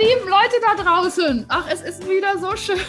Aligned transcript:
Lieben 0.00 0.30
Leute 0.30 0.56
da 0.62 0.82
draußen. 0.82 1.44
Ach, 1.48 1.68
es 1.70 1.82
ist 1.82 2.08
wieder 2.08 2.38
so 2.38 2.56
schön. 2.56 2.80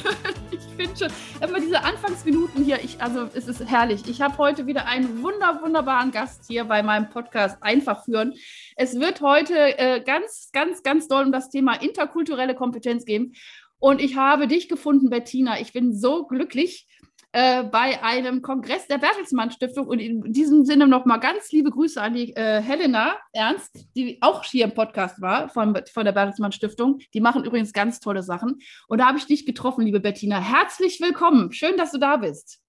Ich 0.52 0.88
finde 0.88 0.98
schon 0.98 1.48
immer 1.48 1.60
diese 1.60 1.84
Anfangsminuten 1.84 2.64
hier. 2.64 2.82
Ich, 2.82 3.02
also, 3.02 3.30
es 3.34 3.48
ist 3.48 3.70
herrlich. 3.70 4.08
Ich 4.08 4.22
habe 4.22 4.38
heute 4.38 4.66
wieder 4.68 4.88
einen 4.88 5.22
wunder, 5.22 5.60
wunderbaren 5.62 6.12
Gast 6.12 6.46
hier 6.48 6.64
bei 6.64 6.82
meinem 6.82 7.10
Podcast 7.10 7.62
Einfach 7.62 8.06
führen. 8.06 8.34
Es 8.78 8.98
wird 8.98 9.22
heute 9.22 9.78
äh, 9.78 10.02
ganz, 10.02 10.50
ganz, 10.54 10.82
ganz 10.82 11.08
doll 11.08 11.26
um 11.26 11.32
das 11.32 11.50
Thema 11.50 11.74
interkulturelle 11.74 12.56
Kompetenz 12.56 13.06
gehen. 13.06 13.36
Und 13.80 14.02
ich 14.02 14.16
habe 14.16 14.48
dich 14.48 14.70
gefunden, 14.70 15.10
Bettina. 15.10 15.60
Ich 15.60 15.74
bin 15.74 15.94
so 15.94 16.26
glücklich 16.26 16.88
äh, 17.34 17.64
bei 17.64 18.04
einem 18.04 18.42
Kongress 18.42 18.88
der 18.88 18.98
Bertelsmann 18.98 19.52
Stiftung. 19.52 19.88
Und 19.88 20.00
in 20.00 20.34
diesem 20.34 20.66
Sinne 20.66 20.88
nochmal 20.88 21.20
ganz 21.20 21.52
liebe 21.52 21.70
Grüße 21.70 22.02
an 22.02 22.14
die 22.14 22.36
äh, 22.36 22.62
Helena 22.62 23.16
Ernst, 23.32 23.86
die 23.96 24.22
auch 24.22 24.44
hier 24.44 24.66
im 24.66 24.74
Podcast 24.74 25.22
war 25.22 25.50
von, 25.50 25.78
von 25.92 26.06
der 26.06 26.12
Bertelsmann 26.12 26.52
Stiftung. 26.52 27.00
Die 27.14 27.22
machen 27.22 27.46
übrigens 27.46 27.74
ganz 27.74 28.00
tolle 28.00 28.24
Sachen. 28.24 28.60
Und 28.88 29.00
da 29.00 29.08
habe 29.08 29.18
ich 29.18 29.26
dich 29.28 29.46
getroffen, 29.46 29.86
liebe 29.86 30.00
Bettina. 30.00 30.40
Herzlich 30.40 31.00
willkommen. 31.00 31.52
Schön, 31.52 31.78
dass 31.78 31.92
du 31.92 31.98
da 31.98 32.18
bist. 32.18 32.60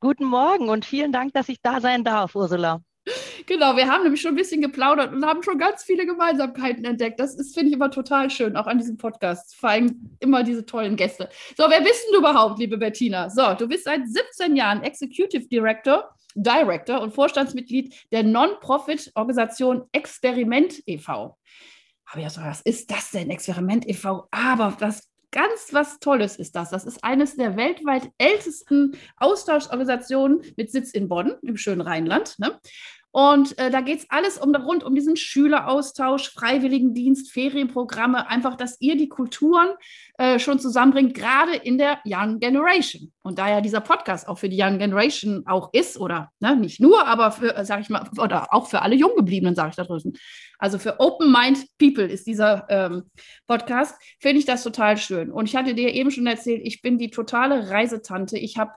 Guten 0.00 0.24
Morgen 0.24 0.68
und 0.68 0.84
vielen 0.84 1.12
Dank, 1.12 1.32
dass 1.34 1.48
ich 1.48 1.60
da 1.60 1.80
sein 1.80 2.04
darf, 2.04 2.34
Ursula. 2.34 2.80
Genau, 3.48 3.78
wir 3.78 3.88
haben 3.90 4.02
nämlich 4.02 4.20
schon 4.20 4.32
ein 4.32 4.36
bisschen 4.36 4.60
geplaudert 4.60 5.14
und 5.14 5.24
haben 5.24 5.42
schon 5.42 5.56
ganz 5.56 5.82
viele 5.82 6.04
Gemeinsamkeiten 6.04 6.84
entdeckt. 6.84 7.18
Das 7.18 7.34
ist, 7.34 7.54
finde 7.54 7.70
ich, 7.70 7.76
immer 7.76 7.90
total 7.90 8.28
schön, 8.28 8.58
auch 8.58 8.66
an 8.66 8.76
diesem 8.76 8.98
Podcast. 8.98 9.56
Vor 9.56 9.70
allem 9.70 10.10
immer 10.20 10.42
diese 10.42 10.66
tollen 10.66 10.96
Gäste. 10.96 11.30
So, 11.56 11.64
wer 11.66 11.80
bist 11.80 12.04
denn 12.04 12.12
du 12.12 12.18
überhaupt, 12.18 12.58
liebe 12.58 12.76
Bettina? 12.76 13.30
So, 13.30 13.54
du 13.54 13.66
bist 13.66 13.84
seit 13.84 14.06
17 14.06 14.54
Jahren 14.54 14.82
Executive 14.82 15.48
Director, 15.48 16.10
Director 16.34 17.00
und 17.00 17.14
Vorstandsmitglied 17.14 17.94
der 18.12 18.22
Non-Profit-Organisation 18.22 19.84
Experiment 19.92 20.82
e.V. 20.84 21.38
Aber 22.04 22.20
ja, 22.20 22.28
so, 22.28 22.42
was 22.42 22.60
ist 22.60 22.90
das 22.90 23.12
denn, 23.12 23.30
Experiment 23.30 23.88
e.V.? 23.88 24.28
Aber 24.30 24.76
das 24.78 25.08
ganz 25.30 25.72
was 25.72 25.98
Tolles 26.00 26.36
ist 26.36 26.54
das. 26.56 26.70
Das 26.70 26.84
ist 26.84 27.02
eines 27.04 27.36
der 27.36 27.56
weltweit 27.56 28.10
ältesten 28.18 28.96
Austauschorganisationen 29.16 30.42
mit 30.56 30.70
Sitz 30.70 30.90
in 30.92 31.08
Bonn, 31.08 31.34
im 31.42 31.56
schönen 31.56 31.80
Rheinland. 31.80 32.38
Ne? 32.38 32.58
Und 33.10 33.58
äh, 33.58 33.70
da 33.70 33.80
geht 33.80 34.00
es 34.00 34.10
alles 34.10 34.36
um, 34.36 34.54
rund 34.54 34.84
um 34.84 34.94
diesen 34.94 35.16
Schüleraustausch, 35.16 36.30
Freiwilligendienst, 36.30 37.32
Ferienprogramme, 37.32 38.28
einfach, 38.28 38.54
dass 38.54 38.80
ihr 38.80 38.96
die 38.96 39.08
Kulturen 39.08 39.68
äh, 40.18 40.38
schon 40.38 40.58
zusammenbringt, 40.58 41.14
gerade 41.14 41.56
in 41.56 41.78
der 41.78 42.00
Young 42.04 42.38
Generation. 42.38 43.12
Und 43.22 43.38
da 43.38 43.48
ja 43.48 43.60
dieser 43.62 43.80
Podcast 43.80 44.28
auch 44.28 44.38
für 44.38 44.50
die 44.50 44.62
Young 44.62 44.78
Generation 44.78 45.44
auch 45.46 45.70
ist, 45.72 45.98
oder 45.98 46.30
ne, 46.40 46.54
nicht 46.56 46.80
nur, 46.80 47.06
aber 47.06 47.30
für, 47.30 47.56
äh, 47.56 47.64
sag 47.64 47.80
ich 47.80 47.88
mal, 47.88 48.08
oder 48.18 48.52
auch 48.52 48.68
für 48.68 48.82
alle 48.82 48.94
Junggebliebenen, 48.94 49.54
sage 49.54 49.70
ich 49.70 49.76
da 49.76 49.84
drüben. 49.84 50.12
Also 50.58 50.78
für 50.78 51.00
Open 51.00 51.32
Mind 51.32 51.66
People 51.78 52.04
ist 52.04 52.26
dieser 52.26 52.66
ähm, 52.68 53.10
Podcast, 53.46 53.96
finde 54.20 54.40
ich 54.40 54.44
das 54.44 54.62
total 54.62 54.98
schön. 54.98 55.30
Und 55.30 55.48
ich 55.48 55.56
hatte 55.56 55.74
dir 55.74 55.94
eben 55.94 56.10
schon 56.10 56.26
erzählt, 56.26 56.60
ich 56.62 56.82
bin 56.82 56.98
die 56.98 57.10
totale 57.10 57.70
Reisetante. 57.70 58.36
Ich 58.36 58.58
habe, 58.58 58.72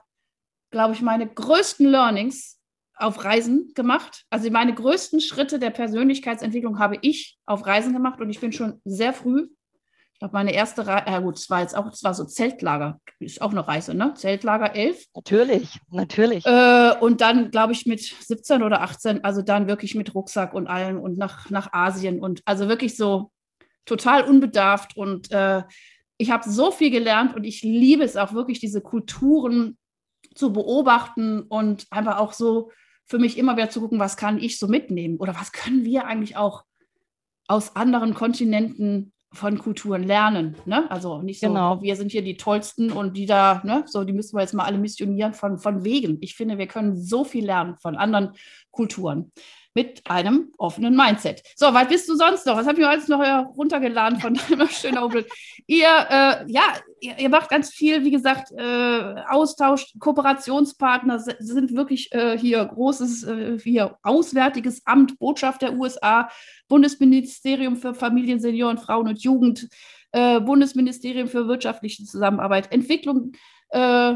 glaube 0.70 0.94
ich, 0.94 1.02
meine 1.02 1.26
größten 1.26 1.86
Learnings 1.86 2.61
auf 2.96 3.24
Reisen 3.24 3.72
gemacht. 3.74 4.24
Also 4.30 4.50
meine 4.50 4.74
größten 4.74 5.20
Schritte 5.20 5.58
der 5.58 5.70
Persönlichkeitsentwicklung 5.70 6.78
habe 6.78 6.98
ich 7.02 7.38
auf 7.46 7.66
Reisen 7.66 7.92
gemacht 7.92 8.20
und 8.20 8.30
ich 8.30 8.40
bin 8.40 8.52
schon 8.52 8.80
sehr 8.84 9.12
früh. 9.12 9.48
Ich 10.12 10.18
glaube, 10.18 10.34
meine 10.34 10.54
erste 10.54 10.86
Reise, 10.86 11.06
ja 11.10 11.18
gut, 11.18 11.36
es 11.36 11.50
war 11.50 11.62
jetzt 11.62 11.76
auch, 11.76 11.90
es 11.92 12.04
war 12.04 12.14
so 12.14 12.24
Zeltlager, 12.24 13.00
ist 13.18 13.42
auch 13.42 13.50
eine 13.50 13.66
Reise, 13.66 13.92
ne? 13.92 14.14
Zeltlager 14.14 14.74
11. 14.74 15.06
Natürlich, 15.16 15.80
natürlich. 15.90 16.46
Äh, 16.46 16.94
und 17.00 17.20
dann, 17.20 17.50
glaube 17.50 17.72
ich, 17.72 17.86
mit 17.86 18.00
17 18.00 18.62
oder 18.62 18.82
18, 18.82 19.24
also 19.24 19.42
dann 19.42 19.66
wirklich 19.66 19.96
mit 19.96 20.14
Rucksack 20.14 20.54
und 20.54 20.68
allem 20.68 21.00
und 21.00 21.18
nach, 21.18 21.50
nach 21.50 21.72
Asien 21.72 22.20
und 22.20 22.40
also 22.44 22.68
wirklich 22.68 22.96
so 22.96 23.32
total 23.84 24.22
unbedarft 24.22 24.96
und 24.96 25.32
äh, 25.32 25.64
ich 26.18 26.30
habe 26.30 26.48
so 26.48 26.70
viel 26.70 26.92
gelernt 26.92 27.34
und 27.34 27.42
ich 27.42 27.62
liebe 27.62 28.04
es 28.04 28.16
auch 28.16 28.32
wirklich, 28.32 28.60
diese 28.60 28.80
Kulturen 28.80 29.76
zu 30.36 30.52
beobachten 30.52 31.42
und 31.42 31.86
einfach 31.90 32.18
auch 32.18 32.32
so 32.32 32.70
für 33.12 33.18
mich 33.18 33.36
immer 33.36 33.58
wieder 33.58 33.68
zu 33.68 33.82
gucken, 33.82 33.98
was 33.98 34.16
kann 34.16 34.38
ich 34.38 34.58
so 34.58 34.68
mitnehmen 34.68 35.18
oder 35.18 35.34
was 35.38 35.52
können 35.52 35.84
wir 35.84 36.06
eigentlich 36.06 36.38
auch 36.38 36.64
aus 37.46 37.76
anderen 37.76 38.14
Kontinenten 38.14 39.12
von 39.34 39.58
Kulturen 39.58 40.02
lernen. 40.02 40.56
Ne? 40.64 40.90
Also 40.90 41.20
nicht 41.20 41.40
so, 41.40 41.48
genau. 41.48 41.82
wir 41.82 41.94
sind 41.96 42.10
hier 42.10 42.22
die 42.22 42.38
Tollsten 42.38 42.90
und 42.90 43.14
die 43.18 43.26
da, 43.26 43.60
ne? 43.66 43.84
so, 43.86 44.04
die 44.04 44.14
müssen 44.14 44.34
wir 44.34 44.40
jetzt 44.40 44.54
mal 44.54 44.64
alle 44.64 44.78
missionieren 44.78 45.34
von, 45.34 45.58
von 45.58 45.84
Wegen. 45.84 46.16
Ich 46.22 46.34
finde, 46.36 46.56
wir 46.56 46.66
können 46.66 46.96
so 46.96 47.22
viel 47.22 47.44
lernen 47.44 47.76
von 47.76 47.96
anderen 47.96 48.32
Kulturen 48.70 49.30
mit 49.74 50.02
einem 50.04 50.52
offenen 50.58 50.94
Mindset. 50.94 51.42
So, 51.56 51.72
was 51.72 51.88
bist 51.88 52.08
du 52.08 52.14
sonst 52.14 52.46
noch? 52.46 52.56
Was 52.56 52.66
habe 52.66 52.80
ich 52.80 52.86
alles 52.86 53.08
noch 53.08 53.20
runtergeladen 53.56 54.20
von 54.20 54.34
deinem 54.34 54.68
schönen 54.70 54.98
Umblick? 54.98 55.32
Ihr, 55.66 55.86
äh, 55.86 56.44
ja, 56.50 56.62
ihr, 57.00 57.18
ihr, 57.18 57.28
macht 57.28 57.48
ganz 57.48 57.70
viel, 57.70 58.04
wie 58.04 58.10
gesagt, 58.10 58.52
äh, 58.52 59.14
Austausch, 59.28 59.92
Kooperationspartner 59.98 61.18
sind 61.20 61.74
wirklich 61.74 62.12
äh, 62.12 62.36
hier 62.36 62.64
großes, 62.64 63.24
äh, 63.24 63.58
hier 63.58 63.96
Auswärtiges 64.02 64.82
Amt, 64.84 65.18
Botschaft 65.18 65.62
der 65.62 65.74
USA, 65.74 66.28
Bundesministerium 66.68 67.76
für 67.76 67.94
Familien, 67.94 68.40
Senioren, 68.40 68.78
Frauen 68.78 69.08
und 69.08 69.22
Jugend, 69.22 69.68
äh, 70.12 70.40
Bundesministerium 70.40 71.28
für 71.28 71.48
wirtschaftliche 71.48 72.04
Zusammenarbeit, 72.04 72.72
Entwicklung, 72.72 73.32
äh, 73.70 74.14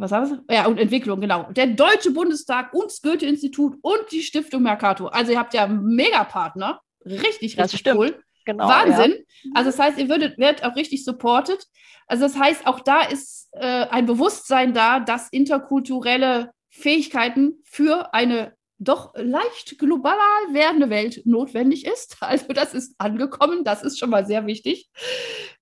was 0.00 0.12
haben 0.12 0.26
Sie? 0.26 0.40
Ja, 0.50 0.66
und 0.66 0.78
Entwicklung, 0.78 1.20
genau. 1.20 1.50
Der 1.52 1.66
Deutsche 1.66 2.10
Bundestag 2.10 2.72
und 2.72 2.86
das 2.86 3.02
Goethe-Institut 3.02 3.76
und 3.82 4.00
die 4.10 4.22
Stiftung 4.22 4.62
Mercator. 4.62 5.14
Also 5.14 5.32
ihr 5.32 5.38
habt 5.38 5.54
ja 5.54 5.66
Megapartner. 5.66 6.80
Richtig, 7.04 7.58
richtig 7.58 7.86
cool. 7.94 8.22
Genau, 8.44 8.68
Wahnsinn. 8.68 9.12
Ja. 9.42 9.50
Also 9.54 9.70
das 9.70 9.78
heißt, 9.78 9.98
ihr 9.98 10.08
würdet, 10.08 10.38
werdet 10.38 10.64
auch 10.64 10.76
richtig 10.76 11.04
supported. 11.04 11.64
Also 12.06 12.24
das 12.24 12.38
heißt, 12.38 12.66
auch 12.66 12.80
da 12.80 13.02
ist 13.02 13.48
äh, 13.52 13.86
ein 13.90 14.06
Bewusstsein 14.06 14.74
da, 14.74 15.00
dass 15.00 15.28
interkulturelle 15.30 16.50
Fähigkeiten 16.70 17.60
für 17.64 18.14
eine 18.14 18.54
doch 18.80 19.12
leicht 19.14 19.78
global 19.78 20.16
werdende 20.52 20.88
Welt 20.88 21.22
notwendig 21.26 21.86
ist. 21.86 22.16
Also 22.20 22.52
das 22.52 22.74
ist 22.74 22.94
angekommen, 22.98 23.62
das 23.64 23.82
ist 23.82 23.98
schon 23.98 24.10
mal 24.10 24.26
sehr 24.26 24.46
wichtig. 24.46 24.88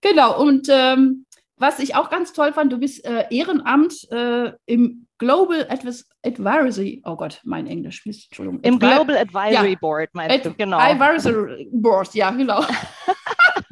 Genau, 0.00 0.40
und 0.40 0.68
ähm, 0.70 1.26
was 1.58 1.78
ich 1.78 1.94
auch 1.94 2.10
ganz 2.10 2.32
toll 2.32 2.52
fand, 2.52 2.72
du 2.72 2.78
bist 2.78 3.04
äh, 3.04 3.24
Ehrenamt 3.30 4.10
äh, 4.10 4.52
im 4.66 5.06
Global 5.18 5.66
Advis 5.68 6.08
Advisory, 6.24 7.02
oh 7.04 7.16
Gott, 7.16 7.40
mein 7.44 7.66
Englisch, 7.66 8.06
Entschuldigung. 8.06 8.60
Im 8.60 8.76
Advi 8.76 8.86
Global 8.86 9.16
Advisory 9.16 9.72
ja. 9.72 9.78
Board, 9.80 10.10
meinst 10.12 10.34
Ad 10.34 10.48
du, 10.48 10.54
genau. 10.54 10.78
Advisory 10.78 11.68
Board, 11.72 12.14
ja, 12.14 12.30
genau. 12.30 12.62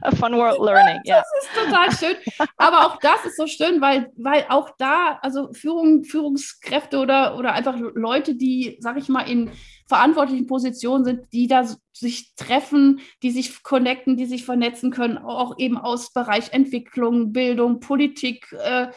Von 0.18 0.34
World 0.34 0.58
Learning, 0.60 1.00
ja. 1.04 1.22
Das 1.22 1.44
ist 1.44 1.54
total 1.54 1.92
schön. 1.92 2.48
Aber 2.56 2.86
auch 2.86 2.98
das 3.00 3.24
ist 3.26 3.36
so 3.36 3.46
schön, 3.46 3.80
weil, 3.80 4.12
weil 4.16 4.46
auch 4.48 4.70
da, 4.78 5.18
also 5.22 5.52
Führung, 5.52 6.04
Führungskräfte 6.04 6.98
oder, 6.98 7.36
oder 7.36 7.52
einfach 7.52 7.76
Leute, 7.94 8.34
die, 8.34 8.76
sag 8.80 8.96
ich 8.96 9.08
mal, 9.08 9.22
in 9.22 9.50
verantwortlichen 9.86 10.46
Positionen 10.46 11.04
sind, 11.04 11.32
die 11.32 11.46
da 11.46 11.64
sich 11.92 12.34
treffen, 12.34 13.00
die 13.22 13.30
sich 13.30 13.62
connecten, 13.62 14.16
die 14.16 14.26
sich 14.26 14.44
vernetzen 14.44 14.90
können, 14.90 15.18
auch 15.18 15.58
eben 15.58 15.78
aus 15.78 16.12
Bereich 16.12 16.52
Entwicklung, 16.52 17.32
Bildung, 17.32 17.80
Politik, 17.80 18.52
äh, 18.52 18.88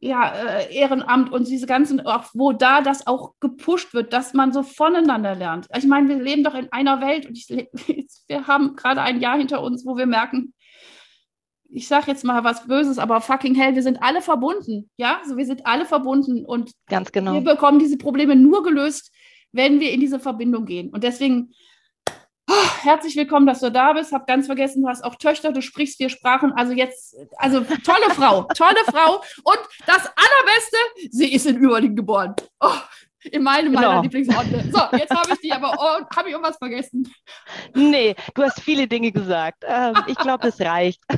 ja, 0.00 0.32
äh, 0.32 0.74
Ehrenamt 0.74 1.32
und 1.32 1.48
diese 1.48 1.66
ganzen, 1.66 2.00
auch 2.06 2.24
wo 2.34 2.52
da 2.52 2.80
das 2.80 3.06
auch 3.06 3.34
gepusht 3.40 3.94
wird, 3.94 4.12
dass 4.12 4.34
man 4.34 4.52
so 4.52 4.62
voneinander 4.62 5.34
lernt. 5.34 5.68
Ich 5.76 5.86
meine, 5.86 6.08
wir 6.08 6.16
leben 6.16 6.44
doch 6.44 6.54
in 6.54 6.70
einer 6.72 7.00
Welt 7.00 7.26
und 7.26 7.36
ich, 7.36 7.48
wir 8.28 8.46
haben 8.46 8.76
gerade 8.76 9.02
ein 9.02 9.20
Jahr 9.20 9.38
hinter 9.38 9.62
uns, 9.62 9.86
wo 9.86 9.96
wir 9.96 10.06
merken, 10.06 10.52
ich 11.68 11.88
sage 11.88 12.10
jetzt 12.10 12.24
mal 12.24 12.44
was 12.44 12.66
Böses, 12.66 12.98
aber 12.98 13.20
fucking 13.20 13.54
hell, 13.54 13.74
wir 13.74 13.82
sind 13.82 14.02
alle 14.02 14.22
verbunden. 14.22 14.88
Ja, 14.96 15.18
also 15.22 15.36
wir 15.36 15.46
sind 15.46 15.66
alle 15.66 15.84
verbunden 15.84 16.44
und 16.44 16.72
Ganz 16.88 17.12
genau. 17.12 17.34
wir 17.34 17.40
bekommen 17.40 17.78
diese 17.78 17.98
Probleme 17.98 18.36
nur 18.36 18.62
gelöst, 18.62 19.12
wenn 19.52 19.80
wir 19.80 19.92
in 19.92 20.00
diese 20.00 20.20
Verbindung 20.20 20.64
gehen. 20.64 20.90
Und 20.90 21.02
deswegen 21.02 21.52
oh, 22.56 22.68
herzlich 22.82 23.16
willkommen, 23.16 23.46
dass 23.46 23.60
du 23.60 23.70
da 23.70 23.92
bist. 23.92 24.12
Hab 24.12 24.26
ganz 24.26 24.46
vergessen, 24.46 24.82
du 24.82 24.88
hast 24.88 25.04
auch 25.04 25.16
Töchter, 25.16 25.52
du 25.52 25.62
sprichst 25.62 25.98
vier 25.98 26.08
Sprachen. 26.08 26.52
Also 26.52 26.72
jetzt, 26.72 27.16
also 27.36 27.60
tolle 27.60 28.10
Frau, 28.10 28.42
tolle 28.56 28.84
Frau. 28.86 29.16
Und 29.44 29.58
das 29.86 30.06
Allerbeste, 30.06 30.76
sie 31.10 31.32
ist 31.32 31.46
in 31.46 31.56
Überlingen 31.56 31.96
geboren. 31.96 32.34
Oh, 32.60 32.70
in 33.24 33.42
meinem 33.42 33.72
genau. 33.72 33.88
meiner 33.88 34.02
Lieblingsorte. 34.02 34.64
So, 34.72 34.96
jetzt 34.96 35.10
habe 35.10 35.32
ich 35.32 35.40
die, 35.40 35.52
aber 35.52 35.74
oh, 35.78 36.16
habe 36.16 36.28
ich 36.28 36.32
irgendwas 36.32 36.58
vergessen? 36.58 37.12
Nee, 37.74 38.14
du 38.34 38.42
hast 38.42 38.60
viele 38.60 38.86
Dinge 38.86 39.10
gesagt. 39.10 39.64
Ähm, 39.66 39.94
ich 40.06 40.16
glaube, 40.16 40.44
das 40.44 40.60
reicht. 40.60 41.00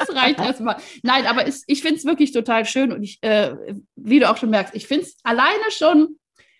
Das 0.00 0.14
reicht 0.14 0.40
erstmal. 0.40 0.76
Nein, 1.02 1.26
aber 1.26 1.46
es, 1.46 1.64
ich 1.66 1.82
finde 1.82 1.96
es 1.96 2.04
wirklich 2.04 2.32
total 2.32 2.64
schön 2.64 2.92
und 2.92 3.02
ich, 3.02 3.18
äh, 3.22 3.54
wie 3.94 4.20
du 4.20 4.28
auch 4.28 4.36
schon 4.36 4.50
merkst, 4.50 4.74
ich 4.74 4.86
finde 4.86 5.04
es 5.04 5.16
alleine 5.22 5.70
schon 5.70 6.18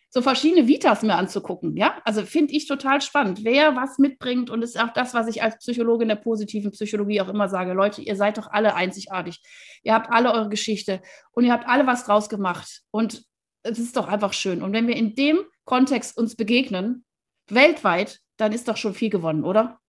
so 0.08 0.22
verschiedene 0.22 0.68
Vitas 0.68 1.02
mir 1.02 1.14
anzugucken. 1.14 1.76
Ja, 1.76 2.00
also 2.04 2.22
finde 2.24 2.54
ich 2.54 2.66
total 2.66 3.00
spannend, 3.00 3.44
wer 3.44 3.76
was 3.76 3.98
mitbringt 3.98 4.50
und 4.50 4.62
ist 4.62 4.80
auch 4.80 4.92
das, 4.92 5.14
was 5.14 5.26
ich 5.28 5.42
als 5.42 5.58
Psychologin 5.58 6.08
der 6.08 6.16
positiven 6.16 6.70
Psychologie 6.70 7.20
auch 7.20 7.28
immer 7.28 7.48
sage. 7.48 7.72
Leute, 7.72 8.02
ihr 8.02 8.16
seid 8.16 8.38
doch 8.38 8.48
alle 8.48 8.74
einzigartig. 8.74 9.42
Ihr 9.82 9.94
habt 9.94 10.10
alle 10.10 10.32
eure 10.32 10.48
Geschichte 10.48 11.02
und 11.32 11.44
ihr 11.44 11.52
habt 11.52 11.68
alle 11.68 11.86
was 11.86 12.04
draus 12.04 12.28
gemacht 12.28 12.82
und 12.90 13.24
es 13.62 13.78
ist 13.78 13.96
doch 13.96 14.08
einfach 14.08 14.32
schön. 14.32 14.62
Und 14.62 14.72
wenn 14.72 14.86
wir 14.86 14.96
in 14.96 15.14
dem 15.14 15.40
Kontext 15.64 16.16
uns 16.16 16.36
begegnen, 16.36 17.04
weltweit, 17.48 18.20
dann 18.36 18.52
ist 18.52 18.68
doch 18.68 18.76
schon 18.76 18.94
viel 18.94 19.10
gewonnen, 19.10 19.44
oder? 19.44 19.80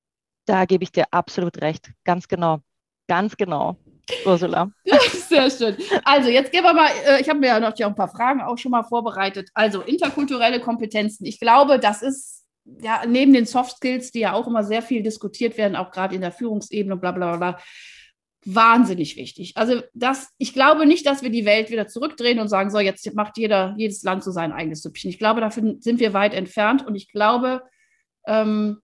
Da 0.45 0.65
gebe 0.65 0.83
ich 0.83 0.91
dir 0.91 1.05
absolut 1.11 1.61
recht. 1.61 1.91
Ganz 2.03 2.27
genau. 2.27 2.61
Ganz 3.07 3.37
genau. 3.37 3.77
Ursula. 4.25 4.71
Sehr 5.29 5.49
schön. 5.49 5.77
Also, 6.03 6.29
jetzt 6.29 6.51
gehen 6.51 6.63
wir 6.63 6.73
mal, 6.73 6.89
äh, 7.05 7.21
ich 7.21 7.29
habe 7.29 7.39
mir 7.39 7.47
ja 7.47 7.59
noch 7.59 7.77
ein 7.77 7.95
paar 7.95 8.07
Fragen 8.07 8.41
auch 8.41 8.57
schon 8.57 8.71
mal 8.71 8.83
vorbereitet. 8.83 9.49
Also, 9.53 9.81
interkulturelle 9.81 10.59
Kompetenzen. 10.59 11.25
Ich 11.25 11.39
glaube, 11.39 11.79
das 11.79 12.01
ist 12.01 12.45
ja 12.81 13.03
neben 13.07 13.33
den 13.33 13.45
Soft 13.45 13.77
Skills, 13.77 14.11
die 14.11 14.19
ja 14.19 14.33
auch 14.33 14.47
immer 14.47 14.63
sehr 14.63 14.81
viel 14.81 15.03
diskutiert 15.03 15.57
werden, 15.57 15.75
auch 15.75 15.91
gerade 15.91 16.15
in 16.15 16.21
der 16.21 16.31
Führungsebene, 16.31 16.97
bla 16.97 17.11
bla 17.11 17.37
bla, 17.37 17.59
wahnsinnig 18.45 19.17
wichtig. 19.17 19.53
Also, 19.55 19.81
das, 19.93 20.29
ich 20.37 20.53
glaube 20.53 20.85
nicht, 20.85 21.05
dass 21.05 21.21
wir 21.21 21.29
die 21.29 21.45
Welt 21.45 21.69
wieder 21.69 21.87
zurückdrehen 21.87 22.39
und 22.39 22.47
sagen, 22.47 22.69
so, 22.69 22.79
jetzt 22.79 23.13
macht 23.13 23.37
jeder, 23.37 23.75
jedes 23.77 24.03
Land 24.03 24.23
so 24.23 24.31
sein 24.31 24.53
eigenes 24.53 24.81
Süppchen. 24.81 25.09
Ich 25.09 25.19
glaube, 25.19 25.41
dafür 25.41 25.75
sind 25.79 25.99
wir 25.99 26.13
weit 26.13 26.33
entfernt 26.33 26.85
und 26.85 26.95
ich 26.95 27.11
glaube, 27.11 27.61
ähm, 28.25 28.81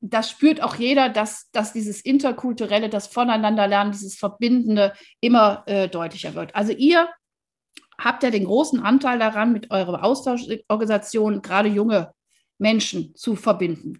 das 0.00 0.30
spürt 0.30 0.62
auch 0.62 0.76
jeder, 0.76 1.08
dass, 1.08 1.50
dass 1.52 1.72
dieses 1.72 2.00
Interkulturelle, 2.00 2.88
das 2.88 3.06
Voneinanderlernen, 3.06 3.92
dieses 3.92 4.16
Verbindende 4.16 4.94
immer 5.20 5.62
äh, 5.66 5.88
deutlicher 5.88 6.34
wird. 6.34 6.54
Also 6.54 6.72
ihr 6.72 7.08
habt 7.98 8.22
ja 8.22 8.30
den 8.30 8.46
großen 8.46 8.80
Anteil 8.80 9.18
daran, 9.18 9.52
mit 9.52 9.70
eurer 9.70 10.02
Austauschorganisation 10.02 11.42
gerade 11.42 11.68
junge 11.68 12.12
Menschen 12.58 13.14
zu 13.14 13.36
verbinden. 13.36 13.98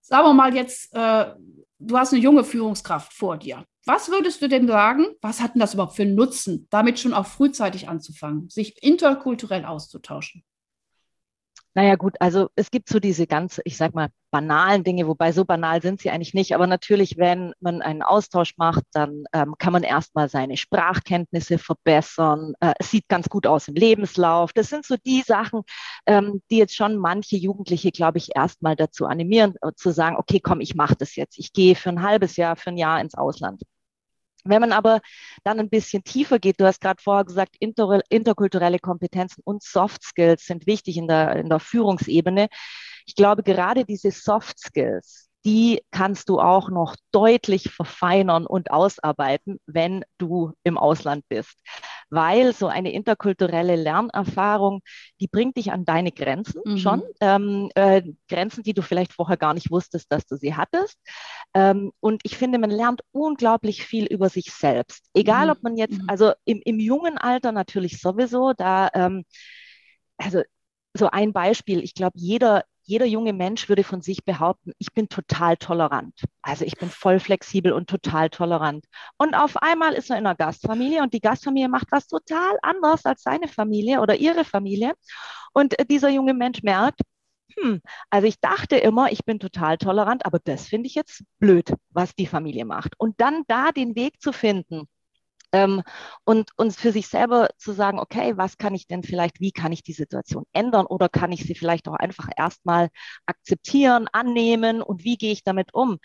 Sagen 0.00 0.26
wir 0.26 0.34
mal 0.34 0.54
jetzt, 0.54 0.94
äh, 0.94 1.26
du 1.78 1.98
hast 1.98 2.12
eine 2.12 2.22
junge 2.22 2.44
Führungskraft 2.44 3.12
vor 3.12 3.36
dir. 3.36 3.64
Was 3.84 4.10
würdest 4.10 4.42
du 4.42 4.48
denn 4.48 4.66
sagen, 4.66 5.06
was 5.20 5.40
hat 5.40 5.54
denn 5.54 5.60
das 5.60 5.74
überhaupt 5.74 5.96
für 5.96 6.02
einen 6.02 6.14
Nutzen, 6.14 6.66
damit 6.70 6.98
schon 6.98 7.14
auch 7.14 7.26
frühzeitig 7.26 7.88
anzufangen, 7.88 8.48
sich 8.48 8.82
interkulturell 8.82 9.64
auszutauschen? 9.64 10.42
Naja 11.76 11.96
gut, 11.96 12.16
also 12.20 12.48
es 12.56 12.70
gibt 12.70 12.88
so 12.88 13.00
diese 13.00 13.26
ganz, 13.26 13.60
ich 13.66 13.76
sag 13.76 13.94
mal, 13.94 14.08
banalen 14.30 14.82
Dinge, 14.82 15.06
wobei 15.08 15.30
so 15.32 15.44
banal 15.44 15.82
sind 15.82 16.00
sie 16.00 16.08
eigentlich 16.08 16.32
nicht. 16.32 16.54
Aber 16.54 16.66
natürlich, 16.66 17.18
wenn 17.18 17.52
man 17.60 17.82
einen 17.82 18.00
Austausch 18.00 18.54
macht, 18.56 18.84
dann 18.92 19.24
ähm, 19.34 19.56
kann 19.58 19.74
man 19.74 19.82
erstmal 19.82 20.30
seine 20.30 20.56
Sprachkenntnisse 20.56 21.58
verbessern. 21.58 22.54
Äh, 22.60 22.72
es 22.78 22.90
sieht 22.90 23.08
ganz 23.08 23.28
gut 23.28 23.46
aus 23.46 23.68
im 23.68 23.74
Lebenslauf. 23.74 24.54
Das 24.54 24.70
sind 24.70 24.86
so 24.86 24.96
die 25.04 25.20
Sachen, 25.20 25.64
ähm, 26.06 26.40
die 26.50 26.56
jetzt 26.56 26.74
schon 26.74 26.96
manche 26.96 27.36
Jugendliche, 27.36 27.90
glaube 27.92 28.16
ich, 28.16 28.34
erstmal 28.34 28.74
dazu 28.74 29.04
animieren, 29.04 29.54
äh, 29.60 29.72
zu 29.76 29.90
sagen, 29.90 30.16
okay, 30.16 30.40
komm, 30.40 30.62
ich 30.62 30.74
mache 30.76 30.96
das 30.96 31.14
jetzt. 31.14 31.38
Ich 31.38 31.52
gehe 31.52 31.74
für 31.74 31.90
ein 31.90 32.02
halbes 32.02 32.36
Jahr, 32.36 32.56
für 32.56 32.70
ein 32.70 32.78
Jahr 32.78 33.02
ins 33.02 33.14
Ausland. 33.14 33.60
Wenn 34.48 34.60
man 34.60 34.72
aber 34.72 35.00
dann 35.44 35.60
ein 35.60 35.70
bisschen 35.70 36.04
tiefer 36.04 36.38
geht, 36.38 36.60
du 36.60 36.66
hast 36.66 36.80
gerade 36.80 37.02
vorher 37.02 37.24
gesagt, 37.24 37.56
inter, 37.60 38.00
interkulturelle 38.08 38.78
Kompetenzen 38.78 39.42
und 39.44 39.62
Soft 39.62 40.02
Skills 40.02 40.46
sind 40.46 40.66
wichtig 40.66 40.96
in 40.96 41.08
der, 41.08 41.36
in 41.36 41.48
der 41.48 41.60
Führungsebene. 41.60 42.48
Ich 43.06 43.14
glaube, 43.14 43.42
gerade 43.42 43.84
diese 43.84 44.10
Soft 44.10 44.58
Skills, 44.58 45.28
die 45.44 45.80
kannst 45.92 46.28
du 46.28 46.40
auch 46.40 46.70
noch 46.70 46.96
deutlich 47.12 47.70
verfeinern 47.70 48.46
und 48.46 48.72
ausarbeiten, 48.72 49.60
wenn 49.66 50.04
du 50.18 50.52
im 50.64 50.76
Ausland 50.76 51.24
bist. 51.28 51.54
Weil 52.10 52.52
so 52.52 52.68
eine 52.68 52.92
interkulturelle 52.92 53.76
Lernerfahrung, 53.76 54.80
die 55.20 55.26
bringt 55.26 55.56
dich 55.56 55.72
an 55.72 55.84
deine 55.84 56.12
Grenzen 56.12 56.60
mhm. 56.64 56.78
schon. 56.78 57.02
Ähm, 57.20 57.68
äh, 57.74 58.02
Grenzen, 58.28 58.62
die 58.62 58.74
du 58.74 58.82
vielleicht 58.82 59.12
vorher 59.12 59.36
gar 59.36 59.54
nicht 59.54 59.70
wusstest, 59.70 60.10
dass 60.12 60.26
du 60.26 60.36
sie 60.36 60.54
hattest. 60.54 60.98
Ähm, 61.54 61.92
und 62.00 62.20
ich 62.24 62.36
finde, 62.36 62.58
man 62.58 62.70
lernt 62.70 63.02
unglaublich 63.12 63.84
viel 63.84 64.06
über 64.06 64.28
sich 64.28 64.52
selbst. 64.52 65.08
Egal, 65.14 65.46
mhm. 65.46 65.52
ob 65.52 65.62
man 65.62 65.76
jetzt, 65.76 65.98
mhm. 65.98 66.08
also 66.08 66.32
im, 66.44 66.60
im 66.64 66.78
jungen 66.78 67.18
Alter 67.18 67.52
natürlich 67.52 68.00
sowieso, 68.00 68.52
da, 68.52 68.88
ähm, 68.94 69.24
also 70.16 70.42
so 70.96 71.08
ein 71.10 71.32
Beispiel, 71.32 71.82
ich 71.82 71.94
glaube, 71.94 72.18
jeder, 72.18 72.64
jeder 72.86 73.04
junge 73.06 73.32
Mensch 73.32 73.68
würde 73.68 73.84
von 73.84 74.00
sich 74.00 74.24
behaupten, 74.24 74.72
ich 74.78 74.92
bin 74.92 75.08
total 75.08 75.56
tolerant. 75.56 76.24
Also 76.42 76.64
ich 76.64 76.76
bin 76.76 76.88
voll 76.88 77.18
flexibel 77.20 77.72
und 77.72 77.90
total 77.90 78.30
tolerant. 78.30 78.86
Und 79.18 79.34
auf 79.34 79.56
einmal 79.56 79.92
ist 79.94 80.10
er 80.10 80.18
in 80.18 80.26
einer 80.26 80.36
Gastfamilie 80.36 81.02
und 81.02 81.12
die 81.12 81.20
Gastfamilie 81.20 81.68
macht 81.68 81.88
was 81.90 82.06
total 82.06 82.58
anders 82.62 83.04
als 83.04 83.22
seine 83.22 83.48
Familie 83.48 84.00
oder 84.00 84.16
ihre 84.16 84.44
Familie. 84.44 84.94
Und 85.52 85.78
äh, 85.78 85.84
dieser 85.84 86.10
junge 86.10 86.34
Mensch 86.34 86.62
merkt, 86.62 87.00
hm, 87.58 87.80
also 88.10 88.26
ich 88.26 88.40
dachte 88.40 88.76
immer, 88.76 89.10
ich 89.10 89.24
bin 89.24 89.38
total 89.40 89.78
tolerant, 89.78 90.26
aber 90.26 90.38
das 90.38 90.66
finde 90.66 90.86
ich 90.86 90.94
jetzt 90.94 91.24
blöd, 91.38 91.72
was 91.90 92.14
die 92.14 92.26
Familie 92.26 92.64
macht. 92.64 92.94
Und 92.98 93.20
dann 93.20 93.42
da 93.48 93.72
den 93.72 93.96
Weg 93.96 94.20
zu 94.20 94.32
finden, 94.32 94.88
ähm, 95.52 95.82
und 96.24 96.50
uns 96.56 96.76
für 96.76 96.92
sich 96.92 97.08
selber 97.08 97.48
zu 97.58 97.72
sagen, 97.72 97.98
okay, 98.00 98.36
was 98.36 98.58
kann 98.58 98.74
ich 98.74 98.86
denn 98.86 99.02
vielleicht, 99.02 99.40
wie 99.40 99.52
kann 99.52 99.72
ich 99.72 99.82
die 99.82 99.92
Situation 99.92 100.44
ändern 100.52 100.86
oder 100.86 101.08
kann 101.08 101.32
ich 101.32 101.44
sie 101.44 101.54
vielleicht 101.54 101.88
auch 101.88 101.94
einfach 101.94 102.28
erstmal 102.36 102.88
akzeptieren, 103.26 104.08
annehmen 104.12 104.82
und 104.82 105.04
wie 105.04 105.16
gehe 105.16 105.32
ich 105.32 105.44
damit 105.44 105.74
um? 105.74 105.98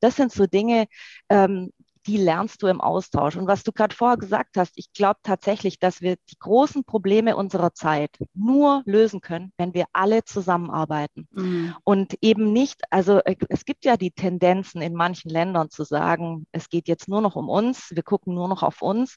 Das 0.00 0.16
sind 0.16 0.32
so 0.32 0.46
Dinge, 0.46 0.86
ähm, 1.28 1.70
die 2.06 2.16
lernst 2.16 2.62
du 2.62 2.66
im 2.66 2.80
Austausch. 2.80 3.36
Und 3.36 3.46
was 3.46 3.62
du 3.62 3.72
gerade 3.72 3.94
vorher 3.94 4.16
gesagt 4.16 4.56
hast, 4.56 4.72
ich 4.76 4.92
glaube 4.92 5.20
tatsächlich, 5.22 5.78
dass 5.78 6.00
wir 6.00 6.16
die 6.30 6.38
großen 6.38 6.84
Probleme 6.84 7.36
unserer 7.36 7.72
Zeit 7.72 8.10
nur 8.34 8.82
lösen 8.84 9.20
können, 9.20 9.52
wenn 9.56 9.74
wir 9.74 9.86
alle 9.92 10.24
zusammenarbeiten. 10.24 11.28
Mhm. 11.32 11.74
Und 11.84 12.16
eben 12.20 12.52
nicht, 12.52 12.82
also 12.90 13.18
äh, 13.24 13.36
es 13.48 13.64
gibt 13.64 13.84
ja 13.84 13.96
die 13.96 14.10
Tendenzen 14.10 14.82
in 14.82 14.94
manchen 14.94 15.30
Ländern 15.30 15.70
zu 15.70 15.84
sagen, 15.84 16.46
es 16.52 16.68
geht 16.68 16.88
jetzt 16.88 17.08
nur 17.08 17.20
noch 17.20 17.36
um 17.36 17.48
uns, 17.48 17.90
wir 17.92 18.02
gucken 18.02 18.34
nur 18.34 18.48
noch 18.48 18.62
auf 18.62 18.82
uns. 18.82 19.16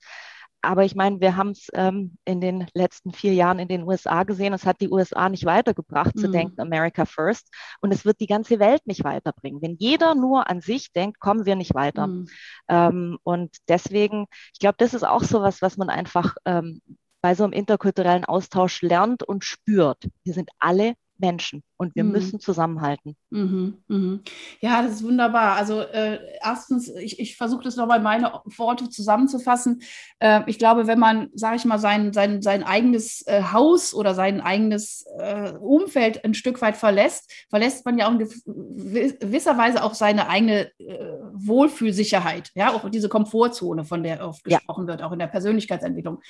Aber 0.62 0.84
ich 0.84 0.96
meine, 0.96 1.20
wir 1.22 1.36
haben 1.36 1.52
es 1.52 1.68
ähm, 1.74 2.18
in 2.26 2.42
den 2.42 2.68
letzten 2.74 3.14
vier 3.14 3.34
Jahren 3.34 3.60
in 3.60 3.68
den 3.68 3.84
USA 3.84 4.24
gesehen. 4.24 4.54
Es 4.54 4.66
hat 4.66 4.82
die 4.82 4.90
USA 4.90 5.30
nicht 5.30 5.46
weitergebracht, 5.46 6.16
mhm. 6.16 6.20
zu 6.20 6.30
denken, 6.30 6.60
America 6.60 7.06
first. 7.06 7.54
Und 7.80 7.94
es 7.94 8.06
wird 8.06 8.20
die 8.20 8.28
ganze 8.28 8.60
Welt 8.60 8.86
nicht 8.86 9.04
weiterbringen. 9.04 9.62
Wenn 9.62 9.76
jeder 9.78 10.16
nur 10.16 10.50
an 10.50 10.62
sich 10.62 10.92
denkt, 10.92 11.20
kommen 11.20 11.46
wir 11.46 11.56
nicht 11.56 11.76
weiter. 11.76 12.08
Mhm. 12.08 12.28
Ähm, 12.68 13.18
und 13.24 13.56
deswegen, 13.68 14.26
ich 14.54 14.60
glaube, 14.60 14.76
das 14.78 14.94
ist 14.94 15.04
auch 15.04 15.24
so 15.24 15.42
was, 15.42 15.62
was 15.62 15.78
man 15.78 15.90
einfach 15.90 16.36
ähm, 16.46 16.82
bei 17.22 17.36
so 17.36 17.44
einem 17.44 17.54
interkulturellen 17.54 18.26
Austausch 18.26 18.82
lernt 18.82 19.24
und 19.24 19.44
spürt. 19.44 20.08
Wir 20.24 20.34
sind 20.34 20.50
alle 20.60 20.94
Menschen 21.20 21.64
und 21.78 21.96
wir 21.96 22.04
mhm. 22.04 22.12
müssen 22.12 22.40
zusammenhalten. 22.40 23.16
Mhm, 23.30 23.78
mhm. 23.88 24.22
Ja, 24.62 24.82
das 24.82 24.94
ist 24.94 25.04
wunderbar. 25.04 25.56
Also 25.56 25.82
äh, 25.82 26.20
erstens, 26.42 26.90
ich, 26.90 27.20
ich 27.20 27.38
versuche 27.38 27.64
das 27.64 27.76
nochmal 27.76 28.00
meine 28.00 28.42
Worte 28.58 28.90
zusammenzufassen. 28.90 29.82
Äh, 30.20 30.42
ich 30.48 30.58
glaube, 30.60 30.88
wenn 30.88 31.00
man, 31.00 31.30
sage 31.34 31.58
ich 31.58 31.66
mal, 31.66 31.80
sein, 31.80 32.14
sein, 32.14 32.42
sein 32.42 32.64
eigenes 32.64 33.26
äh, 33.28 33.44
Haus 33.52 33.94
oder 33.94 34.14
sein 34.14 34.42
eigenes 34.42 35.06
äh, 35.20 35.52
Umfeld 35.52 36.24
ein 36.26 36.34
Stück 36.34 36.62
weit 36.62 36.78
verlässt, 36.78 37.32
verlässt 37.50 37.86
man 37.86 37.98
ja 37.98 38.08
auch 38.08 38.12
in 38.12 38.20
gewisser 38.20 39.58
Weise 39.58 39.84
auch 39.84 39.94
seine 39.94 40.30
eigene 40.30 40.72
äh, 40.80 41.18
Wohlfühlsicherheit, 41.34 42.52
ja, 42.56 42.74
auch 42.74 42.90
diese 42.90 43.10
Komfortzone, 43.10 43.86
von 43.86 44.04
der 44.04 44.28
oft 44.28 44.44
gesprochen 44.44 44.86
ja. 44.86 44.88
wird, 44.88 45.02
auch 45.04 45.12
in 45.12 45.20
der 45.20 45.28
Persönlichkeitsentwicklung. 45.28 46.22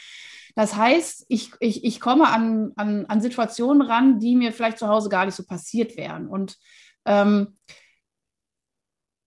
Das 0.58 0.76
heißt, 0.76 1.28
ich, 1.30 1.52
ich, 1.60 1.84
ich 1.84 2.00
komme 2.00 2.28
an, 2.30 2.72
an, 2.78 3.06
an 3.06 3.22
Situationen 3.22 3.84
ran, 3.84 4.20
die 4.20 4.36
mir 4.36 4.52
vielleicht 4.52 4.80
zu 4.80 4.88
Hause 4.88 5.08
gar 5.08 5.24
nicht 5.26 5.36
so 5.36 5.44
passiert 5.46 5.96
wären. 5.98 6.28
Und 6.28 6.58
ähm, 7.06 7.60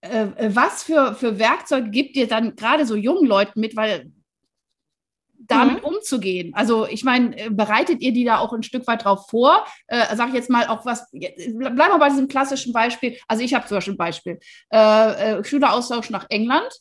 äh, 0.01 0.27
was 0.53 0.83
für, 0.83 1.15
für 1.15 1.39
Werkzeuge 1.39 1.91
gibt 1.91 2.17
ihr 2.17 2.27
dann 2.27 2.57
gerade 2.57 2.85
so 2.85 2.97
jungen 2.97 3.27
Leuten 3.27 3.61
mit, 3.61 3.77
weil 3.77 4.11
damit 5.39 5.85
mhm. 5.85 5.85
umzugehen? 5.85 6.53
Also 6.53 6.89
ich 6.89 7.05
meine, 7.05 7.39
äh, 7.39 7.49
bereitet 7.49 8.01
ihr 8.01 8.13
die 8.13 8.25
da 8.25 8.39
auch 8.39 8.53
ein 8.53 8.65
Stück 8.65 8.89
weit 8.89 9.05
drauf 9.05 9.31
vor? 9.31 9.65
Äh, 9.87 10.17
Sage 10.17 10.31
ich 10.31 10.35
jetzt 10.35 10.51
mal 10.51 10.67
auch 10.67 10.85
was, 10.85 11.09
bleiben 11.13 11.77
wir 11.77 11.99
bei 12.01 12.09
diesem 12.09 12.27
klassischen 12.27 12.73
Beispiel. 12.73 13.17
Also 13.29 13.45
ich 13.45 13.55
habe 13.55 13.69
zum 13.69 13.77
Beispiel 13.77 13.95
ein 13.95 13.99
Beispiel, 13.99 14.41
äh, 14.73 15.39
äh, 15.39 15.45
Schüleraustausch 15.45 16.11
nach 16.11 16.27
England 16.29 16.73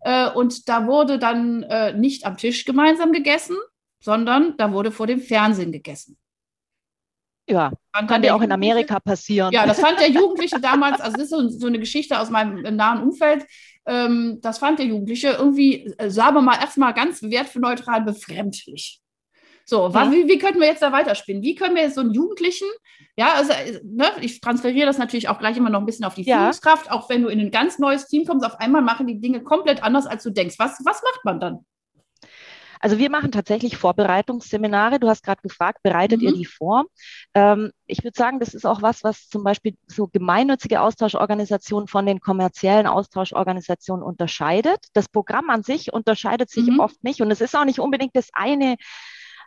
äh, 0.00 0.28
und 0.28 0.68
da 0.68 0.86
wurde 0.86 1.18
dann 1.18 1.62
äh, 1.62 1.94
nicht 1.94 2.26
am 2.26 2.36
Tisch 2.36 2.66
gemeinsam 2.66 3.10
gegessen, 3.10 3.56
sondern 4.04 4.54
da 4.58 4.70
wurde 4.70 4.90
vor 4.90 5.06
dem 5.06 5.20
Fernsehen 5.20 5.72
gegessen. 5.72 6.18
Ja, 7.48 7.72
kann 8.06 8.22
ja 8.22 8.34
auch 8.34 8.42
in 8.42 8.52
Amerika 8.52 9.00
passieren. 9.00 9.52
Ja, 9.52 9.66
das 9.66 9.80
fand 9.80 9.98
der 9.98 10.10
Jugendliche 10.10 10.60
damals, 10.60 11.00
also 11.00 11.16
das 11.16 11.24
ist 11.24 11.30
so, 11.30 11.48
so 11.48 11.66
eine 11.66 11.78
Geschichte 11.78 12.18
aus 12.18 12.30
meinem 12.30 12.76
nahen 12.76 13.02
Umfeld, 13.02 13.46
ähm, 13.86 14.38
das 14.40 14.58
fand 14.58 14.78
der 14.78 14.86
Jugendliche 14.86 15.28
irgendwie, 15.30 15.94
äh, 15.98 16.10
sagen 16.10 16.36
wir 16.36 16.42
mal, 16.42 16.58
erstmal 16.58 16.94
ganz 16.94 17.22
wertneutral 17.22 18.02
befremdlich. 18.02 19.00
So, 19.66 19.88
ja. 19.88 20.12
wie, 20.12 20.28
wie 20.28 20.38
könnten 20.38 20.60
wir 20.60 20.68
jetzt 20.68 20.82
da 20.82 20.92
weiterspinnen? 20.92 21.42
Wie 21.42 21.54
können 21.54 21.74
wir 21.74 21.82
jetzt 21.82 21.94
so 21.94 22.02
einen 22.02 22.12
Jugendlichen, 22.12 22.68
ja, 23.16 23.32
also 23.34 23.52
ne, 23.84 24.06
ich 24.20 24.40
transferiere 24.40 24.86
das 24.86 24.98
natürlich 24.98 25.28
auch 25.28 25.38
gleich 25.38 25.56
immer 25.56 25.70
noch 25.70 25.80
ein 25.80 25.86
bisschen 25.86 26.04
auf 26.04 26.14
die 26.14 26.24
ja. 26.24 26.38
Führungskraft, 26.38 26.90
auch 26.90 27.08
wenn 27.08 27.22
du 27.22 27.28
in 27.28 27.40
ein 27.40 27.50
ganz 27.50 27.78
neues 27.78 28.06
Team 28.06 28.26
kommst, 28.26 28.44
auf 28.44 28.60
einmal 28.60 28.82
machen 28.82 29.06
die 29.06 29.20
Dinge 29.20 29.42
komplett 29.42 29.82
anders, 29.82 30.06
als 30.06 30.22
du 30.22 30.30
denkst. 30.30 30.56
Was, 30.58 30.78
was 30.84 31.02
macht 31.02 31.24
man 31.24 31.40
dann? 31.40 31.64
Also 32.84 32.98
wir 32.98 33.08
machen 33.08 33.32
tatsächlich 33.32 33.78
Vorbereitungsseminare. 33.78 35.00
Du 35.00 35.08
hast 35.08 35.24
gerade 35.24 35.40
gefragt, 35.40 35.78
bereitet 35.82 36.20
mhm. 36.20 36.26
ihr 36.26 36.34
die 36.34 36.44
vor? 36.44 36.84
Ähm, 37.32 37.70
ich 37.86 38.04
würde 38.04 38.14
sagen, 38.14 38.40
das 38.40 38.52
ist 38.52 38.66
auch 38.66 38.82
was, 38.82 39.02
was 39.02 39.30
zum 39.30 39.42
Beispiel 39.42 39.74
so 39.86 40.06
gemeinnützige 40.06 40.82
Austauschorganisationen 40.82 41.88
von 41.88 42.04
den 42.04 42.20
kommerziellen 42.20 42.86
Austauschorganisationen 42.86 44.04
unterscheidet. 44.04 44.84
Das 44.92 45.08
Programm 45.08 45.48
an 45.48 45.62
sich 45.62 45.94
unterscheidet 45.94 46.50
sich 46.50 46.66
mhm. 46.66 46.78
oft 46.78 47.02
nicht 47.02 47.22
und 47.22 47.30
es 47.30 47.40
ist 47.40 47.56
auch 47.56 47.64
nicht 47.64 47.78
unbedingt 47.78 48.14
das 48.14 48.28
eine 48.34 48.76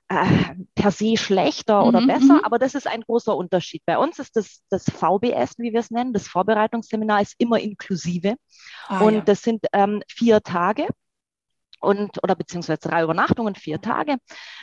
äh, 0.08 0.26
per 0.74 0.90
se 0.90 1.16
schlechter 1.16 1.82
mhm, 1.82 1.88
oder 1.90 2.08
besser, 2.08 2.34
mhm. 2.34 2.44
aber 2.44 2.58
das 2.58 2.74
ist 2.74 2.88
ein 2.88 3.02
großer 3.02 3.38
Unterschied. 3.38 3.84
Bei 3.86 4.00
uns 4.00 4.18
ist 4.18 4.36
das, 4.36 4.64
das 4.72 4.86
VBS, 4.86 5.60
wie 5.60 5.74
wir 5.74 5.82
es 5.82 5.92
nennen, 5.92 6.12
das 6.12 6.28
Vorbereitungsseminar 6.28 7.22
ist 7.22 7.36
immer 7.38 7.60
inklusive 7.60 8.34
ah, 8.88 9.02
und 9.02 9.14
ja. 9.14 9.22
das 9.22 9.44
sind 9.44 9.68
ähm, 9.74 10.02
vier 10.08 10.42
Tage 10.42 10.88
und 11.80 12.24
oder 12.24 12.36
beziehungsweise 12.36 12.80
drei 12.80 13.04
Übernachtungen, 13.04 13.56
vier 13.56 13.82
Tage. 13.82 14.18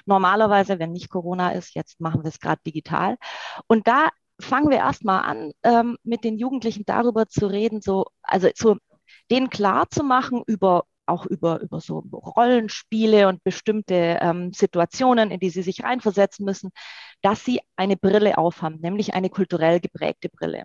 Normalerweise, 0.07 0.79
wenn 0.79 0.93
nicht 0.93 1.11
Corona 1.11 1.51
ist, 1.51 1.75
jetzt 1.75 2.01
machen 2.01 2.23
wir 2.23 2.29
es 2.29 2.41
gerade 2.41 2.61
digital. 2.67 3.17
Und 3.67 3.87
da 3.87 4.09
fangen 4.41 4.71
wir 4.71 4.79
erstmal 4.79 5.25
an, 5.25 5.53
ähm, 5.63 5.97
mit 6.03 6.25
den 6.25 6.39
Jugendlichen 6.39 6.85
darüber 6.87 7.29
zu 7.29 7.47
reden, 7.47 7.81
so, 7.81 8.07
also 8.23 8.49
so 8.55 8.77
denen 9.31 9.51
klar 9.51 9.89
zu 9.91 10.03
machen 10.03 10.43
über 10.47 10.85
auch 11.07 11.27
über, 11.27 11.61
über 11.61 11.81
so 11.81 11.99
Rollenspiele 11.99 13.29
und 13.29 13.45
bestimmte 13.45 14.19
ähm, 14.21 14.53
Situationen, 14.53 15.31
in 15.31 15.41
die 15.41 15.51
sie 15.51 15.63
sich 15.63 15.83
reinversetzen 15.85 16.45
müssen, 16.47 16.71
dass 17.23 17.45
sie 17.45 17.61
eine 17.77 17.97
Brille 17.97 18.39
aufhaben, 18.39 18.81
nämlich 18.81 19.15
eine 19.15 19.29
kulturell 19.31 19.81
geprägte 19.81 20.29
Brille. 20.31 20.65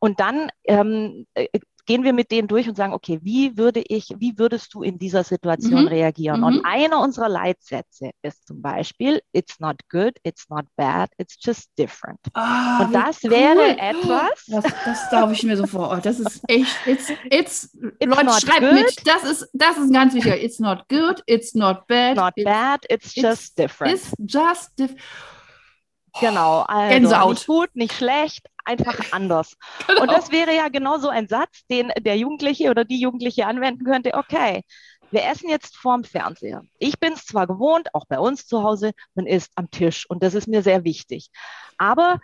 Und 0.00 0.20
dann 0.20 0.50
ähm, 0.64 1.26
äh, 1.34 1.46
gehen 1.88 2.04
wir 2.04 2.12
mit 2.12 2.30
denen 2.30 2.48
durch 2.48 2.68
und 2.68 2.76
sagen, 2.76 2.92
okay, 2.92 3.18
wie 3.22 3.56
würde 3.56 3.80
ich, 3.80 4.14
wie 4.18 4.38
würdest 4.38 4.74
du 4.74 4.82
in 4.82 4.98
dieser 4.98 5.24
Situation 5.24 5.82
mhm. 5.82 5.88
reagieren? 5.88 6.40
Mhm. 6.40 6.46
Und 6.46 6.64
einer 6.66 7.00
unserer 7.00 7.30
Leitsätze 7.30 8.10
ist 8.20 8.46
zum 8.46 8.60
Beispiel, 8.60 9.22
it's 9.32 9.58
not 9.58 9.76
good, 9.90 10.12
it's 10.22 10.50
not 10.50 10.66
bad, 10.76 11.08
it's 11.16 11.38
just 11.40 11.70
different. 11.78 12.20
Ah, 12.34 12.84
und 12.84 12.92
das 12.94 13.24
cool. 13.24 13.30
wäre 13.30 13.78
etwas. 13.78 14.44
Das, 14.48 14.64
das 14.84 15.10
darf 15.10 15.32
ich 15.32 15.42
mir 15.44 15.56
so 15.56 15.66
vor. 15.66 15.90
Oh, 15.90 15.98
das 16.00 16.20
ist 16.20 16.42
echt, 16.46 16.76
it's, 16.84 17.08
it's, 17.30 17.70
it's 18.00 18.04
Leute, 18.04 18.46
schreibt 18.46 18.60
good. 18.60 18.72
mit. 18.74 19.06
Das 19.06 19.24
ist, 19.24 19.48
das 19.54 19.78
ist 19.78 19.90
ganz 19.90 20.12
wichtig. 20.12 20.44
It's 20.44 20.58
not 20.58 20.86
good, 20.90 21.22
it's 21.24 21.54
not 21.54 21.86
bad. 21.86 22.16
Not 22.16 22.34
it's, 22.36 22.44
bad, 22.44 22.80
it's, 22.90 23.06
it's 23.06 23.14
just 23.14 23.58
different. 23.58 23.94
It's 23.94 24.12
just 24.18 24.78
different. 24.78 25.00
Genau, 26.20 26.62
also 26.62 26.94
Gänsehaut. 26.94 27.30
nicht 27.30 27.46
gut, 27.46 27.70
nicht 27.74 27.94
schlecht, 27.94 28.46
einfach 28.68 28.94
anders. 29.12 29.56
Genau. 29.86 30.02
Und 30.02 30.10
das 30.12 30.30
wäre 30.30 30.54
ja 30.54 30.68
genau 30.68 30.98
so 30.98 31.08
ein 31.08 31.26
Satz, 31.26 31.66
den 31.70 31.90
der 31.98 32.16
Jugendliche 32.16 32.70
oder 32.70 32.84
die 32.84 33.00
Jugendliche 33.00 33.46
anwenden 33.46 33.84
könnte. 33.84 34.14
Okay, 34.14 34.62
wir 35.10 35.24
essen 35.24 35.48
jetzt 35.48 35.76
vorm 35.76 36.04
Fernseher. 36.04 36.62
Ich 36.78 36.98
bin 37.00 37.14
es 37.14 37.24
zwar 37.24 37.46
gewohnt, 37.46 37.94
auch 37.94 38.04
bei 38.06 38.18
uns 38.18 38.46
zu 38.46 38.62
Hause, 38.62 38.92
man 39.14 39.26
isst 39.26 39.52
am 39.56 39.70
Tisch 39.70 40.08
und 40.08 40.22
das 40.22 40.34
ist 40.34 40.48
mir 40.48 40.62
sehr 40.62 40.84
wichtig. 40.84 41.30
Aber 41.78 42.20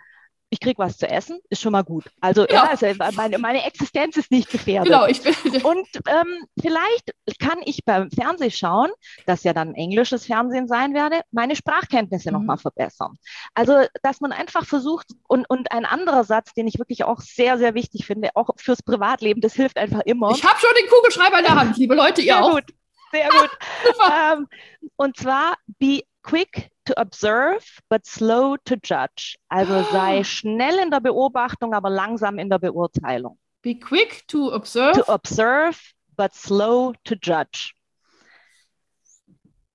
ich 0.55 0.61
kriege 0.61 0.81
was 0.81 0.97
zu 0.97 1.09
essen, 1.09 1.41
ist 1.49 1.61
schon 1.61 1.73
mal 1.73 1.83
gut. 1.83 2.05
Also, 2.21 2.47
ja. 2.47 2.53
ja 2.53 2.69
also 2.69 2.87
meine, 3.13 3.37
meine, 3.39 3.65
Existenz 3.65 4.15
ist 4.15 4.31
nicht 4.31 4.49
gefährdet. 4.49 4.87
Genau, 4.87 5.05
ich 5.05 5.21
bin. 5.21 5.33
Und 5.63 5.87
ähm, 6.07 6.45
vielleicht 6.57 7.11
kann 7.39 7.59
ich 7.65 7.83
beim 7.83 8.09
Fernsehschauen, 8.09 8.89
das 9.25 9.43
ja 9.43 9.51
dann 9.51 9.75
englisches 9.75 10.25
Fernsehen 10.25 10.69
sein 10.69 10.93
werde, 10.93 11.21
meine 11.31 11.57
Sprachkenntnisse 11.57 12.29
mhm. 12.29 12.37
nochmal 12.37 12.57
verbessern. 12.57 13.17
Also, 13.53 13.85
dass 14.01 14.21
man 14.21 14.31
einfach 14.31 14.65
versucht, 14.65 15.07
und, 15.27 15.49
und 15.49 15.73
ein 15.73 15.83
anderer 15.83 16.23
Satz, 16.23 16.53
den 16.53 16.67
ich 16.67 16.79
wirklich 16.79 17.03
auch 17.03 17.19
sehr, 17.19 17.57
sehr 17.57 17.73
wichtig 17.73 18.05
finde, 18.05 18.29
auch 18.35 18.49
fürs 18.55 18.81
Privatleben, 18.81 19.41
das 19.41 19.55
hilft 19.55 19.77
einfach 19.77 20.01
immer. 20.05 20.31
Ich 20.31 20.43
habe 20.45 20.57
schon 20.57 20.69
den 20.79 20.89
Kugelschreiber 20.89 21.39
in 21.39 21.45
der 21.45 21.55
Hand, 21.55 21.77
liebe 21.77 21.95
Leute, 21.95 22.21
ihr 22.21 22.35
sehr 22.35 22.45
auch. 22.45 22.51
Gut, 22.51 22.65
sehr 23.11 23.27
gut. 23.29 23.49
ähm, 24.33 24.47
und 24.95 25.17
zwar, 25.17 25.55
be 25.79 26.03
quick 26.25 26.71
to 26.85 26.93
observe, 26.99 27.63
but 27.89 28.05
slow 28.05 28.57
to 28.65 28.75
judge. 28.75 29.37
Also 29.49 29.83
sei 29.91 30.23
schnell 30.23 30.79
in 30.79 30.89
der 30.89 30.99
Beobachtung, 30.99 31.73
aber 31.73 31.89
langsam 31.89 32.39
in 32.39 32.49
der 32.49 32.59
Beurteilung. 32.59 33.37
Be 33.61 33.75
quick 33.75 34.27
to 34.27 34.53
observe. 34.53 34.93
To 34.93 35.13
observe, 35.13 35.79
but 36.17 36.33
slow 36.33 36.93
to 37.03 37.15
judge. 37.15 37.73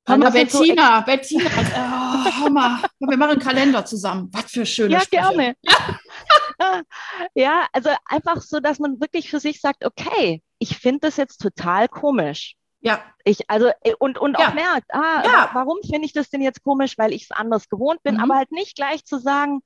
Hammer, 0.09 0.31
Bettina, 0.33 1.01
so 1.01 1.07
Bettina, 1.07 1.45
oh, 1.51 2.45
Hammer. 2.45 2.83
Wir 2.99 3.17
machen 3.17 3.33
einen 3.33 3.41
Kalender 3.41 3.85
zusammen. 3.85 4.29
Was 4.33 4.51
für 4.51 4.67
schöne 4.67 4.95
Ja, 4.95 5.01
Sprüche. 5.01 5.23
gerne. 5.23 5.57
ja, 7.35 7.67
also 7.73 7.91
einfach 8.07 8.41
so, 8.41 8.59
dass 8.59 8.81
man 8.81 9.01
wirklich 9.01 9.31
für 9.31 9.39
sich 9.39 9.61
sagt, 9.61 9.85
okay, 9.85 10.43
ich 10.59 10.77
finde 10.79 11.01
das 11.03 11.17
jetzt 11.17 11.39
total 11.39 11.87
komisch. 11.87 12.57
Ja. 12.81 13.03
Ich, 13.25 13.49
also, 13.51 13.71
äh, 13.83 13.95
und, 13.99 14.19
und 14.19 14.39
ja. 14.39 14.49
auch 14.49 14.55
merkt, 14.55 14.93
ah, 14.95 15.23
ja. 15.25 15.51
warum 15.53 15.79
finde 15.83 16.07
ich 16.07 16.13
das 16.13 16.31
denn 16.31 16.41
jetzt 16.41 16.63
komisch? 16.63 16.97
Weil 16.97 17.13
ich 17.13 17.25
es 17.25 17.31
anders 17.31 17.69
gewohnt 17.69 18.03
bin, 18.03 18.15
mhm. 18.17 18.21
aber 18.21 18.37
halt 18.37 18.53
nicht 18.53 18.77
gleich 18.77 19.05
zu 19.05 19.19
sagen, 19.19 19.61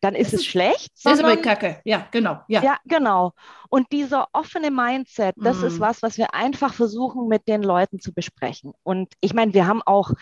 dann 0.00 0.14
ist 0.14 0.32
das 0.32 0.40
es 0.40 0.40
ist, 0.40 0.46
schlecht. 0.46 0.92
Das 1.02 1.14
ist 1.14 1.24
aber 1.24 1.36
Kacke, 1.38 1.80
ja, 1.84 2.06
genau. 2.10 2.40
Ja. 2.46 2.62
ja, 2.62 2.76
genau. 2.84 3.32
Und 3.70 3.90
dieser 3.90 4.28
offene 4.32 4.70
Mindset, 4.70 5.34
das 5.38 5.58
mhm. 5.58 5.66
ist 5.66 5.80
was, 5.80 6.02
was 6.02 6.18
wir 6.18 6.34
einfach 6.34 6.74
versuchen, 6.74 7.26
mit 7.26 7.48
den 7.48 7.62
Leuten 7.62 8.00
zu 8.00 8.12
besprechen. 8.12 8.74
Und 8.82 9.14
ich 9.20 9.32
meine, 9.32 9.54
wir 9.54 9.66
haben 9.66 9.82
auch 9.82 10.12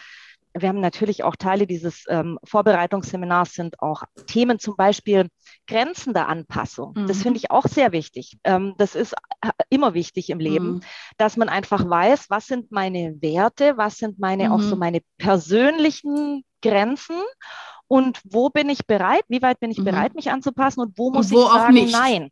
wir 0.55 0.69
haben 0.69 0.81
natürlich 0.81 1.25
auch 1.25 1.37
Teile 1.37 1.67
dieses 1.67 2.05
ähm, 2.09 2.39
Vorbereitungsseminars 2.45 3.55
sind 3.55 3.81
auch 3.81 4.03
Themen, 4.27 4.59
zum 4.59 4.77
Beispiel 4.77 5.29
Grenzen 5.67 6.13
der 6.13 6.29
Anpassung. 6.29 6.95
Mhm. 6.97 7.07
Das 7.07 7.23
finde 7.23 7.39
ich 7.39 7.51
auch 7.51 7.67
sehr 7.67 7.93
wichtig. 7.93 8.39
Ähm, 8.45 8.75
das 8.79 8.95
ist 8.95 9.15
äh, 9.41 9.51
immer 9.71 9.95
wichtig 9.95 10.31
im 10.31 10.41
Leben, 10.41 10.67
mhm. 10.67 10.81
dass 11.17 11.37
man 11.37 11.49
einfach 11.49 11.89
weiß, 11.89 12.27
was 12.29 12.47
sind 12.47 12.71
meine 12.71 13.17
Werte, 13.21 13.77
was 13.77 13.97
sind 13.97 14.19
meine 14.19 14.47
mhm. 14.47 14.53
auch 14.53 14.61
so 14.61 14.75
mhm. 14.75 14.81
meine 14.81 15.01
persönlichen 15.19 16.45
Grenzen 16.61 17.17
und 17.89 18.21
wo 18.25 18.49
bin 18.49 18.69
ich 18.69 18.87
bereit, 18.87 19.25
wie 19.29 19.43
weit 19.43 19.61
bin 19.61 19.71
ich 19.71 19.79
mhm. 19.79 19.85
bereit, 19.85 20.15
mich 20.15 20.31
anzupassen 20.31 20.81
und 20.81 20.99
wo 20.99 21.11
muss 21.11 21.31
und 21.31 21.39
wo 21.39 21.43
ich 21.45 21.53
sagen, 21.53 21.91
nein. 21.91 22.29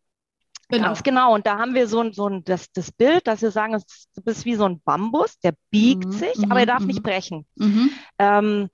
Genau. 0.70 0.86
Ganz 0.86 1.02
genau. 1.02 1.34
Und 1.34 1.46
da 1.46 1.58
haben 1.58 1.74
wir 1.74 1.88
so 1.88 2.00
ein, 2.00 2.12
so 2.12 2.28
ein 2.28 2.44
das, 2.44 2.70
das 2.72 2.92
Bild, 2.92 3.26
dass 3.26 3.42
wir 3.42 3.50
sagen, 3.50 3.80
du 4.14 4.22
bist 4.22 4.44
wie 4.44 4.54
so 4.54 4.64
ein 4.64 4.80
Bambus, 4.82 5.38
der 5.40 5.54
biegt 5.70 6.06
mhm, 6.06 6.12
sich, 6.12 6.44
aber 6.48 6.60
er 6.60 6.66
darf 6.66 6.80
mhm. 6.80 6.86
nicht 6.86 7.02
brechen. 7.02 7.46
Mhm. 7.56 7.90
Ähm, 8.18 8.68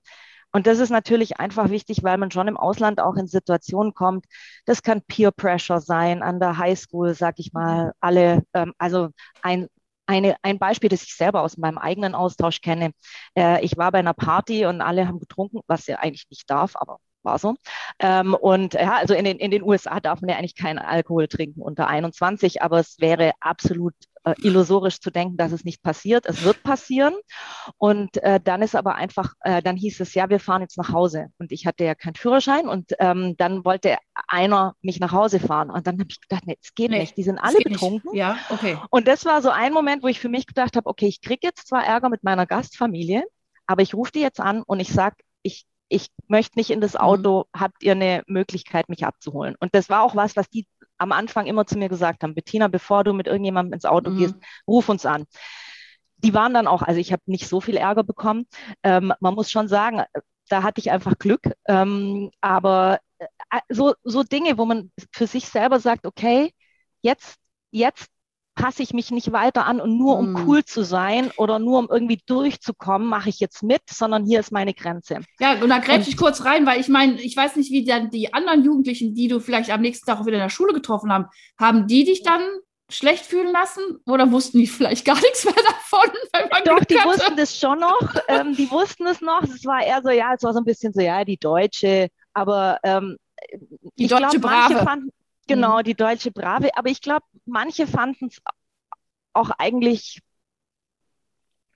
und 0.51 0.65
das 0.65 0.79
ist 0.79 0.89
natürlich 0.89 1.39
einfach 1.39 1.69
wichtig, 1.69 2.03
weil 2.03 2.17
man 2.17 2.31
schon 2.31 2.47
im 2.47 2.57
Ausland 2.57 2.99
auch 2.99 3.15
in 3.15 3.27
Situationen 3.27 3.93
kommt. 3.93 4.25
Das 4.65 4.81
kann 4.81 5.01
Peer 5.01 5.31
Pressure 5.31 5.81
sein 5.81 6.23
an 6.23 6.39
der 6.39 6.57
Highschool, 6.57 7.13
sag 7.13 7.35
ich 7.37 7.51
mal. 7.53 7.93
Alle, 7.99 8.43
ähm, 8.53 8.73
also 8.77 9.09
ein, 9.41 9.67
eine, 10.07 10.35
ein 10.41 10.57
Beispiel, 10.57 10.89
das 10.89 11.03
ich 11.03 11.15
selber 11.15 11.41
aus 11.41 11.57
meinem 11.57 11.77
eigenen 11.77 12.15
Austausch 12.15 12.61
kenne. 12.61 12.91
Äh, 13.35 13.63
ich 13.63 13.77
war 13.77 13.91
bei 13.91 13.99
einer 13.99 14.13
Party 14.13 14.65
und 14.65 14.81
alle 14.81 15.07
haben 15.07 15.19
getrunken, 15.19 15.59
was 15.67 15.87
ja 15.87 15.97
eigentlich 15.97 16.27
nicht 16.29 16.49
darf, 16.49 16.75
aber 16.75 16.99
war 17.27 17.37
so. 17.37 17.55
Ähm, 17.99 18.33
und 18.33 18.73
ja, 18.73 18.95
also 18.95 19.13
in 19.13 19.25
den, 19.25 19.37
in 19.37 19.51
den 19.51 19.61
USA 19.61 19.99
darf 19.99 20.21
man 20.21 20.29
ja 20.29 20.37
eigentlich 20.37 20.55
keinen 20.55 20.79
Alkohol 20.79 21.27
trinken 21.27 21.61
unter 21.61 21.87
21, 21.87 22.61
aber 22.63 22.79
es 22.79 22.99
wäre 22.99 23.33
absolut 23.39 23.93
äh, 24.27 24.33
illusorisch 24.41 24.99
zu 24.99 25.09
denken, 25.09 25.37
dass 25.37 25.51
es 25.51 25.63
nicht 25.63 25.81
passiert. 25.81 26.25
Es 26.25 26.43
wird 26.43 26.61
passieren. 26.63 27.15
Und 27.77 28.17
äh, 28.23 28.39
dann 28.43 28.61
ist 28.61 28.75
aber 28.75 28.95
einfach, 28.95 29.33
äh, 29.41 29.61
dann 29.61 29.77
hieß 29.77 29.99
es, 30.01 30.13
ja, 30.13 30.29
wir 30.29 30.39
fahren 30.39 30.61
jetzt 30.61 30.77
nach 30.77 30.91
Hause. 30.91 31.27
Und 31.37 31.51
ich 31.51 31.65
hatte 31.65 31.85
ja 31.85 31.95
keinen 31.95 32.15
Führerschein 32.15 32.67
und 32.67 32.93
ähm, 32.99 33.35
dann 33.37 33.63
wollte 33.63 33.97
einer 34.27 34.75
mich 34.81 34.99
nach 34.99 35.11
Hause 35.13 35.39
fahren. 35.39 35.69
Und 35.69 35.87
dann 35.87 35.99
habe 35.99 36.07
ich 36.09 36.19
gedacht, 36.19 36.43
nee, 36.45 36.57
es 36.61 36.73
geht 36.75 36.91
nee, 36.91 36.99
nicht. 36.99 37.15
Die 37.15 37.23
sind 37.23 37.39
alle 37.39 37.59
betrunken. 37.59 38.11
Nicht. 38.11 38.19
Ja, 38.19 38.37
okay. 38.49 38.77
Und 38.89 39.07
das 39.07 39.23
war 39.25 39.41
so 39.41 39.49
ein 39.49 39.71
Moment, 39.71 40.03
wo 40.03 40.07
ich 40.07 40.19
für 40.19 40.29
mich 40.29 40.45
gedacht 40.45 40.75
habe, 40.75 40.89
okay, 40.89 41.07
ich 41.07 41.21
kriege 41.21 41.47
jetzt 41.47 41.67
zwar 41.67 41.85
Ärger 41.85 42.09
mit 42.09 42.23
meiner 42.23 42.45
Gastfamilie, 42.45 43.23
aber 43.65 43.81
ich 43.81 43.93
rufe 43.93 44.11
die 44.11 44.21
jetzt 44.21 44.39
an 44.39 44.63
und 44.63 44.79
ich 44.79 44.91
sage, 44.91 45.15
ich 45.89 46.07
möchte 46.27 46.57
nicht 46.57 46.69
in 46.69 46.81
das 46.81 46.93
mhm. 46.93 46.99
Auto, 46.99 47.39
mhm. 47.39 47.59
habt 47.59 47.83
ihr 47.83 47.93
eine 47.93 48.23
Möglichkeit, 48.27 48.89
mich 48.89 49.05
abzuholen? 49.05 49.55
Und 49.59 49.73
das 49.75 49.89
war 49.89 50.03
auch 50.03 50.15
was, 50.15 50.35
was 50.35 50.49
die 50.49 50.67
am 50.97 51.11
Anfang 51.11 51.45
immer 51.45 51.65
zu 51.65 51.77
mir 51.77 51.89
gesagt 51.89 52.23
haben, 52.23 52.33
Bettina, 52.33 52.67
bevor 52.67 53.03
du 53.03 53.13
mit 53.13 53.27
irgendjemandem 53.27 53.73
ins 53.73 53.85
Auto 53.85 54.09
mhm. 54.11 54.17
gehst, 54.17 54.35
ruf 54.67 54.89
uns 54.89 55.05
an. 55.05 55.25
Die 56.17 56.33
waren 56.33 56.53
dann 56.53 56.67
auch, 56.67 56.81
also 56.81 56.99
ich 56.99 57.11
habe 57.11 57.21
nicht 57.27 57.47
so 57.47 57.61
viel 57.61 57.77
Ärger 57.77 58.03
bekommen. 58.03 58.47
Ähm, 58.81 59.13
man 59.19 59.35
muss 59.35 59.51
schon 59.51 59.67
sagen, 59.67 60.03
da 60.49 60.63
hatte 60.63 60.79
ich 60.81 60.89
einfach 60.89 61.17
Glück. 61.19 61.51
Ähm, 61.67 62.31
aber 62.41 62.99
äh, 63.19 63.27
so, 63.69 63.93
so 64.03 64.23
Dinge, 64.23 64.57
wo 64.57 64.65
man 64.65 64.91
für 65.11 65.27
sich 65.27 65.47
selber 65.47 65.79
sagt, 65.79 66.07
okay, 66.07 66.51
jetzt, 67.01 67.37
jetzt 67.69 68.09
passe 68.57 68.83
ich 68.83 68.93
mich 68.93 69.11
nicht 69.11 69.31
weiter 69.31 69.65
an 69.65 69.79
und 69.79 69.97
nur 69.97 70.17
um 70.17 70.33
mm. 70.33 70.37
cool 70.45 70.65
zu 70.65 70.83
sein 70.83 71.31
oder 71.37 71.59
nur 71.59 71.79
um 71.79 71.87
irgendwie 71.89 72.19
durchzukommen, 72.25 73.07
mache 73.07 73.29
ich 73.29 73.39
jetzt 73.39 73.63
mit, 73.63 73.81
sondern 73.89 74.25
hier 74.25 74.39
ist 74.41 74.51
meine 74.51 74.73
Grenze. 74.73 75.19
Ja, 75.39 75.61
und 75.61 75.69
da 75.69 75.77
grätsche 75.77 76.09
ich 76.09 76.17
kurz 76.17 76.43
rein, 76.43 76.65
weil 76.65 76.81
ich 76.81 76.89
meine, 76.89 77.21
ich 77.21 77.37
weiß 77.37 77.55
nicht, 77.55 77.71
wie 77.71 77.85
dann 77.85 78.09
die 78.09 78.33
anderen 78.33 78.65
Jugendlichen, 78.65 79.13
die 79.13 79.27
du 79.27 79.39
vielleicht 79.39 79.69
am 79.69 79.81
nächsten 79.81 80.05
Tag 80.05 80.19
auch 80.19 80.25
wieder 80.25 80.37
in 80.37 80.43
der 80.43 80.49
Schule 80.49 80.73
getroffen 80.73 81.13
haben, 81.13 81.27
haben 81.57 81.87
die 81.87 82.03
dich 82.03 82.23
dann 82.23 82.41
schlecht 82.89 83.25
fühlen 83.25 83.51
lassen 83.51 83.81
oder 84.05 84.31
wussten 84.31 84.57
die 84.57 84.67
vielleicht 84.67 85.05
gar 85.05 85.19
nichts 85.21 85.45
mehr 85.45 85.53
davon? 85.53 86.09
Doch, 86.65 86.83
die 86.85 86.97
hatte? 86.97 87.09
wussten 87.09 87.35
das 87.37 87.57
schon 87.57 87.79
noch. 87.79 88.15
ähm, 88.27 88.55
die 88.55 88.69
wussten 88.71 89.05
es 89.05 89.21
noch. 89.21 89.43
Es 89.43 89.65
war 89.65 89.85
eher 89.85 90.01
so, 90.01 90.09
ja, 90.09 90.33
es 90.33 90.43
war 90.43 90.53
so 90.53 90.59
ein 90.59 90.65
bisschen 90.65 90.93
so, 90.93 91.01
ja, 91.01 91.23
die 91.23 91.37
Deutsche, 91.37 92.07
aber 92.33 92.79
ähm, 92.83 93.17
die 93.97 94.07
deutsche 94.07 94.39
glaub, 94.39 94.41
Brave. 94.41 94.83
Fanden, 94.83 95.09
genau, 95.47 95.79
mhm. 95.79 95.83
die 95.83 95.95
deutsche 95.95 96.31
Brave. 96.31 96.75
Aber 96.77 96.89
ich 96.89 97.01
glaube, 97.01 97.25
manche 97.45 97.87
fanden 97.87 98.27
es 98.27 98.41
auch 99.33 99.49
eigentlich 99.57 100.19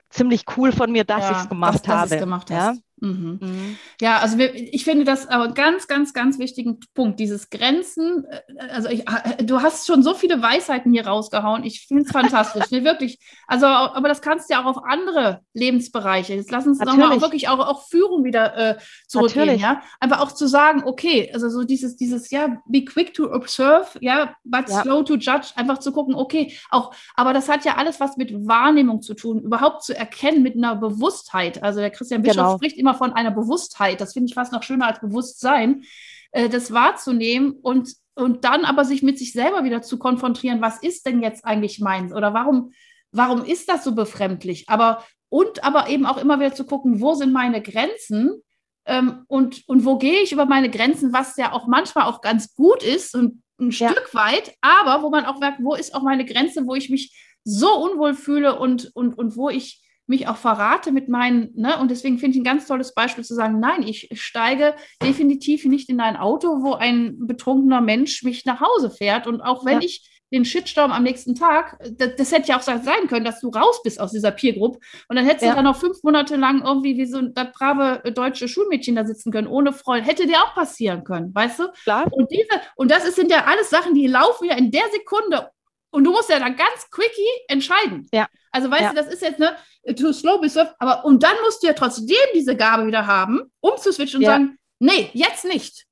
ziemlich 0.09 0.43
cool 0.57 0.71
von 0.71 0.91
mir, 0.91 1.03
dass 1.03 1.23
ja, 1.23 1.31
ich 1.31 1.37
es 1.37 1.49
gemacht 1.49 1.87
dass, 1.87 1.87
habe. 1.87 2.09
Dass 2.09 2.19
gemacht 2.19 2.49
ja? 2.49 2.75
Mhm. 3.01 3.39
Mhm. 3.41 3.77
Ja, 4.00 4.20
also 4.20 4.38
wir, 4.38 4.53
ich 4.53 4.84
finde 4.84 5.05
das 5.05 5.27
aber 5.27 5.46
einen 5.46 5.53
ganz, 5.55 5.88
ganz, 5.88 6.13
ganz 6.13 6.38
wichtigen 6.38 6.79
Punkt, 6.93 7.20
dieses 7.20 7.50
Grenzen. 7.50 8.25
Äh, 8.25 8.67
also 8.70 8.89
ich, 8.89 9.01
äh, 9.10 9.43
du 9.43 9.62
hast 9.62 9.88
schon 9.88 10.03
so 10.03 10.13
viele 10.13 10.41
Weisheiten 10.41 10.93
hier 10.93 11.08
rausgehauen. 11.08 11.63
Ich 11.63 11.88
finde 11.88 12.03
es 12.03 12.12
fantastisch, 12.12 12.65
nee, 12.70 12.84
wirklich. 12.84 13.20
Also, 13.48 13.65
aber 13.65 14.08
das 14.08 14.22
kannst 14.22 14.50
du 14.50 14.53
ja 14.53 14.62
auch 14.62 14.67
auf 14.67 14.84
andere 14.84 15.41
Lebensbereiche. 15.53 16.36
Jetzt 16.36 16.51
lass 16.51 16.67
uns 16.67 16.79
nochmal 16.79 17.12
auch 17.12 17.22
wirklich 17.22 17.50
auch, 17.50 17.60
auch 17.60 17.88
Führung 17.88 18.24
wieder 18.24 18.55
äh, 18.55 18.77
zurückgehen, 19.08 19.46
Natürlich. 19.46 19.62
ja. 19.63 19.81
Einfach 20.00 20.20
auch 20.20 20.31
zu 20.31 20.48
sagen, 20.48 20.84
okay, 20.86 21.31
also 21.34 21.50
so 21.50 21.63
dieses, 21.63 21.96
dieses, 21.96 22.29
ja, 22.29 22.62
be 22.67 22.86
quick 22.86 23.15
to 23.15 23.34
observe, 23.34 23.88
ja, 24.00 24.36
but 24.43 24.70
ja. 24.70 24.84
slow 24.84 25.03
to 25.03 25.15
judge, 25.15 25.53
einfach 25.55 25.79
zu 25.79 25.91
gucken, 25.91 26.13
okay, 26.13 26.55
auch, 26.70 26.93
aber 27.15 27.34
das 27.34 27.50
hat 27.50 27.65
ja 27.65 27.77
alles 27.77 28.00
was 28.00 28.17
mit 28.17 28.31
Wahrnehmung 28.48 29.01
zu 29.01 29.15
tun, 29.15 29.41
überhaupt 29.41 29.84
zu 29.84 29.98
erkennen 29.98 30.43
mit 30.43 30.55
einer 30.55 30.75
Bewusstheit. 30.75 31.63
Also 31.63 31.79
der 31.79 31.89
Christian 31.89 32.22
Bischof 32.22 32.36
genau. 32.36 32.55
spricht 32.58 32.77
immer 32.77 32.90
immer 32.91 32.98
von 32.98 33.13
einer 33.13 33.31
Bewusstheit, 33.31 34.01
das 34.01 34.13
finde 34.13 34.27
ich 34.27 34.33
fast 34.33 34.51
noch 34.51 34.63
schöner 34.63 34.88
als 34.88 35.00
Bewusstsein, 35.00 35.83
äh, 36.31 36.50
das 36.50 36.71
wahrzunehmen 36.71 37.51
und, 37.62 37.93
und 38.15 38.43
dann 38.43 38.65
aber 38.65 38.86
sich 38.86 39.01
mit 39.01 39.17
sich 39.17 39.31
selber 39.31 39.63
wieder 39.63 39.81
zu 39.81 39.98
konfrontieren, 39.98 40.62
was 40.62 40.81
ist 40.81 41.05
denn 41.05 41.21
jetzt 41.21 41.45
eigentlich 41.45 41.79
meins 41.79 42.13
oder 42.13 42.33
warum, 42.33 42.71
warum 43.12 43.43
ist 43.43 43.69
das 43.69 43.83
so 43.83 43.95
befremdlich? 43.95 44.65
Aber 44.67 45.03
und 45.29 45.63
aber 45.63 45.88
eben 45.88 46.05
auch 46.05 46.17
immer 46.17 46.39
wieder 46.39 46.53
zu 46.53 46.65
gucken, 46.65 47.00
wo 47.00 47.13
sind 47.13 47.31
meine 47.31 47.62
Grenzen 47.62 48.41
ähm, 48.86 49.24
und, 49.27 49.63
und 49.67 49.86
wo 49.86 49.98
gehe 49.98 50.21
ich 50.21 50.33
über 50.33 50.45
meine 50.45 50.69
Grenzen, 50.69 51.13
was 51.13 51.38
ja 51.38 51.53
auch 51.53 51.67
manchmal 51.67 52.05
auch 52.05 52.19
ganz 52.19 52.53
gut 52.53 52.83
ist 52.83 53.15
und 53.15 53.41
ein 53.57 53.69
ja. 53.69 53.91
Stück 53.91 54.13
weit, 54.13 54.53
aber 54.60 55.03
wo 55.03 55.10
man 55.10 55.24
auch 55.24 55.39
merkt, 55.39 55.63
wo 55.63 55.75
ist 55.75 55.95
auch 55.95 56.01
meine 56.01 56.25
Grenze, 56.25 56.65
wo 56.65 56.75
ich 56.75 56.89
mich 56.89 57.15
so 57.45 57.74
unwohl 57.74 58.13
fühle 58.13 58.60
und, 58.60 58.91
und, 58.93 59.17
und 59.17 59.38
wo 59.38 59.50
ich 59.50 59.81
mich 60.08 60.27
auch 60.27 60.38
verrate 60.38 60.91
mit 60.91 61.10
meinen, 61.10 61.51
ne? 61.55 61.77
und 61.79 61.89
deswegen 61.89 62.17
finde 62.17 62.36
ich 62.36 62.41
ein 62.41 62.46
ganz 62.46 62.67
tolles 62.67 62.93
Beispiel 62.93 63.24
zu 63.24 63.34
sagen, 63.34 63.60
nein, 63.60 63.84
ich 63.84 64.10
steige 64.13 64.75
definitiv 65.01 65.65
nicht 65.65 65.89
in 65.89 66.01
ein 66.01 66.17
Auto, 66.17 66.63
wo 66.63 66.74
ein 66.74 67.15
betrunkener 67.27 67.81
Mensch 67.81 68.24
mich 68.24 68.46
nach 68.46 68.62
Hause 68.62 68.91
fährt. 68.91 69.27
Und 69.27 69.41
auch 69.41 69.65
wenn 69.65 69.79
ja. 69.79 69.86
ich 69.86 70.12
den 70.31 70.46
Shitstorm 70.46 70.91
am 70.91 71.03
nächsten 71.03 71.36
Tag, 71.36 71.77
das, 71.98 72.15
das, 72.17 72.31
hätte 72.31 72.50
ja 72.50 72.58
auch 72.58 72.62
sein 72.62 73.08
können, 73.08 73.25
dass 73.25 73.41
du 73.41 73.50
raus 73.50 73.81
bist 73.84 74.00
aus 74.00 74.12
dieser 74.12 74.31
Peer 74.31 74.53
Group 74.53 74.81
und 75.10 75.15
dann 75.17 75.25
hättest 75.25 75.43
ja. 75.43 75.50
du 75.50 75.55
dann 75.58 75.65
noch 75.65 75.75
fünf 75.75 76.01
Monate 76.03 76.38
lang 76.38 76.63
irgendwie 76.63 76.98
wie 76.98 77.05
so 77.05 77.22
das 77.22 77.51
brave 77.51 78.01
deutsche 78.12 78.48
Schulmädchen 78.48 78.96
da 78.96 79.05
sitzen 79.05 79.31
können, 79.31 79.48
ohne 79.48 79.74
Freund. 79.74 80.08
Hätte 80.08 80.27
dir 80.27 80.38
auch 80.38 80.53
passieren 80.53 81.03
können, 81.03 81.36
weißt 81.36 81.60
du? 81.60 81.67
Klar. 81.84 82.08
Und, 82.12 82.31
diese, 82.31 82.62
und 82.75 82.91
das 82.91 83.03
sind 83.13 83.29
ja 83.29 83.43
alles 83.46 83.70
Sachen, 83.70 83.93
die 83.93 84.08
laufen 84.08 84.46
ja 84.46 84.55
in 84.55 84.72
der 84.72 84.89
Sekunde 84.93 85.50
und 85.91 86.05
du 86.05 86.12
musst 86.12 86.29
ja 86.29 86.39
dann 86.39 86.55
ganz 86.55 86.89
quickie 86.89 87.29
entscheiden. 87.50 88.08
Ja. 88.13 88.27
Also 88.51 88.70
weißt 88.70 88.81
ja. 88.81 88.89
du, 88.89 88.96
das 88.96 89.08
ist 89.08 89.22
jetzt 89.22 89.39
ne 89.39 89.55
too 89.96 90.13
slow 90.13 90.39
bist 90.39 90.55
du, 90.55 90.75
aber 90.79 91.05
und 91.05 91.24
dann 91.24 91.36
musst 91.43 91.63
du 91.63 91.67
ja 91.67 91.74
trotzdem 91.74 92.08
diese 92.36 92.55
Gabe 92.55 92.86
wieder 92.86 93.08
haben, 93.08 93.51
um 93.62 93.77
zu 93.77 93.91
switchen 93.91 94.17
und 94.17 94.24
ja. 94.24 94.31
sagen, 94.31 94.58
nee, 94.79 95.10
jetzt 95.13 95.46
nicht. 95.46 95.86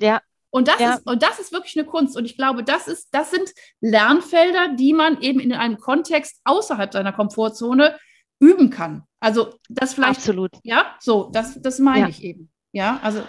Ja. 0.00 0.20
Und 0.50 0.68
das 0.68 0.78
ja. 0.78 0.94
ist 0.94 1.06
und 1.06 1.22
das 1.22 1.38
ist 1.38 1.52
wirklich 1.52 1.76
eine 1.76 1.86
Kunst 1.86 2.16
und 2.16 2.24
ich 2.24 2.36
glaube, 2.36 2.62
das 2.62 2.86
ist 2.88 3.08
das 3.12 3.30
sind 3.30 3.52
Lernfelder, 3.80 4.68
die 4.76 4.92
man 4.92 5.20
eben 5.20 5.40
in 5.40 5.52
einem 5.52 5.78
Kontext 5.78 6.40
außerhalb 6.44 6.92
seiner 6.92 7.12
Komfortzone 7.12 7.96
üben 8.38 8.70
kann. 8.70 9.02
Also 9.20 9.54
das 9.68 9.94
vielleicht 9.94 10.18
Absolut. 10.18 10.50
Ja, 10.62 10.96
so, 11.00 11.30
das 11.32 11.60
das 11.60 11.78
meine 11.78 12.10
ich 12.10 12.22
eben. 12.22 12.50
Ja, 12.72 13.00
also 13.02 13.22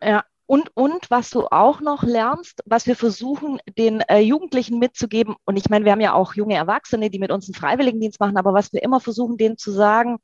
ja, 0.00 0.24
und, 0.46 0.70
und 0.74 1.10
was 1.10 1.30
du 1.30 1.46
auch 1.46 1.80
noch 1.80 2.02
lernst, 2.02 2.62
was 2.66 2.86
wir 2.86 2.96
versuchen, 2.96 3.58
den 3.76 4.00
äh, 4.02 4.20
Jugendlichen 4.20 4.78
mitzugeben, 4.78 5.34
und 5.44 5.56
ich 5.56 5.68
meine, 5.68 5.84
wir 5.84 5.92
haben 5.92 6.00
ja 6.00 6.14
auch 6.14 6.34
junge 6.34 6.54
Erwachsene, 6.54 7.10
die 7.10 7.18
mit 7.18 7.32
uns 7.32 7.48
einen 7.48 7.54
Freiwilligendienst 7.54 8.20
machen, 8.20 8.36
aber 8.36 8.54
was 8.54 8.72
wir 8.72 8.82
immer 8.82 9.00
versuchen, 9.00 9.36
denen 9.36 9.58
zu 9.58 9.72
sagen, 9.72 10.18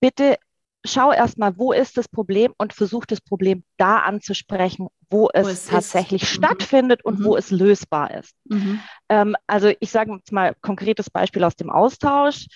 bitte 0.00 0.36
schau 0.84 1.12
erstmal, 1.12 1.56
wo 1.58 1.72
ist 1.72 1.96
das 1.96 2.08
Problem 2.08 2.52
und 2.58 2.72
versuch 2.72 3.06
das 3.06 3.20
Problem 3.20 3.64
da 3.76 3.98
anzusprechen, 3.98 4.88
wo, 5.10 5.24
wo 5.24 5.30
es, 5.32 5.48
es 5.48 5.66
tatsächlich 5.66 6.22
ist. 6.22 6.30
Mhm. 6.30 6.34
stattfindet 6.34 7.00
mhm. 7.04 7.08
und 7.08 7.20
mhm. 7.20 7.24
wo 7.24 7.36
es 7.36 7.50
lösbar 7.50 8.12
ist. 8.14 8.34
Mhm. 8.44 8.80
Ähm, 9.08 9.36
also 9.46 9.72
ich 9.78 9.90
sage 9.90 10.14
jetzt 10.14 10.32
mal 10.32 10.54
konkretes 10.60 11.10
Beispiel 11.10 11.44
aus 11.44 11.56
dem 11.56 11.70
Austausch 11.70 12.46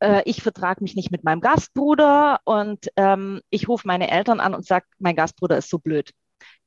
äh, 0.00 0.22
ich 0.24 0.42
vertrage 0.42 0.82
mich 0.82 0.96
nicht 0.96 1.10
mit 1.10 1.24
meinem 1.24 1.40
Gastbruder 1.40 2.40
und 2.44 2.88
ähm, 2.96 3.40
ich 3.50 3.68
rufe 3.68 3.86
meine 3.86 4.10
Eltern 4.10 4.40
an 4.40 4.54
und 4.54 4.66
sage, 4.66 4.86
mein 4.98 5.16
Gastbruder 5.16 5.58
ist 5.58 5.70
so 5.70 5.78
blöd. 5.78 6.10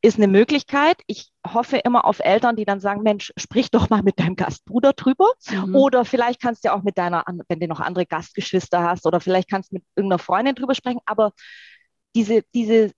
Ist 0.01 0.17
eine 0.17 0.27
Möglichkeit. 0.27 0.97
Ich 1.07 1.31
hoffe 1.47 1.77
immer 1.77 2.05
auf 2.05 2.19
Eltern, 2.19 2.55
die 2.55 2.65
dann 2.65 2.79
sagen, 2.79 3.03
Mensch, 3.03 3.31
sprich 3.37 3.71
doch 3.71 3.89
mal 3.89 4.03
mit 4.03 4.19
deinem 4.19 4.35
Gastbruder 4.35 4.93
drüber. 4.93 5.31
Mhm. 5.49 5.75
Oder 5.75 6.05
vielleicht 6.05 6.41
kannst 6.41 6.63
du 6.63 6.67
ja 6.67 6.75
auch 6.75 6.83
mit 6.83 6.97
deiner, 6.97 7.23
wenn 7.47 7.59
du 7.59 7.67
noch 7.67 7.79
andere 7.79 8.05
Gastgeschwister 8.05 8.83
hast, 8.83 9.05
oder 9.05 9.19
vielleicht 9.19 9.49
kannst 9.49 9.71
du 9.71 9.75
mit 9.75 9.83
irgendeiner 9.95 10.19
Freundin 10.19 10.55
drüber 10.55 10.75
sprechen. 10.75 10.99
Aber 11.05 11.31
diese, 12.15 12.43
diese 12.53 12.91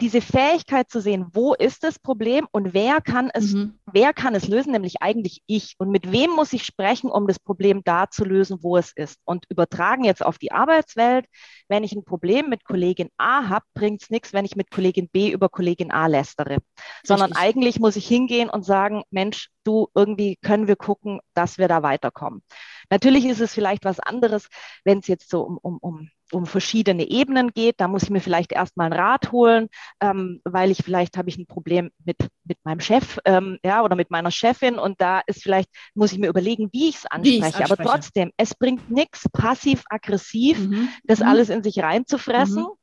diese 0.00 0.20
Fähigkeit 0.20 0.90
zu 0.90 1.00
sehen, 1.00 1.26
wo 1.32 1.54
ist 1.54 1.84
das 1.84 1.98
Problem 1.98 2.46
und 2.52 2.74
wer 2.74 3.00
kann 3.00 3.30
es, 3.32 3.52
mhm. 3.52 3.78
wer 3.90 4.12
kann 4.12 4.34
es 4.34 4.48
lösen, 4.48 4.72
nämlich 4.72 5.02
eigentlich 5.02 5.42
ich. 5.46 5.74
Und 5.78 5.90
mit 5.90 6.10
wem 6.12 6.30
muss 6.30 6.52
ich 6.52 6.64
sprechen, 6.64 7.10
um 7.10 7.26
das 7.26 7.38
Problem 7.38 7.82
da 7.84 8.08
zu 8.10 8.24
lösen, 8.24 8.58
wo 8.62 8.76
es 8.76 8.92
ist. 8.92 9.18
Und 9.24 9.44
übertragen 9.48 10.04
jetzt 10.04 10.24
auf 10.24 10.38
die 10.38 10.52
Arbeitswelt, 10.52 11.26
wenn 11.68 11.84
ich 11.84 11.92
ein 11.92 12.04
Problem 12.04 12.48
mit 12.48 12.64
Kollegin 12.64 13.10
A 13.16 13.48
habe, 13.48 13.64
bringt 13.74 14.02
es 14.02 14.10
nichts, 14.10 14.32
wenn 14.32 14.44
ich 14.44 14.56
mit 14.56 14.70
Kollegin 14.70 15.08
B 15.08 15.30
über 15.30 15.48
Kollegin 15.48 15.90
A 15.90 16.06
lästere. 16.06 16.50
Richtig. 16.50 16.62
Sondern 17.04 17.32
eigentlich 17.32 17.80
muss 17.80 17.96
ich 17.96 18.06
hingehen 18.06 18.50
und 18.50 18.64
sagen, 18.64 19.02
Mensch, 19.10 19.48
du, 19.64 19.88
irgendwie 19.94 20.36
können 20.42 20.68
wir 20.68 20.76
gucken, 20.76 21.20
dass 21.34 21.58
wir 21.58 21.68
da 21.68 21.82
weiterkommen. 21.82 22.42
Natürlich 22.90 23.24
ist 23.26 23.40
es 23.40 23.54
vielleicht 23.54 23.84
was 23.84 24.00
anderes, 24.00 24.48
wenn 24.84 24.98
es 24.98 25.06
jetzt 25.06 25.30
so 25.30 25.42
um, 25.42 25.58
um, 25.58 25.78
um 25.80 26.08
um 26.32 26.46
verschiedene 26.46 27.08
Ebenen 27.08 27.52
geht. 27.52 27.80
Da 27.80 27.88
muss 27.88 28.04
ich 28.04 28.10
mir 28.10 28.20
vielleicht 28.20 28.52
erstmal 28.52 28.86
einen 28.86 29.00
Rat 29.00 29.32
holen, 29.32 29.68
ähm, 30.00 30.40
weil 30.44 30.70
ich 30.70 30.82
vielleicht 30.84 31.16
habe 31.16 31.28
ich 31.28 31.38
ein 31.38 31.46
Problem 31.46 31.90
mit, 32.04 32.16
mit 32.44 32.58
meinem 32.64 32.80
Chef 32.80 33.18
ähm, 33.24 33.58
ja, 33.64 33.82
oder 33.82 33.96
mit 33.96 34.10
meiner 34.10 34.30
Chefin 34.30 34.78
und 34.78 35.00
da 35.00 35.20
ist 35.26 35.42
vielleicht, 35.42 35.68
muss 35.94 36.12
ich 36.12 36.18
mir 36.18 36.28
überlegen, 36.28 36.68
wie 36.72 36.88
ich 36.88 36.96
es 36.96 37.06
anspreche. 37.06 37.64
Aber 37.64 37.76
trotzdem, 37.76 38.32
es 38.36 38.54
bringt 38.54 38.90
nichts 38.90 39.28
passiv-aggressiv, 39.30 40.58
mhm. 40.58 40.88
das 41.04 41.20
mhm. 41.20 41.26
alles 41.26 41.48
in 41.48 41.62
sich 41.62 41.80
reinzufressen. 41.80 42.62
Mhm. 42.62 42.79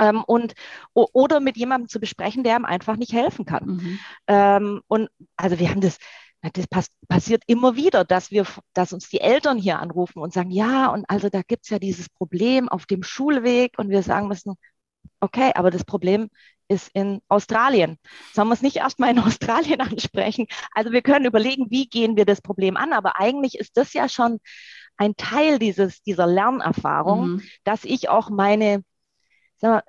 Ähm, 0.00 0.24
und 0.26 0.54
oder 0.94 1.40
mit 1.40 1.56
jemandem 1.56 1.88
zu 1.88 2.00
besprechen, 2.00 2.42
der 2.42 2.56
ihm 2.56 2.64
einfach 2.64 2.96
nicht 2.96 3.12
helfen 3.12 3.44
kann. 3.44 3.66
Mhm. 3.66 3.98
Ähm, 4.26 4.80
und 4.88 5.08
also 5.36 5.58
wir 5.58 5.70
haben 5.70 5.80
das, 5.80 5.98
das 6.54 6.66
pass 6.66 6.86
passiert 7.08 7.42
immer 7.46 7.76
wieder, 7.76 8.04
dass 8.04 8.30
wir, 8.30 8.46
dass 8.72 8.92
uns 8.92 9.08
die 9.08 9.20
Eltern 9.20 9.58
hier 9.58 9.78
anrufen 9.78 10.20
und 10.20 10.32
sagen, 10.32 10.50
ja, 10.50 10.88
und 10.88 11.04
also 11.08 11.28
da 11.28 11.42
gibt 11.42 11.64
es 11.64 11.70
ja 11.70 11.78
dieses 11.78 12.08
Problem 12.08 12.68
auf 12.68 12.86
dem 12.86 13.02
Schulweg 13.02 13.78
und 13.78 13.90
wir 13.90 14.02
sagen 14.02 14.28
müssen, 14.28 14.54
okay, 15.20 15.52
aber 15.54 15.70
das 15.70 15.84
Problem 15.84 16.30
ist 16.68 16.90
in 16.94 17.20
Australien. 17.28 17.98
Sollen 18.32 18.48
wir 18.48 18.54
es 18.54 18.62
nicht 18.62 18.76
erstmal 18.76 19.10
in 19.10 19.18
Australien 19.18 19.80
ansprechen? 19.80 20.46
Also 20.72 20.92
wir 20.92 21.02
können 21.02 21.26
überlegen, 21.26 21.66
wie 21.70 21.88
gehen 21.88 22.16
wir 22.16 22.24
das 22.24 22.40
Problem 22.40 22.76
an, 22.76 22.92
aber 22.92 23.18
eigentlich 23.18 23.58
ist 23.58 23.76
das 23.76 23.92
ja 23.92 24.08
schon 24.08 24.38
ein 24.96 25.16
Teil 25.16 25.58
dieses, 25.58 26.02
dieser 26.02 26.26
Lernerfahrung, 26.26 27.28
mhm. 27.28 27.42
dass 27.64 27.84
ich 27.84 28.08
auch 28.08 28.30
meine, 28.30 28.82
wir, 29.62 29.82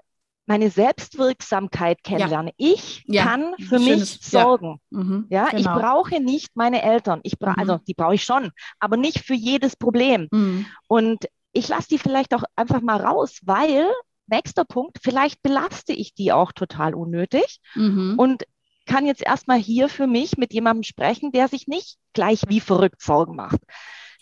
meine 0.45 0.69
Selbstwirksamkeit 0.69 2.03
kennenlerne. 2.03 2.51
Ja. 2.57 2.73
Ich 2.73 3.03
ja. 3.07 3.23
kann 3.23 3.53
für 3.57 3.79
Schönes, 3.79 3.99
mich 3.99 4.19
sorgen. 4.21 4.79
Ja, 4.89 4.99
mhm, 4.99 5.25
ja 5.29 5.45
genau. 5.49 5.59
ich 5.59 5.81
brauche 5.81 6.19
nicht 6.19 6.49
meine 6.55 6.81
Eltern. 6.81 7.21
Ich 7.23 7.39
bra 7.39 7.51
mhm. 7.51 7.59
also 7.59 7.77
die 7.87 7.93
brauche 7.93 8.15
ich 8.15 8.23
schon, 8.23 8.51
aber 8.79 8.97
nicht 8.97 9.19
für 9.19 9.33
jedes 9.33 9.75
Problem. 9.75 10.27
Mhm. 10.31 10.65
Und 10.87 11.25
ich 11.53 11.67
lasse 11.67 11.89
die 11.89 11.97
vielleicht 11.97 12.33
auch 12.33 12.43
einfach 12.55 12.81
mal 12.81 12.99
raus, 12.99 13.39
weil 13.43 13.87
nächster 14.27 14.65
Punkt, 14.65 14.99
vielleicht 15.01 15.41
belaste 15.41 15.93
ich 15.93 16.13
die 16.13 16.31
auch 16.31 16.51
total 16.51 16.95
unnötig 16.95 17.59
mhm. 17.75 18.15
und 18.17 18.43
kann 18.85 19.05
jetzt 19.05 19.21
erstmal 19.21 19.59
hier 19.59 19.89
für 19.89 20.07
mich 20.07 20.37
mit 20.37 20.53
jemandem 20.53 20.83
sprechen, 20.83 21.31
der 21.31 21.47
sich 21.47 21.67
nicht 21.67 21.97
gleich 22.13 22.41
wie 22.47 22.59
verrückt 22.59 23.01
Sorgen 23.01 23.35
macht. 23.35 23.59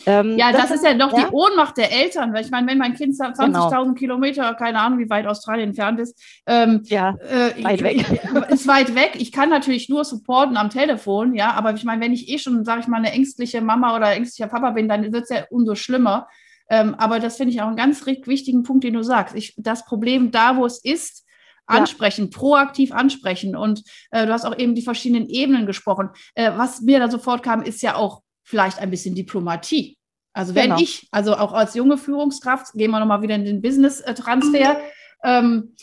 Ähm, 0.06 0.38
ja, 0.38 0.52
das, 0.52 0.70
das, 0.70 0.72
ist 0.72 0.86
ja 0.86 0.94
noch 0.94 1.12
ja? 1.12 1.26
die 1.26 1.34
Ohnmacht 1.34 1.78
der 1.78 1.92
Eltern, 1.92 2.34
weil 2.34 2.46
ich 2.46 2.52
meine, 2.52 2.68
wenn 2.68 2.78
mein 2.78 2.94
Kind 2.94 3.16
20.000 3.16 3.46
genau. 3.46 3.94
Kilometer, 3.94 4.54
keine 4.54 4.80
Ahnung, 4.80 5.00
wie 5.00 5.10
weit 5.10 5.28
Australien 5.28 5.70
entfernt 5.70 6.00
ist, 6.00 6.18
ähm, 6.46 6.82
ja, 6.86 7.16
äh, 7.30 7.64
weit 7.64 7.84
weg. 7.84 8.06
ist 8.50 8.68
weit 8.68 8.96
weg. 8.96 9.12
Ich 9.16 9.32
kann 9.32 9.50
natürlich 9.50 9.90
nur 9.90 10.06
supporten 10.06 10.58
am 10.58 10.70
Telefon, 10.70 11.36
ja, 11.36 11.52
aber 11.52 11.74
ich 11.74 11.84
meine, 11.84 12.02
wenn 12.02 12.14
ich 12.14 12.30
eh 12.30 12.38
schon, 12.38 12.64
sage 12.64 12.82
ich 12.82 12.88
mal, 12.88 12.98
eine 12.98 13.12
ängstliche 13.12 13.62
Mama 13.62 13.96
oder 13.96 14.12
ängstlicher 14.12 14.50
Papa 14.50 14.72
bin, 14.72 14.88
dann 14.88 15.12
wird 15.12 15.24
es 15.24 15.30
ja 15.30 15.46
umso 15.50 15.76
schlimmer. 15.76 16.28
Ähm, 16.70 16.96
aber 16.96 17.20
das 17.20 17.38
finde 17.38 17.54
ich 17.54 17.62
auch 17.62 17.68
einen 17.68 17.76
ganz 17.76 18.06
wichtigen 18.06 18.64
Punkt, 18.64 18.84
den 18.84 18.94
du 18.94 19.04
sagst. 19.04 19.36
Ich, 19.36 19.54
das 19.58 19.86
Problem 19.86 20.32
da, 20.32 20.56
wo 20.56 20.66
es 20.66 20.84
ist, 20.84 21.26
ansprechen, 21.66 22.30
ja. 22.32 22.38
proaktiv 22.38 22.92
ansprechen. 22.92 23.56
Und 23.56 23.84
äh, 24.12 24.26
du 24.26 24.34
hast 24.34 24.46
auch 24.46 24.58
eben 24.58 24.76
die 24.76 24.82
verschiedenen 24.82 25.28
Ebenen 25.28 25.66
gesprochen. 25.66 26.10
Äh, 26.36 26.52
was 26.56 26.82
mir 26.82 27.00
da 27.00 27.10
sofort 27.10 27.44
kam, 27.44 27.62
ist 27.62 27.82
ja 27.82 27.96
auch 27.96 28.22
vielleicht 28.50 28.80
ein 28.80 28.90
bisschen 28.90 29.14
Diplomatie. 29.14 29.96
Also 30.34 30.56
wenn 30.56 30.72
genau. 30.72 30.80
ich, 30.80 31.08
also 31.12 31.36
auch 31.36 31.54
als 31.54 31.76
junge 31.76 31.98
Führungskraft, 31.98 32.74
gehen 32.74 32.90
wir 32.90 33.00
nochmal 33.00 33.22
wieder 33.22 33.36
in 33.36 33.46
den 33.46 33.62
Business-Transfer, 33.62 34.74
mhm. 34.74 34.80
ähm, 35.24 35.76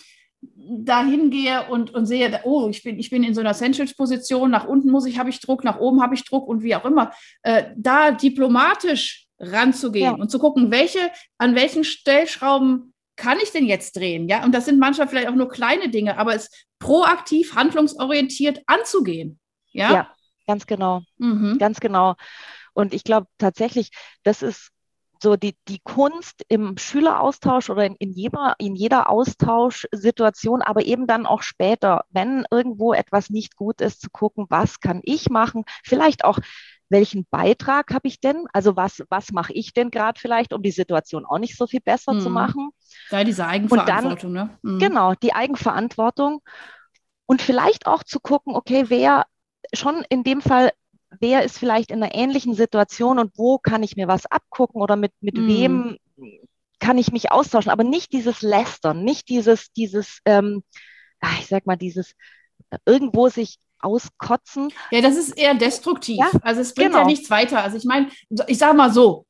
dahin 0.85 1.31
gehe 1.31 1.69
und, 1.69 1.95
und 1.95 2.07
sehe, 2.07 2.41
oh, 2.43 2.69
ich 2.69 2.83
bin, 2.83 2.99
ich 2.99 3.11
bin 3.11 3.23
in 3.23 3.35
so 3.35 3.41
einer 3.41 3.51
Essentials-Position, 3.51 4.51
nach 4.51 4.67
unten 4.67 4.91
muss 4.91 5.07
ich, 5.07 5.19
habe 5.19 5.31
ich 5.31 5.41
Druck, 5.41 5.63
nach 5.63 5.79
oben 5.79 6.03
habe 6.03 6.15
ich 6.15 6.25
Druck 6.25 6.49
und 6.49 6.65
wie 6.65 6.75
auch 6.75 6.85
immer, 6.85 7.13
äh, 7.43 7.67
da 7.77 8.11
diplomatisch 8.11 9.27
ranzugehen 9.39 10.17
ja. 10.17 10.21
und 10.21 10.31
zu 10.31 10.41
gucken, 10.41 10.73
welche, 10.73 11.11
an 11.39 11.55
welchen 11.55 11.85
Stellschrauben 11.85 12.95
kann 13.15 13.39
ich 13.43 13.53
denn 13.53 13.67
jetzt 13.67 13.97
drehen? 13.97 14.29
Ja, 14.29 14.45
und 14.45 14.53
das 14.53 14.65
sind 14.65 14.81
manchmal 14.81 15.07
vielleicht 15.07 15.29
auch 15.29 15.35
nur 15.35 15.49
kleine 15.49 15.89
Dinge, 15.89 16.19
aber 16.19 16.35
es 16.35 16.51
proaktiv, 16.81 17.55
handlungsorientiert 17.55 18.63
anzugehen. 18.67 19.39
Ja, 19.73 19.93
ja 19.93 20.11
ganz 20.47 20.67
genau. 20.67 21.03
Mhm. 21.19 21.59
Ganz 21.59 21.81
genau. 21.81 22.15
Und 22.77 22.93
ich 22.93 23.05
glaube 23.05 23.27
tatsächlich, 23.39 23.91
das 24.23 24.43
ist 24.43 24.71
so 25.23 25.37
die, 25.37 25.57
die 25.67 25.81
Kunst 25.83 26.45
im 26.49 26.77
Schüleraustausch 26.77 27.71
oder 27.71 27.87
in, 27.87 27.97
in, 27.97 28.13
jeder, 28.13 28.55
in 28.59 28.77
jeder 28.77 29.09
Austauschsituation, 29.09 30.61
aber 30.61 30.85
eben 30.85 31.07
dann 31.07 31.25
auch 31.25 31.41
später, 31.41 32.05
wenn 32.11 32.45
irgendwo 32.51 32.93
etwas 32.93 33.31
nicht 33.31 33.57
gut 33.57 33.81
ist, 33.81 34.03
zu 34.03 34.11
gucken, 34.11 34.45
was 34.51 34.81
kann 34.81 35.01
ich 35.05 35.31
machen, 35.31 35.65
vielleicht 35.83 36.25
auch 36.25 36.39
welchen 36.89 37.27
Beitrag 37.31 37.93
habe 37.93 38.07
ich 38.07 38.21
denn? 38.21 38.45
Also 38.53 38.77
was, 38.77 39.03
was 39.09 39.33
mache 39.33 39.55
ich 39.55 39.73
denn 39.73 39.91
gerade 39.91 40.21
vielleicht, 40.21 40.53
um 40.53 40.63
die 40.63 40.71
Situation 40.71 41.25
auch 41.25 41.39
nicht 41.39 41.57
so 41.57 41.67
viel 41.67 41.81
besser 41.81 42.13
mhm. 42.13 42.21
zu 42.21 42.31
machen? 42.31 42.71
Ja, 43.11 43.25
diese 43.25 43.47
Eigenverantwortung, 43.47 44.35
dann, 44.35 44.49
ne? 44.49 44.59
Mhm. 44.63 44.79
Genau, 44.79 45.15
die 45.15 45.33
Eigenverantwortung. 45.33 46.43
Und 47.25 47.43
vielleicht 47.43 47.87
auch 47.87 48.05
zu 48.05 48.21
gucken, 48.21 48.55
okay, 48.55 48.85
wer 48.87 49.27
schon 49.73 50.05
in 50.11 50.23
dem 50.23 50.41
Fall 50.41 50.71
wer 51.21 51.45
ist 51.45 51.59
vielleicht 51.59 51.91
in 51.91 52.03
einer 52.03 52.15
ähnlichen 52.15 52.55
Situation 52.55 53.19
und 53.19 53.33
wo 53.37 53.59
kann 53.59 53.83
ich 53.83 53.97
mir 53.97 54.09
was 54.09 54.27
abgucken 54.27 54.81
oder 54.81 54.97
mit, 54.97 55.13
mit 55.21 55.37
mm. 55.37 55.49
wem 55.49 55.97
kann 56.79 56.99
ich 56.99 57.13
mich 57.13 57.33
austauschen, 57.33 57.71
aber 57.71 57.85
nicht 57.85 58.13
dieses 58.13 58.43
Lästern, 58.43 59.03
nicht 59.03 59.29
dieses, 59.29 59.73
dieses, 59.73 60.21
ähm, 60.25 60.63
ah, 61.21 61.33
ich 61.39 61.47
sag 61.47 61.67
mal, 61.67 61.77
dieses 61.77 62.15
irgendwo 62.85 63.29
sich 63.29 63.59
auskotzen. 63.81 64.73
Ja, 64.91 65.01
das 65.01 65.17
ist 65.17 65.37
eher 65.37 65.55
destruktiv. 65.55 66.19
Ja, 66.19 66.31
also 66.43 66.61
es 66.61 66.75
bringt 66.75 66.91
genau. 66.91 67.01
ja 67.01 67.07
nichts 67.07 67.31
weiter. 67.31 67.63
Also 67.63 67.77
ich 67.77 67.85
meine, 67.85 68.09
ich 68.47 68.59
sage 68.59 68.77
mal 68.77 68.93
so, 68.93 69.26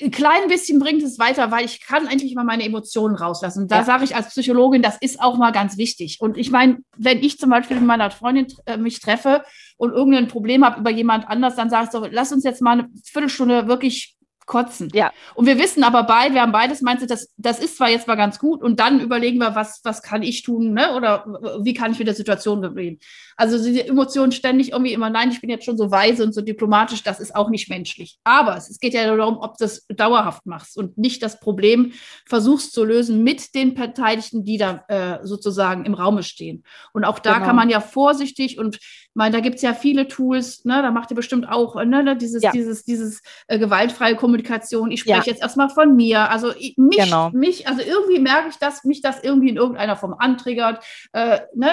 ein 0.00 0.10
klein 0.10 0.48
bisschen 0.48 0.78
bringt 0.78 1.02
es 1.02 1.18
weiter, 1.18 1.50
weil 1.50 1.64
ich 1.64 1.80
kann 1.80 2.06
endlich 2.06 2.34
mal 2.34 2.44
meine 2.44 2.64
Emotionen 2.64 3.16
rauslassen. 3.16 3.62
Und 3.62 3.70
da 3.70 3.78
ja. 3.78 3.84
sage 3.84 4.04
ich 4.04 4.16
als 4.16 4.28
Psychologin, 4.28 4.82
das 4.82 4.96
ist 5.00 5.20
auch 5.20 5.36
mal 5.36 5.50
ganz 5.50 5.76
wichtig. 5.76 6.18
Und 6.20 6.36
ich 6.36 6.50
meine, 6.50 6.78
wenn 6.96 7.22
ich 7.22 7.38
zum 7.38 7.50
Beispiel 7.50 7.76
mit 7.76 7.86
meiner 7.86 8.10
Freundin 8.10 8.46
äh, 8.66 8.76
mich 8.76 9.00
treffe 9.00 9.44
und 9.76 9.92
irgendein 9.92 10.28
Problem 10.28 10.64
habe 10.64 10.80
über 10.80 10.90
jemand 10.90 11.28
anders, 11.28 11.56
dann 11.56 11.70
sage 11.70 11.86
ich 11.86 11.90
so, 11.90 12.06
lass 12.10 12.32
uns 12.32 12.44
jetzt 12.44 12.62
mal 12.62 12.78
eine 12.78 12.88
Viertelstunde 13.04 13.68
wirklich 13.68 14.17
kotzen. 14.48 14.90
Ja. 14.92 15.12
Und 15.34 15.46
wir 15.46 15.58
wissen 15.58 15.84
aber 15.84 16.02
beide, 16.02 16.34
wir 16.34 16.42
haben 16.42 16.50
beides 16.50 16.82
Mindset, 16.82 17.10
das, 17.10 17.32
das 17.36 17.60
ist 17.60 17.76
zwar 17.76 17.90
jetzt 17.90 18.08
mal 18.08 18.16
ganz 18.16 18.40
gut 18.40 18.62
und 18.62 18.80
dann 18.80 18.98
überlegen 19.00 19.38
wir, 19.38 19.54
was, 19.54 19.80
was 19.84 20.02
kann 20.02 20.22
ich 20.22 20.42
tun, 20.42 20.72
ne? 20.72 20.96
Oder 20.96 21.24
wie 21.62 21.74
kann 21.74 21.92
ich 21.92 21.98
mit 21.98 22.08
der 22.08 22.14
Situation 22.14 22.64
umgehen. 22.64 22.98
Also 23.36 23.62
diese 23.62 23.86
Emotionen 23.86 24.32
ständig 24.32 24.72
irgendwie 24.72 24.92
immer, 24.92 25.10
nein, 25.10 25.30
ich 25.30 25.40
bin 25.40 25.50
jetzt 25.50 25.64
schon 25.64 25.76
so 25.76 25.92
weise 25.92 26.24
und 26.24 26.34
so 26.34 26.40
diplomatisch, 26.40 27.04
das 27.04 27.20
ist 27.20 27.36
auch 27.36 27.50
nicht 27.50 27.68
menschlich. 27.68 28.18
Aber 28.24 28.56
es, 28.56 28.68
es 28.68 28.80
geht 28.80 28.94
ja 28.94 29.14
darum, 29.14 29.38
ob 29.38 29.58
du 29.58 29.64
das 29.64 29.86
dauerhaft 29.86 30.46
machst 30.46 30.76
und 30.76 30.98
nicht 30.98 31.22
das 31.22 31.38
Problem 31.38 31.92
versuchst 32.26 32.72
zu 32.72 32.84
lösen 32.84 33.22
mit 33.22 33.54
den 33.54 33.74
Beteiligten, 33.74 34.44
die 34.44 34.58
da 34.58 34.84
äh, 34.88 35.18
sozusagen 35.24 35.84
im 35.84 35.94
Raume 35.94 36.22
stehen. 36.22 36.64
Und 36.92 37.04
auch 37.04 37.18
da 37.18 37.34
genau. 37.34 37.46
kann 37.46 37.56
man 37.56 37.68
ja 37.68 37.80
vorsichtig 37.80 38.58
und 38.58 38.78
meine, 39.18 39.36
da 39.36 39.40
gibt 39.40 39.56
es 39.56 39.62
ja 39.62 39.74
viele 39.74 40.08
Tools, 40.08 40.64
ne, 40.64 40.80
da 40.80 40.90
macht 40.90 41.10
ihr 41.10 41.16
bestimmt 41.16 41.48
auch 41.48 41.74
ne, 41.74 42.02
ne 42.02 42.16
dieses, 42.16 42.42
ja. 42.42 42.52
dieses, 42.52 42.84
dieses 42.84 43.20
äh, 43.48 43.58
gewaltfreie 43.58 44.14
Kommunikation. 44.14 44.90
Ich 44.90 45.00
spreche 45.00 45.26
ja. 45.26 45.32
jetzt 45.32 45.42
erstmal 45.42 45.68
von 45.68 45.94
mir. 45.94 46.30
Also 46.30 46.52
ich, 46.56 46.78
mich, 46.78 46.98
genau. 46.98 47.30
mich, 47.30 47.66
also 47.68 47.82
irgendwie 47.82 48.20
merke 48.20 48.48
ich, 48.48 48.56
dass 48.56 48.84
mich 48.84 49.02
das 49.02 49.22
irgendwie 49.22 49.50
in 49.50 49.56
irgendeiner 49.56 49.96
Form 49.96 50.14
antriggert. 50.18 50.82
Äh, 51.12 51.40
ne? 51.54 51.68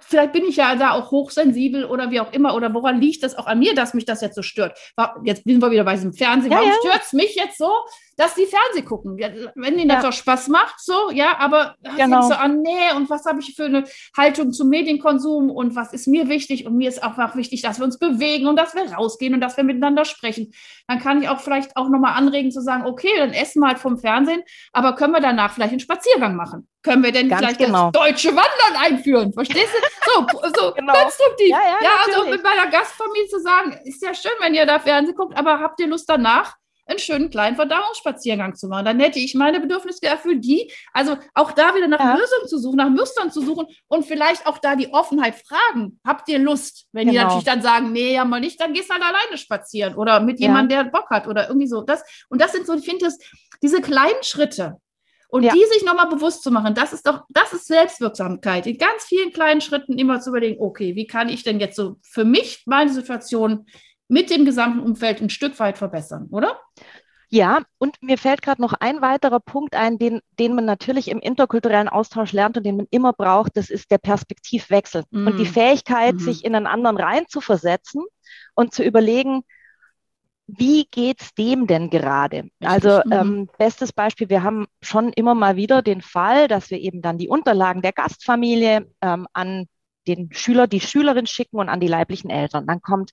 Vielleicht 0.00 0.32
bin 0.32 0.44
ich 0.44 0.56
ja 0.56 0.74
da 0.76 0.92
auch 0.92 1.10
hochsensibel 1.10 1.84
oder 1.84 2.10
wie 2.10 2.20
auch 2.20 2.32
immer, 2.32 2.54
oder 2.54 2.72
woran 2.74 3.00
liegt 3.00 3.22
das 3.22 3.36
auch 3.36 3.46
an 3.46 3.58
mir, 3.58 3.74
dass 3.74 3.94
mich 3.94 4.04
das 4.04 4.20
jetzt 4.20 4.34
so 4.34 4.42
stört? 4.42 4.78
Jetzt 5.24 5.44
sind 5.44 5.60
wir 5.60 5.70
wieder 5.70 5.84
bei 5.84 5.94
diesem 5.94 6.12
Fernsehen. 6.12 6.52
Ja, 6.52 6.58
Warum 6.58 6.70
ja. 6.70 6.76
stört 6.80 7.02
es 7.04 7.12
mich 7.12 7.34
jetzt 7.34 7.58
so, 7.58 7.70
dass 8.16 8.34
die 8.34 8.46
Fernsehen 8.46 8.84
gucken? 8.84 9.16
Wenn 9.54 9.78
ihnen 9.78 9.88
das 9.88 10.02
ja. 10.02 10.08
auch 10.08 10.12
Spaß 10.12 10.48
macht, 10.48 10.80
so, 10.80 11.10
ja, 11.12 11.38
aber 11.38 11.76
genau. 11.96 12.22
so 12.22 12.34
an, 12.34 12.62
nee, 12.62 12.92
und 12.96 13.10
was 13.10 13.24
habe 13.24 13.40
ich 13.40 13.54
für 13.54 13.64
eine 13.64 13.84
Haltung 14.16 14.52
zum 14.52 14.68
Medienkonsum 14.68 15.50
und 15.50 15.76
was 15.76 15.92
ist 15.92 16.06
mir 16.06 16.28
wichtig? 16.28 16.66
Und 16.66 16.76
mir 16.76 16.88
ist 16.88 17.02
auch 17.02 17.16
wichtig, 17.34 17.62
dass 17.62 17.78
wir 17.78 17.84
uns 17.84 17.98
bewegen 17.98 18.46
und 18.46 18.56
dass 18.56 18.74
wir 18.74 18.92
rausgehen 18.92 19.34
und 19.34 19.40
dass 19.40 19.56
wir 19.56 19.64
miteinander 19.64 20.04
sprechen. 20.04 20.52
Dann 20.86 20.98
kann 21.00 21.22
ich 21.22 21.28
auch 21.28 21.40
vielleicht 21.40 21.76
auch 21.76 21.88
nochmal 21.88 22.14
anregen 22.14 22.50
zu 22.50 22.60
sagen, 22.60 22.86
okay, 22.86 23.10
dann 23.16 23.32
essen 23.32 23.60
wir 23.60 23.68
halt 23.68 23.78
vom 23.78 23.98
Fernsehen, 23.98 24.42
aber 24.72 24.94
können 24.94 25.12
wir 25.12 25.20
danach 25.20 25.52
vielleicht 25.52 25.72
einen 25.72 25.80
Spaziergang 25.80 26.36
machen? 26.36 26.68
Können 26.82 27.02
wir 27.02 27.12
denn 27.12 27.28
Ganz 27.28 27.40
vielleicht 27.40 27.58
genau. 27.58 27.90
das 27.90 28.02
deutsche 28.02 28.28
Wandern 28.28 28.82
einführen? 28.82 29.32
Verstehst 29.32 29.72
du? 29.74 30.12
So, 30.12 30.50
so 30.56 30.72
genau. 30.74 30.92
konstruktiv. 30.92 31.48
Ja, 31.48 31.58
ja, 31.58 31.78
ja 31.82 31.90
also 32.06 32.30
mit 32.30 32.42
meiner 32.42 32.68
Gastfamilie 32.68 33.28
zu 33.28 33.40
sagen, 33.40 33.80
ist 33.84 34.02
ja 34.02 34.14
schön, 34.14 34.32
wenn 34.40 34.54
ihr 34.54 34.64
da 34.64 34.78
Fernsehen 34.78 35.16
guckt, 35.16 35.36
aber 35.36 35.60
habt 35.60 35.80
ihr 35.80 35.88
Lust 35.88 36.08
danach? 36.08 36.54
einen 36.88 36.98
schönen 36.98 37.30
kleinen 37.30 37.56
Verdauungsspaziergang 37.56 38.54
zu 38.54 38.66
machen. 38.66 38.86
Dann 38.86 39.00
hätte 39.00 39.18
ich 39.18 39.34
meine 39.34 39.60
Bedürfnisse 39.60 40.06
erfüllt, 40.06 40.44
die, 40.44 40.72
also 40.92 41.16
auch 41.34 41.52
da 41.52 41.74
wieder 41.74 41.86
nach 41.86 42.00
ja. 42.00 42.14
Lösungen 42.14 42.48
zu 42.48 42.58
suchen, 42.58 42.76
nach 42.76 42.88
Mustern 42.88 43.30
zu 43.30 43.42
suchen 43.42 43.66
und 43.88 44.06
vielleicht 44.06 44.46
auch 44.46 44.58
da 44.58 44.74
die 44.74 44.92
Offenheit 44.92 45.34
fragen. 45.34 46.00
Habt 46.06 46.28
ihr 46.28 46.38
Lust? 46.38 46.86
Wenn 46.92 47.08
genau. 47.08 47.12
die 47.12 47.24
natürlich 47.24 47.44
dann 47.44 47.62
sagen, 47.62 47.92
nee, 47.92 48.14
ja 48.14 48.24
mal 48.24 48.40
nicht, 48.40 48.60
dann 48.60 48.72
gehst 48.72 48.88
du 48.88 48.94
halt 48.94 49.02
alleine 49.02 49.36
spazieren 49.36 49.94
oder 49.96 50.20
mit 50.20 50.40
ja. 50.40 50.48
jemandem, 50.48 50.84
der 50.84 50.90
Bock 50.90 51.10
hat 51.10 51.26
oder 51.26 51.48
irgendwie 51.48 51.68
so. 51.68 51.82
Das, 51.82 52.02
und 52.30 52.40
das 52.40 52.52
sind 52.52 52.66
so, 52.66 52.74
ich 52.74 52.84
finde 52.84 53.04
das, 53.04 53.18
diese 53.62 53.82
kleinen 53.82 54.22
Schritte, 54.22 54.80
und 55.28 55.42
ja. 55.42 55.52
die 55.52 55.64
sich 55.72 55.84
nochmal 55.84 56.08
bewusst 56.08 56.42
zu 56.42 56.50
machen, 56.50 56.74
das 56.74 56.92
ist 56.92 57.06
doch, 57.06 57.24
das 57.28 57.52
ist 57.52 57.66
Selbstwirksamkeit. 57.66 58.66
In 58.66 58.78
ganz 58.78 59.04
vielen 59.04 59.32
kleinen 59.32 59.60
Schritten 59.60 59.98
immer 59.98 60.20
zu 60.20 60.30
überlegen, 60.30 60.60
okay, 60.60 60.96
wie 60.96 61.06
kann 61.06 61.28
ich 61.28 61.42
denn 61.42 61.60
jetzt 61.60 61.76
so 61.76 61.96
für 62.02 62.24
mich 62.24 62.62
meine 62.66 62.90
Situation 62.90 63.66
mit 64.08 64.30
dem 64.30 64.46
gesamten 64.46 64.80
Umfeld 64.80 65.20
ein 65.20 65.30
Stück 65.30 65.58
weit 65.60 65.76
verbessern, 65.76 66.28
oder? 66.30 66.58
Ja, 67.30 67.60
und 67.76 68.02
mir 68.02 68.16
fällt 68.16 68.40
gerade 68.40 68.62
noch 68.62 68.72
ein 68.72 69.02
weiterer 69.02 69.38
Punkt 69.38 69.74
ein, 69.76 69.98
den, 69.98 70.22
den 70.38 70.54
man 70.54 70.64
natürlich 70.64 71.08
im 71.08 71.20
interkulturellen 71.20 71.90
Austausch 71.90 72.32
lernt 72.32 72.56
und 72.56 72.64
den 72.64 72.78
man 72.78 72.86
immer 72.90 73.12
braucht, 73.12 73.58
das 73.58 73.68
ist 73.68 73.90
der 73.90 73.98
Perspektivwechsel 73.98 75.04
mm. 75.10 75.26
und 75.26 75.38
die 75.38 75.44
Fähigkeit, 75.44 76.14
mm. 76.14 76.18
sich 76.20 76.42
in 76.46 76.54
einen 76.54 76.66
anderen 76.66 76.96
rein 76.96 77.28
zu 77.28 77.42
versetzen 77.42 78.02
und 78.54 78.72
zu 78.72 78.82
überlegen, 78.82 79.42
wie 80.48 80.86
geht's 80.90 81.34
dem 81.34 81.66
denn 81.66 81.90
gerade? 81.90 82.48
Also 82.60 83.02
mhm. 83.04 83.12
ähm, 83.12 83.48
bestes 83.58 83.92
Beispiel, 83.92 84.30
wir 84.30 84.42
haben 84.42 84.66
schon 84.80 85.12
immer 85.12 85.34
mal 85.34 85.56
wieder 85.56 85.82
den 85.82 86.00
Fall, 86.00 86.48
dass 86.48 86.70
wir 86.70 86.78
eben 86.78 87.02
dann 87.02 87.18
die 87.18 87.28
Unterlagen 87.28 87.82
der 87.82 87.92
Gastfamilie 87.92 88.90
ähm, 89.02 89.26
an 89.34 89.66
den 90.06 90.30
Schüler, 90.32 90.66
die 90.66 90.80
Schülerin 90.80 91.26
schicken 91.26 91.58
und 91.58 91.68
an 91.68 91.80
die 91.80 91.86
leiblichen 91.86 92.30
Eltern. 92.30 92.66
Dann 92.66 92.80
kommt, 92.80 93.12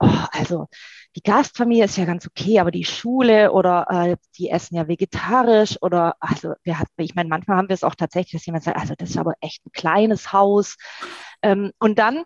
oh, 0.00 0.08
also 0.32 0.66
die 1.14 1.22
Gastfamilie 1.22 1.84
ist 1.84 1.96
ja 1.96 2.06
ganz 2.06 2.26
okay, 2.26 2.58
aber 2.58 2.72
die 2.72 2.84
Schule 2.84 3.52
oder 3.52 3.86
äh, 3.88 4.16
die 4.36 4.50
essen 4.50 4.74
ja 4.74 4.88
vegetarisch 4.88 5.80
oder 5.80 6.16
also 6.18 6.54
wir 6.64 6.80
hatten, 6.80 6.90
ich 6.96 7.14
meine, 7.14 7.28
manchmal 7.28 7.56
haben 7.56 7.68
wir 7.68 7.74
es 7.74 7.84
auch 7.84 7.94
tatsächlich, 7.94 8.32
dass 8.32 8.46
jemand 8.46 8.64
sagt, 8.64 8.80
also 8.80 8.94
das 8.98 9.10
ist 9.10 9.18
aber 9.18 9.34
echt 9.40 9.64
ein 9.64 9.70
kleines 9.72 10.32
Haus. 10.32 10.76
Ähm, 11.40 11.70
und 11.78 12.00
dann 12.00 12.24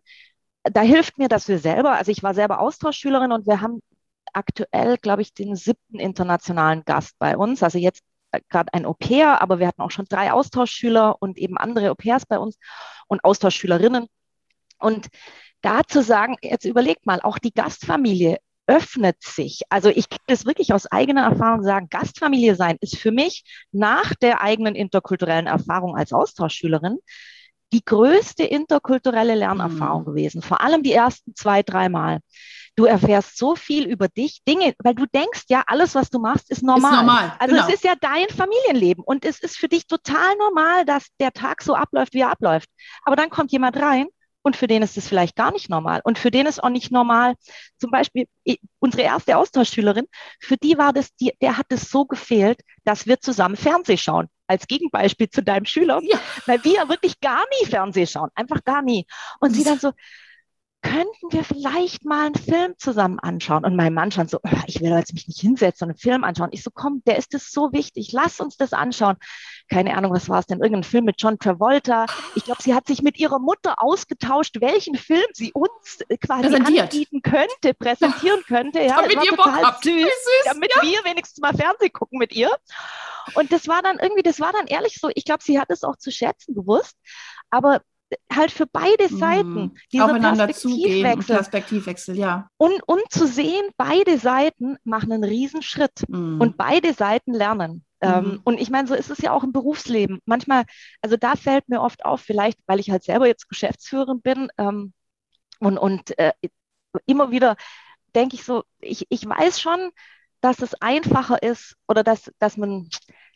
da 0.64 0.80
hilft 0.80 1.18
mir, 1.18 1.28
dass 1.28 1.48
wir 1.48 1.58
selber, 1.58 1.92
also 1.92 2.10
ich 2.10 2.22
war 2.22 2.34
selber 2.34 2.60
Austauschschülerin 2.60 3.32
und 3.32 3.46
wir 3.46 3.60
haben 3.60 3.80
aktuell, 4.32 4.98
glaube 4.98 5.22
ich, 5.22 5.34
den 5.34 5.56
siebten 5.56 5.98
internationalen 5.98 6.84
Gast 6.84 7.18
bei 7.18 7.36
uns. 7.36 7.62
Also 7.62 7.78
jetzt 7.78 8.02
äh, 8.32 8.40
gerade 8.48 8.72
ein 8.74 8.86
Au-pair, 8.86 9.40
aber 9.42 9.58
wir 9.58 9.66
hatten 9.66 9.82
auch 9.82 9.90
schon 9.90 10.06
drei 10.08 10.32
Austauschschüler 10.32 11.16
und 11.20 11.38
eben 11.38 11.56
andere 11.56 11.90
Au-pairs 11.90 12.26
bei 12.26 12.38
uns 12.38 12.58
und 13.06 13.24
Austauschschülerinnen. 13.24 14.06
Und 14.78 15.08
da 15.62 15.82
zu 15.86 16.02
sagen, 16.02 16.36
jetzt 16.42 16.64
überlegt 16.64 17.06
mal, 17.06 17.20
auch 17.20 17.38
die 17.38 17.52
Gastfamilie 17.52 18.38
öffnet 18.66 19.16
sich. 19.22 19.62
Also 19.70 19.88
ich 19.88 20.08
kann 20.08 20.20
das 20.26 20.44
wirklich 20.44 20.72
aus 20.74 20.86
eigener 20.86 21.22
Erfahrung 21.22 21.64
sagen, 21.64 21.88
Gastfamilie 21.90 22.54
sein 22.54 22.76
ist 22.80 22.98
für 22.98 23.10
mich 23.10 23.42
nach 23.72 24.14
der 24.14 24.42
eigenen 24.42 24.74
interkulturellen 24.74 25.46
Erfahrung 25.46 25.96
als 25.96 26.12
Austauschschülerin 26.12 26.98
die 27.72 27.84
größte 27.84 28.44
interkulturelle 28.44 29.34
Lernerfahrung 29.34 30.02
mhm. 30.02 30.06
gewesen. 30.06 30.42
Vor 30.42 30.60
allem 30.60 30.82
die 30.82 30.92
ersten 30.92 31.34
zwei, 31.34 31.62
dreimal. 31.62 32.20
Du 32.78 32.84
erfährst 32.84 33.36
so 33.36 33.56
viel 33.56 33.88
über 33.88 34.06
dich, 34.06 34.44
Dinge, 34.46 34.72
weil 34.78 34.94
du 34.94 35.04
denkst 35.06 35.46
ja, 35.48 35.64
alles, 35.66 35.96
was 35.96 36.10
du 36.10 36.20
machst, 36.20 36.48
ist 36.48 36.62
normal. 36.62 36.92
Ist 36.92 36.98
normal 37.00 37.32
also 37.40 37.54
genau. 37.56 37.66
es 37.66 37.74
ist 37.74 37.82
ja 37.82 37.94
dein 38.00 38.28
Familienleben 38.28 39.02
und 39.02 39.24
es 39.24 39.40
ist 39.40 39.56
für 39.56 39.66
dich 39.66 39.88
total 39.88 40.36
normal, 40.36 40.84
dass 40.84 41.08
der 41.18 41.32
Tag 41.32 41.60
so 41.62 41.74
abläuft, 41.74 42.14
wie 42.14 42.20
er 42.20 42.30
abläuft. 42.30 42.68
Aber 43.02 43.16
dann 43.16 43.30
kommt 43.30 43.50
jemand 43.50 43.76
rein 43.78 44.06
und 44.42 44.54
für 44.54 44.68
den 44.68 44.82
ist 44.82 44.96
es 44.96 45.08
vielleicht 45.08 45.34
gar 45.34 45.50
nicht 45.50 45.68
normal. 45.68 46.02
Und 46.04 46.20
für 46.20 46.30
den 46.30 46.46
ist 46.46 46.62
auch 46.62 46.68
nicht 46.68 46.92
normal, 46.92 47.34
zum 47.78 47.90
Beispiel 47.90 48.26
unsere 48.78 49.02
erste 49.02 49.36
Austauschschülerin, 49.36 50.06
für 50.38 50.56
die 50.56 50.78
war 50.78 50.92
das, 50.92 51.12
die, 51.16 51.32
der 51.42 51.56
hat 51.56 51.66
es 51.70 51.90
so 51.90 52.04
gefehlt, 52.04 52.60
dass 52.84 53.06
wir 53.06 53.18
zusammen 53.20 53.56
Fernseh 53.56 53.96
schauen. 53.96 54.28
Als 54.46 54.68
Gegenbeispiel 54.68 55.28
zu 55.28 55.42
deinem 55.42 55.64
Schüler, 55.64 56.00
ja. 56.04 56.20
weil 56.46 56.62
wir 56.62 56.88
wirklich 56.88 57.18
gar 57.20 57.42
nie 57.60 57.66
Fernseh 57.66 58.06
schauen, 58.06 58.30
einfach 58.36 58.62
gar 58.62 58.82
nie. 58.82 59.04
Und 59.40 59.54
sie 59.54 59.64
dann 59.64 59.80
so, 59.80 59.90
könnten 60.82 61.32
wir 61.32 61.42
vielleicht 61.44 62.04
mal 62.04 62.26
einen 62.26 62.34
Film 62.34 62.74
zusammen 62.78 63.18
anschauen? 63.18 63.64
Und 63.64 63.76
mein 63.76 63.94
Mann 63.94 64.12
schon 64.12 64.28
so, 64.28 64.38
oh, 64.42 64.60
ich 64.66 64.80
will 64.80 64.90
jetzt 64.90 65.12
mich 65.12 65.26
nicht 65.26 65.40
hinsetzen 65.40 65.86
und 65.86 65.90
einen 65.90 65.98
Film 65.98 66.24
anschauen. 66.24 66.50
Ich 66.52 66.62
so, 66.62 66.70
komm, 66.72 67.02
der 67.06 67.18
ist 67.18 67.34
das 67.34 67.50
so 67.50 67.72
wichtig, 67.72 68.12
lass 68.12 68.40
uns 68.40 68.56
das 68.56 68.72
anschauen. 68.72 69.16
Keine 69.68 69.96
Ahnung, 69.96 70.12
was 70.12 70.28
war 70.28 70.38
es 70.38 70.46
denn? 70.46 70.60
Irgendein 70.60 70.84
Film 70.84 71.04
mit 71.04 71.16
John 71.18 71.38
Travolta. 71.38 72.06
Ich 72.36 72.44
glaube, 72.44 72.62
sie 72.62 72.74
hat 72.74 72.86
sich 72.86 73.02
mit 73.02 73.18
ihrer 73.18 73.38
Mutter 73.38 73.82
ausgetauscht, 73.82 74.60
welchen 74.60 74.94
Film 74.94 75.26
sie 75.32 75.52
uns 75.52 75.98
quasi 76.20 76.54
anbieten 76.54 77.22
könnte, 77.22 77.74
präsentieren 77.74 78.42
könnte. 78.46 78.80
Ja, 78.80 79.02
damit 79.02 79.24
ihr 79.24 79.36
Bock 79.36 79.48
süß, 79.82 79.92
süß, 79.92 80.44
damit 80.44 80.72
ja. 80.76 80.82
wir 80.82 81.04
wenigstens 81.04 81.40
mal 81.40 81.54
Fernsehen 81.54 81.92
gucken 81.92 82.18
mit 82.18 82.32
ihr. 82.32 82.50
Und 83.34 83.52
das 83.52 83.68
war 83.68 83.82
dann 83.82 83.98
irgendwie, 83.98 84.22
das 84.22 84.40
war 84.40 84.52
dann 84.52 84.66
ehrlich 84.66 84.98
so, 85.00 85.10
ich 85.14 85.24
glaube, 85.24 85.42
sie 85.42 85.60
hat 85.60 85.70
es 85.70 85.84
auch 85.84 85.96
zu 85.96 86.10
schätzen 86.10 86.54
gewusst. 86.54 86.96
Aber 87.50 87.82
halt 88.32 88.50
für 88.50 88.66
beide 88.66 89.08
mhm. 89.10 89.18
Seiten 89.18 89.74
dieser 89.92 90.06
Aufeinander 90.06 90.46
Perspektivwechsel. 90.46 91.36
Perspektivwechsel, 91.36 92.16
ja. 92.16 92.48
Und, 92.56 92.82
und 92.86 93.02
zu 93.10 93.26
sehen, 93.26 93.68
beide 93.76 94.18
Seiten 94.18 94.76
machen 94.84 95.12
einen 95.12 95.24
Riesenschritt 95.24 96.08
mhm. 96.08 96.40
und 96.40 96.56
beide 96.56 96.94
Seiten 96.94 97.32
lernen. 97.32 97.84
Ähm, 98.00 98.24
mhm. 98.24 98.40
und 98.44 98.60
ich 98.60 98.70
meine, 98.70 98.86
so 98.86 98.94
ist 98.94 99.10
es 99.10 99.18
ja 99.18 99.32
auch 99.32 99.42
im 99.42 99.52
Berufsleben. 99.52 100.20
Manchmal, 100.24 100.64
also 101.02 101.16
da 101.16 101.34
fällt 101.34 101.68
mir 101.68 101.80
oft 101.80 102.04
auf, 102.04 102.20
vielleicht, 102.20 102.58
weil 102.66 102.78
ich 102.78 102.90
halt 102.90 103.02
selber 103.02 103.26
jetzt 103.26 103.48
Geschäftsführerin 103.48 104.20
bin 104.20 104.48
ähm, 104.56 104.92
und, 105.58 105.78
und 105.78 106.16
äh, 106.16 106.32
immer 107.06 107.30
wieder 107.32 107.56
denke 108.14 108.36
ich 108.36 108.44
so, 108.44 108.62
ich, 108.80 109.06
ich 109.08 109.28
weiß 109.28 109.60
schon, 109.60 109.90
dass 110.40 110.62
es 110.62 110.74
einfacher 110.80 111.42
ist 111.42 111.76
oder 111.88 112.04
dass, 112.04 112.30
dass 112.38 112.56
man 112.56 112.88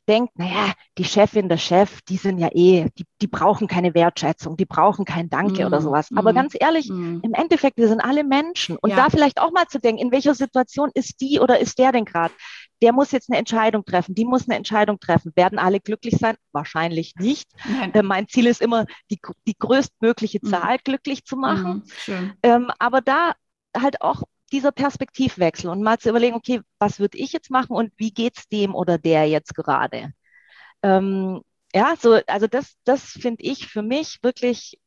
denkt, 0.08 0.38
naja, 0.38 0.72
die 0.98 1.04
Chefin, 1.04 1.48
der 1.48 1.58
Chef, 1.58 2.00
die 2.08 2.16
sind 2.16 2.38
ja 2.38 2.48
eh, 2.52 2.88
die, 2.98 3.04
die 3.20 3.26
brauchen 3.26 3.68
keine 3.68 3.94
Wertschätzung, 3.94 4.56
die 4.56 4.64
brauchen 4.64 5.04
kein 5.04 5.28
Danke 5.30 5.62
mm, 5.62 5.66
oder 5.66 5.80
sowas. 5.80 6.08
Aber 6.14 6.32
mm, 6.32 6.34
ganz 6.34 6.54
ehrlich, 6.58 6.88
mm. 6.88 7.20
im 7.22 7.34
Endeffekt, 7.34 7.76
wir 7.76 7.88
sind 7.88 8.00
alle 8.00 8.24
Menschen. 8.24 8.76
Und 8.76 8.90
ja. 8.90 8.96
da 8.96 9.10
vielleicht 9.10 9.40
auch 9.40 9.52
mal 9.52 9.66
zu 9.66 9.78
denken, 9.78 10.02
in 10.02 10.12
welcher 10.12 10.34
Situation 10.34 10.90
ist 10.94 11.20
die 11.20 11.40
oder 11.40 11.58
ist 11.58 11.78
der 11.78 11.92
denn 11.92 12.04
gerade? 12.04 12.34
Der 12.82 12.92
muss 12.92 13.12
jetzt 13.12 13.30
eine 13.30 13.38
Entscheidung 13.38 13.84
treffen, 13.84 14.14
die 14.14 14.24
muss 14.24 14.48
eine 14.48 14.56
Entscheidung 14.56 14.98
treffen. 14.98 15.32
Werden 15.36 15.58
alle 15.58 15.78
glücklich 15.78 16.16
sein? 16.18 16.34
Wahrscheinlich 16.52 17.14
nicht. 17.16 17.48
Äh, 17.92 18.02
mein 18.02 18.26
Ziel 18.28 18.46
ist 18.46 18.60
immer, 18.60 18.86
die, 19.10 19.20
die 19.46 19.54
größtmögliche 19.56 20.40
mm. 20.42 20.46
Zahl 20.48 20.78
glücklich 20.82 21.24
zu 21.24 21.36
machen. 21.36 21.84
Mm, 22.06 22.12
ähm, 22.42 22.70
aber 22.78 23.00
da 23.00 23.34
halt 23.76 24.00
auch 24.02 24.22
dieser 24.52 24.72
Perspektivwechsel 24.72 25.70
und 25.70 25.82
mal 25.82 25.98
zu 25.98 26.10
überlegen, 26.10 26.36
okay, 26.36 26.60
was 26.78 27.00
würde 27.00 27.18
ich 27.18 27.32
jetzt 27.32 27.50
machen 27.50 27.74
und 27.74 27.92
wie 27.96 28.12
geht 28.12 28.38
es 28.38 28.48
dem 28.48 28.74
oder 28.74 28.98
der 28.98 29.26
jetzt 29.26 29.54
gerade? 29.54 30.12
Ähm, 30.82 31.40
ja, 31.74 31.94
so, 31.98 32.20
also 32.26 32.46
das, 32.46 32.74
das 32.84 33.02
finde 33.02 33.42
ich 33.44 33.66
für 33.66 33.82
mich 33.82 34.18
wirklich 34.22 34.78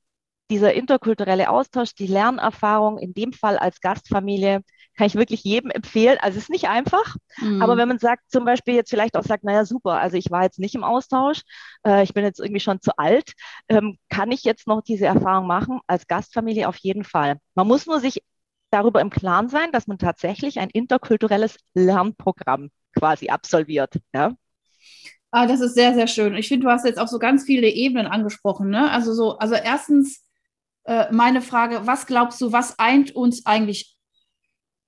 dieser 0.51 0.73
interkulturelle 0.73 1.49
Austausch, 1.49 1.95
die 1.95 2.07
Lernerfahrung, 2.07 2.99
in 2.99 3.13
dem 3.13 3.33
Fall 3.33 3.57
als 3.57 3.81
Gastfamilie, 3.81 4.61
kann 4.95 5.07
ich 5.07 5.15
wirklich 5.15 5.43
jedem 5.43 5.71
empfehlen. 5.71 6.17
Also 6.21 6.37
es 6.37 6.43
ist 6.43 6.49
nicht 6.49 6.67
einfach, 6.69 7.15
mhm. 7.37 7.61
aber 7.61 7.77
wenn 7.77 7.87
man 7.87 7.99
sagt, 7.99 8.23
zum 8.29 8.45
Beispiel 8.45 8.75
jetzt 8.75 8.89
vielleicht 8.89 9.17
auch 9.17 9.23
sagt, 9.23 9.43
naja, 9.43 9.65
super, 9.65 9.99
also 9.99 10.17
ich 10.17 10.29
war 10.31 10.43
jetzt 10.43 10.59
nicht 10.59 10.75
im 10.75 10.83
Austausch, 10.83 11.41
äh, 11.85 12.03
ich 12.03 12.13
bin 12.13 12.23
jetzt 12.23 12.39
irgendwie 12.39 12.59
schon 12.59 12.79
zu 12.79 12.97
alt, 12.97 13.33
ähm, 13.67 13.97
kann 14.09 14.31
ich 14.31 14.43
jetzt 14.43 14.67
noch 14.67 14.81
diese 14.81 15.07
Erfahrung 15.07 15.47
machen? 15.47 15.79
Als 15.87 16.07
Gastfamilie 16.07 16.67
auf 16.67 16.77
jeden 16.77 17.03
Fall. 17.03 17.37
Man 17.55 17.67
muss 17.67 17.87
nur 17.87 17.99
sich 17.99 18.21
darüber 18.71 19.01
im 19.01 19.09
Klaren 19.09 19.49
sein, 19.49 19.71
dass 19.71 19.87
man 19.87 19.97
tatsächlich 19.97 20.59
ein 20.59 20.69
interkulturelles 20.69 21.57
Lernprogramm 21.73 22.69
quasi 22.97 23.29
absolviert. 23.29 23.99
Ja? 24.13 24.33
Ah, 25.31 25.47
das 25.47 25.61
ist 25.61 25.75
sehr, 25.75 25.93
sehr 25.93 26.07
schön. 26.07 26.35
Ich 26.35 26.47
finde, 26.47 26.65
du 26.65 26.71
hast 26.71 26.85
jetzt 26.85 26.99
auch 26.99 27.07
so 27.07 27.19
ganz 27.19 27.43
viele 27.43 27.67
Ebenen 27.67 28.07
angesprochen. 28.07 28.69
Ne? 28.69 28.89
Also 28.89 29.13
so, 29.13 29.37
also 29.37 29.55
erstens 29.55 30.25
äh, 30.85 31.11
meine 31.11 31.41
Frage, 31.41 31.85
was 31.85 32.05
glaubst 32.05 32.39
du, 32.41 32.51
was 32.51 32.79
eint 32.79 33.15
uns 33.15 33.45
eigentlich, 33.45 33.97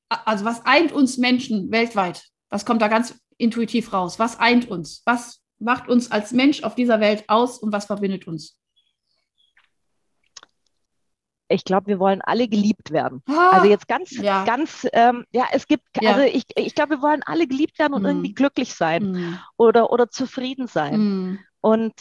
also 0.10 0.46
was 0.46 0.66
eint 0.66 0.92
uns 0.92 1.18
Menschen 1.18 1.72
weltweit? 1.72 2.24
Was 2.50 2.66
kommt 2.66 2.82
da 2.82 2.88
ganz 2.88 3.20
intuitiv 3.38 3.92
raus? 3.92 4.20
Was 4.20 4.40
eint 4.40 4.70
uns? 4.70 5.02
Was 5.06 5.42
macht 5.60 5.90
uns 5.90 6.12
als 6.12 6.32
Mensch 6.32 6.64
auf 6.64 6.76
dieser 6.76 7.00
Welt 7.00 7.26
aus 7.28 7.58
und 7.60 7.74
was 7.74 7.86
verbindet 7.86 8.28
uns? 8.28 8.58
Ich 11.50 11.64
glaube, 11.64 11.88
wir 11.88 12.00
wollen 12.00 12.22
alle 12.22 12.48
geliebt 12.48 12.92
werden. 12.92 13.24
Also 13.52 13.68
jetzt 13.68 13.88
ganz, 13.88 14.12
ja. 14.12 14.44
ganz, 14.46 14.88
ähm, 14.94 15.26
ja, 15.32 15.46
es 15.52 15.68
gibt, 15.68 15.84
ja. 16.02 16.12
also 16.12 16.24
ich, 16.24 16.46
ich 16.56 16.76
glaube, 16.76 16.96
wir 16.96 17.02
wollen 17.02 17.24
alle 17.24 17.48
geliebt 17.48 17.80
werden 17.80 17.94
und 17.94 18.04
mm. 18.04 18.08
irgendwie 18.08 18.34
glücklich 18.34 18.74
sein 18.74 19.12
mm. 19.12 19.40
oder, 19.56 19.92
oder 19.92 20.10
zufrieden 20.10 20.68
sein. 20.68 21.00
Mm. 21.00 21.40
Und 21.62 21.94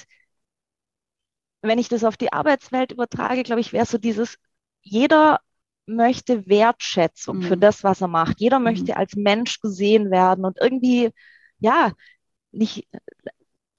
wenn 1.62 1.78
ich 1.78 1.88
das 1.88 2.04
auf 2.04 2.16
die 2.16 2.32
Arbeitswelt 2.32 2.92
übertrage, 2.92 3.42
glaube 3.42 3.60
ich, 3.60 3.72
wäre 3.72 3.86
so 3.86 3.98
dieses, 3.98 4.36
jeder 4.82 5.40
möchte 5.86 6.46
Wertschätzung 6.46 7.42
für 7.42 7.56
das, 7.56 7.84
was 7.84 8.00
er 8.00 8.08
macht. 8.08 8.40
Jeder 8.40 8.58
möchte 8.58 8.96
als 8.96 9.14
Mensch 9.14 9.60
gesehen 9.60 10.10
werden 10.10 10.44
und 10.44 10.58
irgendwie, 10.60 11.10
ja, 11.58 11.92
nicht 12.50 12.88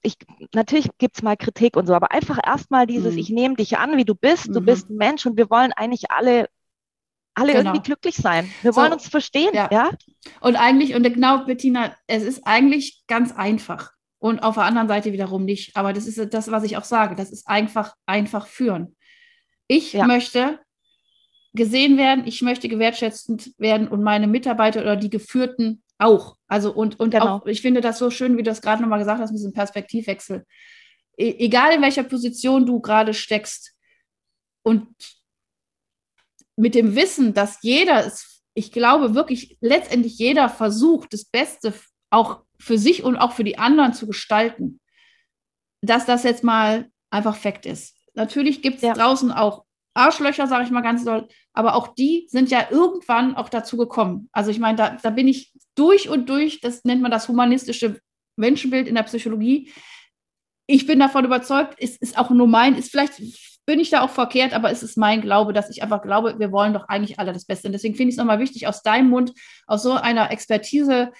ich, 0.02 0.16
natürlich 0.54 0.88
gibt 0.98 1.16
es 1.16 1.22
mal 1.22 1.36
Kritik 1.36 1.76
und 1.76 1.86
so, 1.86 1.94
aber 1.94 2.12
einfach 2.12 2.38
erstmal 2.44 2.86
dieses, 2.86 3.14
mhm. 3.14 3.18
ich 3.18 3.30
nehme 3.30 3.54
dich 3.56 3.78
an, 3.78 3.96
wie 3.96 4.04
du 4.04 4.14
bist, 4.14 4.48
du 4.48 4.60
mhm. 4.60 4.64
bist 4.64 4.90
ein 4.90 4.96
Mensch 4.96 5.26
und 5.26 5.36
wir 5.36 5.50
wollen 5.50 5.72
eigentlich 5.72 6.10
alle, 6.10 6.48
alle 7.34 7.52
genau. 7.52 7.70
irgendwie 7.70 7.82
glücklich 7.82 8.16
sein. 8.16 8.50
Wir 8.62 8.72
so, 8.72 8.80
wollen 8.80 8.92
uns 8.92 9.08
verstehen, 9.08 9.50
ja. 9.54 9.68
ja. 9.72 9.90
Und 10.40 10.56
eigentlich, 10.56 10.94
und 10.94 11.02
genau, 11.02 11.44
Bettina, 11.44 11.94
es 12.06 12.22
ist 12.22 12.46
eigentlich 12.46 13.02
ganz 13.06 13.32
einfach. 13.32 13.92
Und 14.20 14.40
auf 14.40 14.54
der 14.54 14.64
anderen 14.64 14.88
Seite 14.88 15.12
wiederum 15.12 15.44
nicht. 15.44 15.76
Aber 15.76 15.92
das 15.92 16.06
ist 16.06 16.34
das, 16.34 16.50
was 16.50 16.64
ich 16.64 16.76
auch 16.76 16.84
sage. 16.84 17.14
Das 17.14 17.30
ist 17.30 17.46
einfach, 17.46 17.94
einfach 18.04 18.48
führen. 18.48 18.96
Ich 19.68 19.92
ja. 19.92 20.06
möchte 20.06 20.58
gesehen 21.54 21.96
werden, 21.96 22.26
ich 22.26 22.42
möchte 22.42 22.68
gewertschätzend 22.68 23.52
werden 23.58 23.88
und 23.88 24.02
meine 24.02 24.26
Mitarbeiter 24.26 24.80
oder 24.80 24.96
die 24.96 25.10
Geführten 25.10 25.82
auch. 25.98 26.36
Also 26.46 26.72
und, 26.72 26.98
und 27.00 27.10
genau. 27.10 27.38
auch, 27.38 27.46
ich 27.46 27.60
finde 27.60 27.80
das 27.80 27.98
so 27.98 28.10
schön, 28.10 28.34
wie 28.34 28.42
du 28.42 28.50
das 28.50 28.62
gerade 28.62 28.82
nochmal 28.82 28.98
gesagt 28.98 29.20
hast, 29.20 29.30
mit 29.30 29.38
diesem 29.38 29.52
Perspektivwechsel. 29.52 30.46
E 31.16 31.44
egal 31.44 31.74
in 31.74 31.82
welcher 31.82 32.04
Position 32.04 32.64
du 32.64 32.80
gerade 32.80 33.12
steckst 33.12 33.74
und 34.62 34.88
mit 36.56 36.74
dem 36.74 36.94
Wissen, 36.96 37.34
dass 37.34 37.58
jeder 37.62 38.06
es, 38.06 38.42
ich 38.54 38.72
glaube 38.72 39.14
wirklich, 39.14 39.56
letztendlich 39.60 40.18
jeder 40.18 40.48
versucht, 40.48 41.12
das 41.12 41.24
Beste 41.24 41.72
auch 42.10 42.42
für 42.58 42.78
sich 42.78 43.02
und 43.04 43.16
auch 43.16 43.32
für 43.32 43.44
die 43.44 43.58
anderen 43.58 43.92
zu 43.92 44.06
gestalten, 44.06 44.80
dass 45.82 46.06
das 46.06 46.24
jetzt 46.24 46.42
mal 46.42 46.90
einfach 47.10 47.36
Fakt 47.36 47.66
ist. 47.66 47.96
Natürlich 48.14 48.62
gibt 48.62 48.76
es 48.76 48.82
ja. 48.82 48.94
draußen 48.94 49.30
auch 49.30 49.64
Arschlöcher, 49.98 50.46
sage 50.46 50.64
ich 50.64 50.70
mal 50.70 50.80
ganz 50.80 51.04
doll, 51.04 51.28
aber 51.52 51.74
auch 51.74 51.88
die 51.88 52.26
sind 52.30 52.50
ja 52.50 52.68
irgendwann 52.70 53.36
auch 53.36 53.48
dazu 53.48 53.76
gekommen. 53.76 54.28
Also 54.32 54.50
ich 54.50 54.58
meine, 54.58 54.76
da, 54.76 54.96
da 55.02 55.10
bin 55.10 55.28
ich 55.28 55.52
durch 55.74 56.08
und 56.08 56.28
durch, 56.28 56.60
das 56.60 56.84
nennt 56.84 57.02
man 57.02 57.10
das 57.10 57.28
humanistische 57.28 58.00
Menschenbild 58.36 58.88
in 58.88 58.94
der 58.94 59.02
Psychologie. 59.02 59.72
Ich 60.66 60.86
bin 60.86 60.98
davon 60.98 61.24
überzeugt, 61.24 61.74
es 61.78 61.96
ist 61.96 62.16
auch 62.16 62.30
nur 62.30 62.46
mein, 62.46 62.76
ist 62.76 62.90
vielleicht 62.90 63.20
bin 63.66 63.80
ich 63.80 63.90
da 63.90 64.00
auch 64.00 64.10
verkehrt, 64.10 64.54
aber 64.54 64.70
es 64.70 64.82
ist 64.82 64.96
mein 64.96 65.20
Glaube, 65.20 65.52
dass 65.52 65.68
ich 65.68 65.82
einfach 65.82 66.00
glaube, 66.00 66.38
wir 66.38 66.52
wollen 66.52 66.72
doch 66.72 66.88
eigentlich 66.88 67.18
alle 67.18 67.34
das 67.34 67.44
Beste. 67.44 67.68
Und 67.68 67.72
deswegen 67.72 67.94
finde 67.94 68.08
ich 68.08 68.14
es 68.14 68.18
nochmal 68.18 68.38
wichtig, 68.38 68.66
aus 68.66 68.82
deinem 68.82 69.10
Mund, 69.10 69.34
aus 69.66 69.82
so 69.82 69.92
einer 69.92 70.30
Expertise 70.30 71.12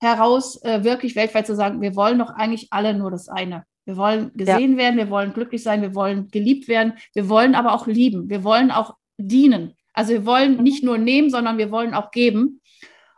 heraus, 0.00 0.62
äh, 0.62 0.84
wirklich 0.84 1.16
weltweit 1.16 1.48
zu 1.48 1.56
sagen, 1.56 1.80
wir 1.80 1.96
wollen 1.96 2.20
doch 2.20 2.30
eigentlich 2.30 2.68
alle 2.70 2.94
nur 2.94 3.10
das 3.10 3.28
eine. 3.28 3.64
Wir 3.86 3.96
wollen 3.96 4.32
gesehen 4.34 4.72
ja. 4.72 4.78
werden, 4.78 4.96
wir 4.96 5.10
wollen 5.10 5.32
glücklich 5.32 5.62
sein, 5.62 5.80
wir 5.80 5.94
wollen 5.94 6.28
geliebt 6.28 6.66
werden, 6.66 6.94
wir 7.14 7.28
wollen 7.28 7.54
aber 7.54 7.72
auch 7.72 7.86
lieben, 7.86 8.28
wir 8.28 8.42
wollen 8.42 8.72
auch 8.72 8.96
dienen. 9.16 9.74
Also 9.94 10.12
wir 10.12 10.26
wollen 10.26 10.62
nicht 10.62 10.84
nur 10.84 10.98
nehmen, 10.98 11.30
sondern 11.30 11.56
wir 11.56 11.70
wollen 11.70 11.94
auch 11.94 12.10
geben. 12.10 12.60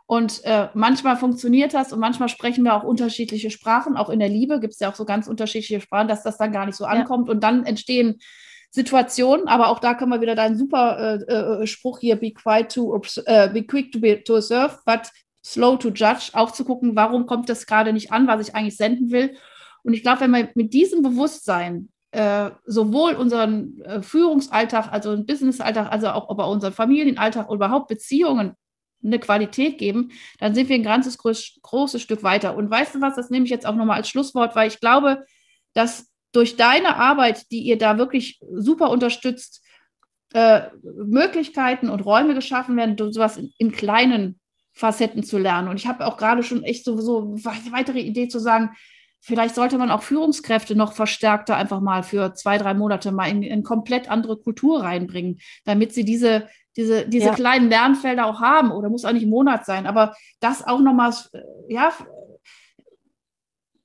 Und 0.05 0.43
äh, 0.45 0.69
manchmal 0.75 1.17
funktioniert 1.17 1.73
das 1.73 1.91
und 1.91 1.99
manchmal 1.99 2.29
sprechen 2.29 2.63
wir 2.63 2.75
auch 2.75 2.83
unterschiedliche 2.83 3.51
Sprachen. 3.51 3.97
Auch 3.97 4.09
in 4.09 4.19
der 4.19 4.29
Liebe 4.29 4.59
gibt 4.59 4.73
es 4.73 4.79
ja 4.79 4.89
auch 4.89 4.95
so 4.95 5.05
ganz 5.05 5.27
unterschiedliche 5.27 5.81
Sprachen, 5.81 6.07
dass 6.07 6.23
das 6.23 6.37
dann 6.37 6.51
gar 6.51 6.67
nicht 6.67 6.75
so 6.77 6.85
ankommt. 6.85 7.27
Ja. 7.27 7.33
Und 7.33 7.43
dann 7.43 7.65
entstehen 7.65 8.19
Situationen, 8.71 9.47
aber 9.47 9.69
auch 9.69 9.79
da 9.79 9.95
können 9.95 10.11
wir 10.11 10.21
wieder 10.21 10.35
deinen 10.35 10.57
super 10.57 11.19
äh, 11.27 11.63
äh, 11.63 11.67
Spruch 11.67 11.99
hier, 11.99 12.15
be 12.15 12.31
quiet 12.31 12.71
to, 12.71 13.01
äh, 13.25 13.49
be 13.49 13.63
quick 13.63 13.91
to, 13.91 13.99
be, 13.99 14.23
to 14.23 14.35
observe, 14.35 14.77
but 14.85 15.11
slow 15.43 15.77
to 15.77 15.89
judge, 15.89 16.29
auch 16.33 16.51
zu 16.51 16.63
gucken, 16.63 16.95
warum 16.95 17.25
kommt 17.25 17.49
das 17.49 17.65
gerade 17.65 17.91
nicht 17.91 18.11
an, 18.11 18.27
was 18.27 18.47
ich 18.47 18.55
eigentlich 18.55 18.77
senden 18.77 19.09
will 19.11 19.35
und 19.89 19.95
ich 19.95 20.03
glaube, 20.03 20.21
wenn 20.21 20.29
wir 20.29 20.49
mit 20.53 20.71
diesem 20.71 21.01
Bewusstsein 21.01 21.89
äh, 22.11 22.51
sowohl 22.67 23.13
unseren 23.13 23.81
äh, 23.81 24.03
Führungsalltag, 24.03 24.93
also 24.93 25.09
einen 25.09 25.25
Businessalltag, 25.25 25.91
also 25.91 26.09
auch 26.09 26.31
bei 26.37 26.43
unserem 26.43 26.75
Familienalltag 26.75 27.49
überhaupt 27.49 27.87
Beziehungen 27.87 28.53
eine 29.03 29.17
Qualität 29.17 29.79
geben, 29.79 30.11
dann 30.37 30.53
sind 30.53 30.69
wir 30.69 30.75
ein 30.75 30.83
ganzes 30.83 31.17
groß, 31.17 31.57
großes 31.63 32.03
Stück 32.03 32.21
weiter. 32.21 32.55
Und 32.55 32.69
weißt 32.69 32.93
du 32.93 33.01
was, 33.01 33.15
das 33.15 33.31
nehme 33.31 33.45
ich 33.45 33.49
jetzt 33.49 33.65
auch 33.65 33.73
nochmal 33.73 33.97
als 33.97 34.09
Schlusswort, 34.09 34.55
weil 34.55 34.67
ich 34.67 34.79
glaube, 34.79 35.25
dass 35.73 36.11
durch 36.33 36.55
deine 36.55 36.97
Arbeit, 36.97 37.49
die 37.49 37.61
ihr 37.61 37.79
da 37.79 37.97
wirklich 37.97 38.39
super 38.53 38.91
unterstützt, 38.91 39.65
äh, 40.33 40.67
Möglichkeiten 40.83 41.89
und 41.89 42.01
Räume 42.01 42.35
geschaffen 42.35 42.77
werden, 42.77 42.95
sowas 43.11 43.37
in, 43.37 43.51
in 43.57 43.71
kleinen 43.71 44.39
Facetten 44.71 45.23
zu 45.23 45.39
lernen. 45.39 45.67
Und 45.67 45.77
ich 45.77 45.87
habe 45.87 46.05
auch 46.05 46.15
gerade 46.15 46.43
schon 46.43 46.61
echt 46.61 46.85
so, 46.85 46.95
so 47.01 47.33
weitere 47.43 48.01
Idee 48.01 48.27
zu 48.27 48.37
sagen, 48.37 48.75
vielleicht 49.21 49.55
sollte 49.55 49.77
man 49.77 49.91
auch 49.91 50.03
Führungskräfte 50.03 50.75
noch 50.75 50.93
verstärkter 50.93 51.55
einfach 51.55 51.81
mal 51.81 52.03
für 52.03 52.33
zwei, 52.33 52.57
drei 52.57 52.73
Monate 52.73 53.11
mal 53.11 53.29
in, 53.29 53.43
in 53.43 53.63
komplett 53.63 54.09
andere 54.09 54.37
Kultur 54.37 54.81
reinbringen, 54.81 55.39
damit 55.65 55.93
sie 55.93 56.05
diese, 56.05 56.47
diese, 56.75 57.07
diese 57.07 57.27
ja. 57.27 57.35
kleinen 57.35 57.69
Lernfelder 57.69 58.25
auch 58.25 58.39
haben. 58.39 58.71
Oder 58.71 58.89
muss 58.89 59.05
auch 59.05 59.11
nicht 59.11 59.25
ein 59.25 59.29
Monat 59.29 59.65
sein, 59.65 59.87
aber 59.87 60.15
das 60.39 60.65
auch 60.65 60.79
nochmal, 60.79 61.13
äh, 61.33 61.41
ja, 61.67 61.91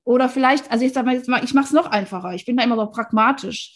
oder 0.03 0.29
vielleicht, 0.29 0.71
also 0.71 0.85
ich 0.85 0.93
sage 0.93 1.07
mal 1.07 1.15
jetzt 1.15 1.27
mal, 1.27 1.43
ich 1.43 1.53
mache 1.53 1.65
es 1.65 1.71
noch 1.71 1.87
einfacher. 1.87 2.33
Ich 2.33 2.45
bin 2.45 2.57
da 2.57 2.63
immer 2.63 2.75
so 2.75 2.85
pragmatisch. 2.87 3.75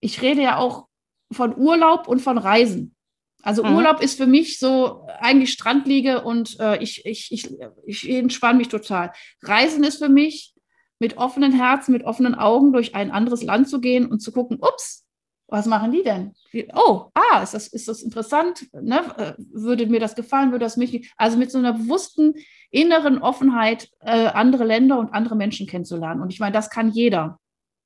Ich 0.00 0.22
rede 0.22 0.40
ja 0.40 0.56
auch 0.56 0.86
von 1.32 1.56
Urlaub 1.56 2.06
und 2.06 2.20
von 2.20 2.38
Reisen. 2.38 2.94
Also 3.42 3.62
mhm. 3.62 3.76
Urlaub 3.76 4.00
ist 4.00 4.16
für 4.16 4.26
mich 4.26 4.58
so 4.58 5.06
eigentlich 5.18 5.52
Strandliege 5.52 6.22
und 6.22 6.58
äh, 6.60 6.82
ich, 6.82 7.04
ich, 7.04 7.30
ich, 7.32 7.50
ich 7.84 8.08
entspanne 8.08 8.58
mich 8.58 8.68
total. 8.68 9.12
Reisen 9.42 9.84
ist 9.84 9.98
für 9.98 10.08
mich 10.08 10.53
mit 10.98 11.16
offenen 11.16 11.52
Herzen, 11.52 11.92
mit 11.92 12.04
offenen 12.04 12.34
Augen 12.34 12.72
durch 12.72 12.94
ein 12.94 13.10
anderes 13.10 13.42
Land 13.42 13.68
zu 13.68 13.80
gehen 13.80 14.06
und 14.06 14.20
zu 14.20 14.32
gucken, 14.32 14.58
ups, 14.60 15.04
was 15.48 15.66
machen 15.66 15.92
die 15.92 16.02
denn? 16.02 16.32
Oh, 16.74 17.10
ah, 17.14 17.42
ist 17.42 17.54
das, 17.54 17.68
ist 17.68 17.86
das 17.86 18.02
interessant? 18.02 18.66
Ne? 18.72 19.00
Äh, 19.18 19.34
würde 19.52 19.86
mir 19.86 20.00
das 20.00 20.14
gefallen? 20.14 20.50
Würde 20.50 20.64
das 20.64 20.76
mich? 20.76 21.12
Also 21.16 21.36
mit 21.36 21.50
so 21.50 21.58
einer 21.58 21.74
bewussten 21.74 22.34
inneren 22.70 23.18
Offenheit, 23.18 23.88
äh, 24.00 24.26
andere 24.28 24.64
Länder 24.64 24.98
und 24.98 25.12
andere 25.12 25.36
Menschen 25.36 25.66
kennenzulernen. 25.66 26.22
Und 26.22 26.32
ich 26.32 26.40
meine, 26.40 26.52
das 26.52 26.70
kann 26.70 26.90
jeder. 26.90 27.38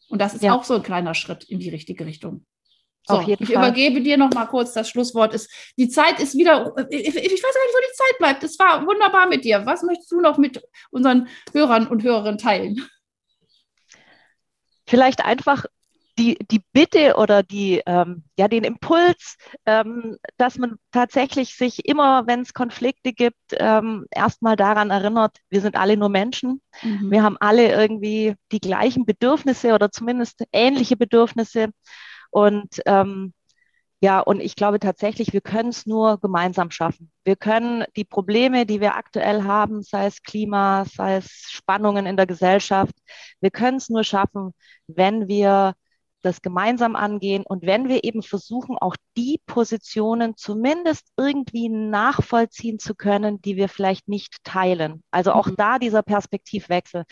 Und 0.09 0.21
das 0.21 0.35
ist 0.35 0.45
ja. 0.45 0.55
auch 0.55 0.65
so 0.65 0.75
ein 0.75 0.83
kleiner 0.83 1.15
Schritt 1.15 1.45
in 1.45 1.59
die 1.59 1.69
richtige 1.69 2.07
Richtung. 2.07 2.47
So, 3.07 3.21
ich 3.21 3.37
Fall. 3.39 3.57
übergebe 3.57 4.03
dir 4.03 4.19
noch 4.19 4.33
mal 4.35 4.47
kurz 4.47 4.75
das 4.75 4.89
Schlusswort. 4.89 5.33
Ist, 5.33 5.51
die 5.79 5.89
Zeit 5.89 6.21
ist 6.21 6.37
wieder, 6.37 6.75
ich, 6.91 7.07
ich, 7.07 7.15
weiß 7.17 7.17
gar 7.17 7.25
nicht, 7.25 7.75
wo 7.75 7.81
die 7.81 7.97
Zeit 7.97 8.19
bleibt. 8.19 8.45
Es 8.45 8.59
war 8.59 8.87
wunderbar 8.87 9.27
mit 9.29 9.45
dir. 9.45 9.65
Was 9.65 9.83
möchtest 9.83 10.13
du 10.13 10.21
noch 10.21 10.37
mit 10.37 10.63
unseren 10.91 11.29
Hörern 11.53 11.87
und 11.87 12.03
Hörerinnen 12.03 12.39
teilen? 12.39 12.87
Vielleicht 14.89 15.25
einfach 15.25 15.67
die, 16.19 16.37
die 16.51 16.63
Bitte 16.73 17.17
oder 17.17 17.43
die, 17.43 17.83
ähm, 17.87 18.25
ja, 18.37 18.49
den 18.49 18.65
Impuls, 18.65 19.37
ähm, 19.67 20.17
dass 20.37 20.59
man 20.59 20.77
tatsächlich 20.93 21.55
sich 21.55 21.87
immer, 21.87 22.27
wenn 22.27 22.41
es 22.41 22.55
Konflikte 22.55 23.13
gibt, 23.13 23.37
ähm, 23.53 24.07
erstmal 24.11 24.57
daran 24.57 24.91
erinnert, 24.91 25.37
wir 25.49 25.61
sind 25.61 25.77
alle 25.77 25.97
nur 25.97 26.09
Menschen. 26.09 26.61
Mhm. 26.83 27.11
Wir 27.11 27.23
haben 27.23 27.37
alle 27.39 27.71
irgendwie 27.71 28.35
die 28.51 28.61
gleichen 28.61 29.07
Bedürfnisse 29.07 29.75
oder 29.75 29.93
zumindest 29.93 30.43
ähnliche 30.53 30.97
Bedürfnisse. 30.97 31.69
Und 32.31 32.81
ähm, 32.87 33.33
ja, 34.01 34.21
und 34.21 34.41
ich 34.41 34.55
glaube 34.55 34.79
tatsächlich, 34.79 35.33
wir 35.33 35.41
können 35.41 35.71
es 35.71 35.85
nur 35.87 36.19
gemeinsam 36.21 36.71
schaffen. 36.71 37.11
Wir 37.25 37.35
können 37.35 37.85
die 37.97 38.05
Probleme, 38.05 38.65
die 38.65 38.81
wir 38.81 38.95
aktuell 38.95 39.43
haben, 39.43 39.83
sei 39.83 40.07
es 40.07 40.23
Klima, 40.23 40.85
sei 40.85 41.17
es 41.17 41.29
Spannungen 41.51 42.07
in 42.07 42.17
der 42.17 42.27
Gesellschaft, 42.27 42.95
wir 43.41 43.51
können 43.51 43.79
es 43.79 43.89
nur 43.89 44.05
schaffen, 44.05 44.53
wenn 44.87 45.27
wir 45.27 45.75
das 46.23 46.43
gemeinsam 46.43 46.97
angehen 46.97 47.45
und 47.47 47.63
wenn 47.65 47.89
wir 47.89 48.05
eben 48.05 48.23
versuchen, 48.23 48.77
auch 48.79 48.97
die 49.17 49.41
Positionen 49.47 50.37
zumindest 50.37 51.13
irgendwie 51.17 51.69
nachvollziehen 51.69 52.79
zu 52.79 52.95
können, 52.95 53.41
die 53.41 53.57
wir 53.57 53.69
vielleicht 53.69 54.09
nicht 54.09 54.43
teilen. 54.45 55.03
Also 55.13 55.33
auch 55.33 55.47
mhm. 55.47 55.57
da 55.57 55.79
dieser 55.79 56.03
Perspektivwechsel 56.03 57.05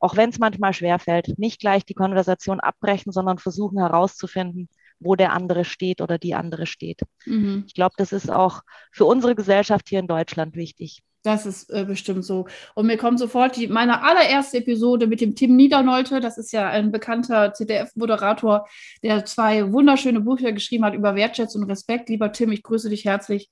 auch 0.00 0.16
wenn 0.16 0.30
es 0.30 0.38
manchmal 0.38 0.72
schwerfällt, 0.72 1.38
nicht 1.38 1.60
gleich 1.60 1.84
die 1.84 1.94
Konversation 1.94 2.58
abbrechen, 2.58 3.12
sondern 3.12 3.38
versuchen 3.38 3.78
herauszufinden, 3.78 4.68
wo 5.00 5.16
der 5.16 5.32
andere 5.32 5.64
steht 5.64 6.00
oder 6.00 6.18
die 6.18 6.34
andere 6.34 6.66
steht. 6.66 7.00
Mhm. 7.24 7.64
Ich 7.66 7.74
glaube, 7.74 7.94
das 7.96 8.12
ist 8.12 8.30
auch 8.30 8.62
für 8.92 9.06
unsere 9.06 9.34
Gesellschaft 9.34 9.88
hier 9.88 9.98
in 9.98 10.06
Deutschland 10.06 10.54
wichtig. 10.54 11.02
Das 11.22 11.44
ist 11.44 11.70
äh, 11.70 11.84
bestimmt 11.84 12.24
so. 12.24 12.46
Und 12.74 12.86
mir 12.86 12.96
kommt 12.96 13.18
sofort 13.18 13.56
die, 13.56 13.68
meine 13.68 14.02
allererste 14.02 14.58
Episode 14.58 15.06
mit 15.06 15.20
dem 15.20 15.34
Tim 15.34 15.54
Niedernolte. 15.54 16.20
Das 16.20 16.38
ist 16.38 16.52
ja 16.52 16.68
ein 16.68 16.92
bekannter 16.92 17.52
CDF-Moderator, 17.52 18.66
der 19.02 19.24
zwei 19.26 19.70
wunderschöne 19.70 20.20
Bücher 20.20 20.52
geschrieben 20.52 20.84
hat 20.84 20.94
über 20.94 21.14
Wertschätzung 21.14 21.62
und 21.62 21.70
Respekt. 21.70 22.08
Lieber 22.08 22.32
Tim, 22.32 22.52
ich 22.52 22.62
grüße 22.62 22.88
dich 22.88 23.04
herzlich. 23.04 23.50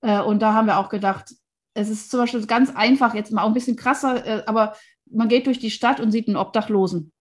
Äh, 0.00 0.20
und 0.20 0.40
da 0.40 0.54
haben 0.54 0.66
wir 0.66 0.78
auch 0.78 0.88
gedacht, 0.88 1.34
es 1.74 1.90
ist 1.90 2.10
zum 2.10 2.20
Beispiel 2.20 2.46
ganz 2.46 2.74
einfach, 2.74 3.14
jetzt 3.14 3.32
mal 3.32 3.42
auch 3.42 3.48
ein 3.48 3.54
bisschen 3.54 3.76
krasser, 3.76 4.26
äh, 4.26 4.42
aber 4.46 4.74
man 5.10 5.28
geht 5.28 5.46
durch 5.46 5.58
die 5.58 5.70
Stadt 5.70 6.00
und 6.00 6.12
sieht 6.12 6.26
einen 6.26 6.36
Obdachlosen. 6.36 7.12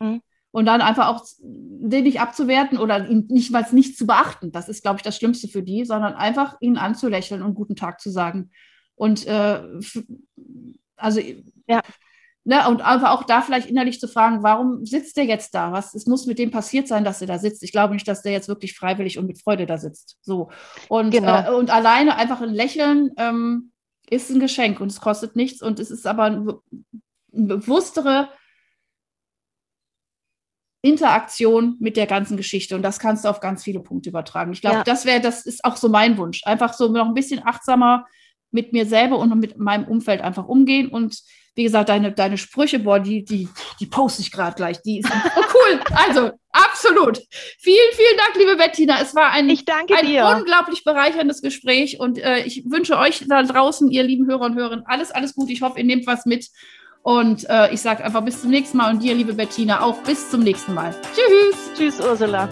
Mhm. 0.00 0.22
Und 0.56 0.64
dann 0.64 0.80
einfach 0.80 1.08
auch 1.08 1.22
den 1.38 2.04
nicht 2.04 2.18
abzuwerten 2.18 2.78
oder 2.78 3.06
ihn 3.10 3.26
nicht 3.28 3.50
mal 3.50 3.66
nicht 3.72 3.98
zu 3.98 4.06
beachten. 4.06 4.52
Das 4.52 4.70
ist, 4.70 4.80
glaube 4.80 4.96
ich, 4.96 5.02
das 5.02 5.18
Schlimmste 5.18 5.48
für 5.48 5.62
die, 5.62 5.84
sondern 5.84 6.14
einfach 6.14 6.56
ihn 6.60 6.78
anzulächeln 6.78 7.42
und 7.42 7.52
guten 7.52 7.76
Tag 7.76 8.00
zu 8.00 8.08
sagen. 8.08 8.50
Und 8.94 9.26
äh, 9.26 9.60
also 10.96 11.20
ja. 11.66 11.82
Ne, 12.44 12.66
und 12.70 12.80
einfach 12.80 13.10
auch 13.10 13.24
da 13.24 13.42
vielleicht 13.42 13.68
innerlich 13.68 14.00
zu 14.00 14.08
fragen, 14.08 14.42
warum 14.42 14.86
sitzt 14.86 15.18
der 15.18 15.24
jetzt 15.24 15.54
da? 15.54 15.72
Was 15.72 15.94
es 15.94 16.06
muss 16.06 16.24
mit 16.24 16.38
dem 16.38 16.50
passiert 16.50 16.88
sein, 16.88 17.04
dass 17.04 17.20
er 17.20 17.26
da 17.26 17.38
sitzt? 17.38 17.62
Ich 17.62 17.72
glaube 17.72 17.92
nicht, 17.92 18.08
dass 18.08 18.22
der 18.22 18.32
jetzt 18.32 18.48
wirklich 18.48 18.74
freiwillig 18.74 19.18
und 19.18 19.26
mit 19.26 19.38
Freude 19.42 19.66
da 19.66 19.76
sitzt. 19.76 20.16
So. 20.22 20.50
Und, 20.88 21.10
genau. 21.10 21.50
äh, 21.50 21.54
und 21.54 21.68
alleine 21.68 22.16
einfach 22.16 22.40
ein 22.40 22.54
Lächeln 22.54 23.10
ähm, 23.18 23.72
ist 24.08 24.30
ein 24.30 24.40
Geschenk 24.40 24.80
und 24.80 24.90
es 24.90 25.02
kostet 25.02 25.36
nichts 25.36 25.60
und 25.60 25.78
es 25.80 25.90
ist 25.90 26.06
aber 26.06 26.24
ein 26.24 26.48
bewusstere 27.30 28.30
Interaktion 30.86 31.76
mit 31.80 31.96
der 31.96 32.06
ganzen 32.06 32.36
Geschichte. 32.36 32.76
Und 32.76 32.82
das 32.82 32.98
kannst 32.98 33.24
du 33.24 33.28
auf 33.28 33.40
ganz 33.40 33.64
viele 33.64 33.80
Punkte 33.80 34.10
übertragen. 34.10 34.52
Ich 34.52 34.60
glaube, 34.60 34.78
ja. 34.78 34.84
das 34.84 35.04
wäre, 35.04 35.20
das 35.20 35.44
ist 35.44 35.64
auch 35.64 35.76
so 35.76 35.88
mein 35.88 36.16
Wunsch. 36.16 36.42
Einfach 36.44 36.72
so 36.72 36.88
noch 36.88 37.06
ein 37.06 37.14
bisschen 37.14 37.42
achtsamer 37.44 38.06
mit 38.50 38.72
mir 38.72 38.86
selber 38.86 39.18
und 39.18 39.38
mit 39.38 39.58
meinem 39.58 39.84
Umfeld 39.84 40.20
einfach 40.20 40.46
umgehen. 40.46 40.88
Und 40.88 41.20
wie 41.56 41.64
gesagt, 41.64 41.88
deine, 41.88 42.12
deine 42.12 42.38
Sprüche, 42.38 42.78
boah, 42.78 43.00
die, 43.00 43.24
die, 43.24 43.48
die 43.80 43.86
poste 43.86 44.22
ich 44.22 44.30
gerade 44.30 44.54
gleich. 44.54 44.80
Die 44.82 45.02
sind 45.02 45.22
so 45.34 45.40
cool. 45.54 45.80
Also, 45.94 46.30
absolut. 46.52 47.18
Vielen, 47.58 47.92
vielen 47.92 48.18
Dank, 48.18 48.36
liebe 48.36 48.56
Bettina. 48.56 49.00
Es 49.00 49.14
war 49.14 49.32
ein, 49.32 49.48
ein 49.48 50.36
unglaublich 50.38 50.84
bereicherndes 50.84 51.40
Gespräch. 51.40 51.98
Und 51.98 52.18
äh, 52.18 52.40
ich 52.44 52.64
wünsche 52.70 52.98
euch 52.98 53.24
da 53.26 53.42
draußen, 53.42 53.90
ihr 53.90 54.02
lieben 54.02 54.26
Hörer 54.26 54.46
und 54.46 54.54
Hörerinnen, 54.54 54.86
alles, 54.86 55.10
alles 55.10 55.34
gut. 55.34 55.50
Ich 55.50 55.62
hoffe, 55.62 55.78
ihr 55.78 55.84
nehmt 55.84 56.06
was 56.06 56.26
mit 56.26 56.46
und 57.06 57.48
äh, 57.48 57.72
ich 57.72 57.82
sage 57.82 58.02
einfach 58.04 58.22
bis 58.22 58.40
zum 58.40 58.50
nächsten 58.50 58.78
Mal 58.78 58.92
und 58.92 59.00
dir, 59.00 59.14
liebe 59.14 59.32
Bettina, 59.32 59.80
auch 59.80 59.98
bis 59.98 60.28
zum 60.28 60.40
nächsten 60.40 60.74
Mal. 60.74 60.92
Tschüss. 61.14 61.70
Tschüss, 61.78 62.04
Ursula. 62.04 62.48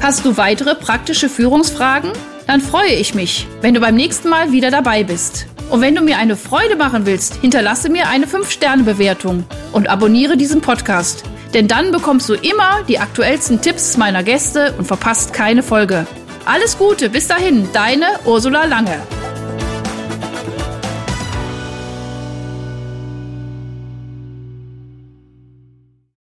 Hast 0.00 0.24
du 0.24 0.36
weitere 0.36 0.76
praktische 0.76 1.28
Führungsfragen? 1.28 2.12
Dann 2.46 2.60
freue 2.60 2.92
ich 2.92 3.12
mich, 3.12 3.48
wenn 3.60 3.74
du 3.74 3.80
beim 3.80 3.96
nächsten 3.96 4.28
Mal 4.28 4.52
wieder 4.52 4.70
dabei 4.70 5.02
bist. 5.02 5.46
Und 5.68 5.80
wenn 5.80 5.96
du 5.96 6.00
mir 6.00 6.18
eine 6.18 6.36
Freude 6.36 6.76
machen 6.76 7.06
willst, 7.06 7.34
hinterlasse 7.34 7.88
mir 7.88 8.06
eine 8.06 8.26
5-Sterne-Bewertung 8.26 9.42
und 9.72 9.88
abonniere 9.88 10.36
diesen 10.36 10.60
Podcast. 10.60 11.24
Denn 11.54 11.66
dann 11.66 11.90
bekommst 11.90 12.28
du 12.28 12.34
immer 12.34 12.84
die 12.86 13.00
aktuellsten 13.00 13.62
Tipps 13.62 13.96
meiner 13.96 14.22
Gäste 14.22 14.74
und 14.78 14.84
verpasst 14.84 15.32
keine 15.32 15.64
Folge. 15.64 16.06
Alles 16.44 16.78
Gute, 16.78 17.10
bis 17.10 17.26
dahin, 17.26 17.68
deine 17.72 18.06
Ursula 18.24 18.66
Lange. 18.66 19.00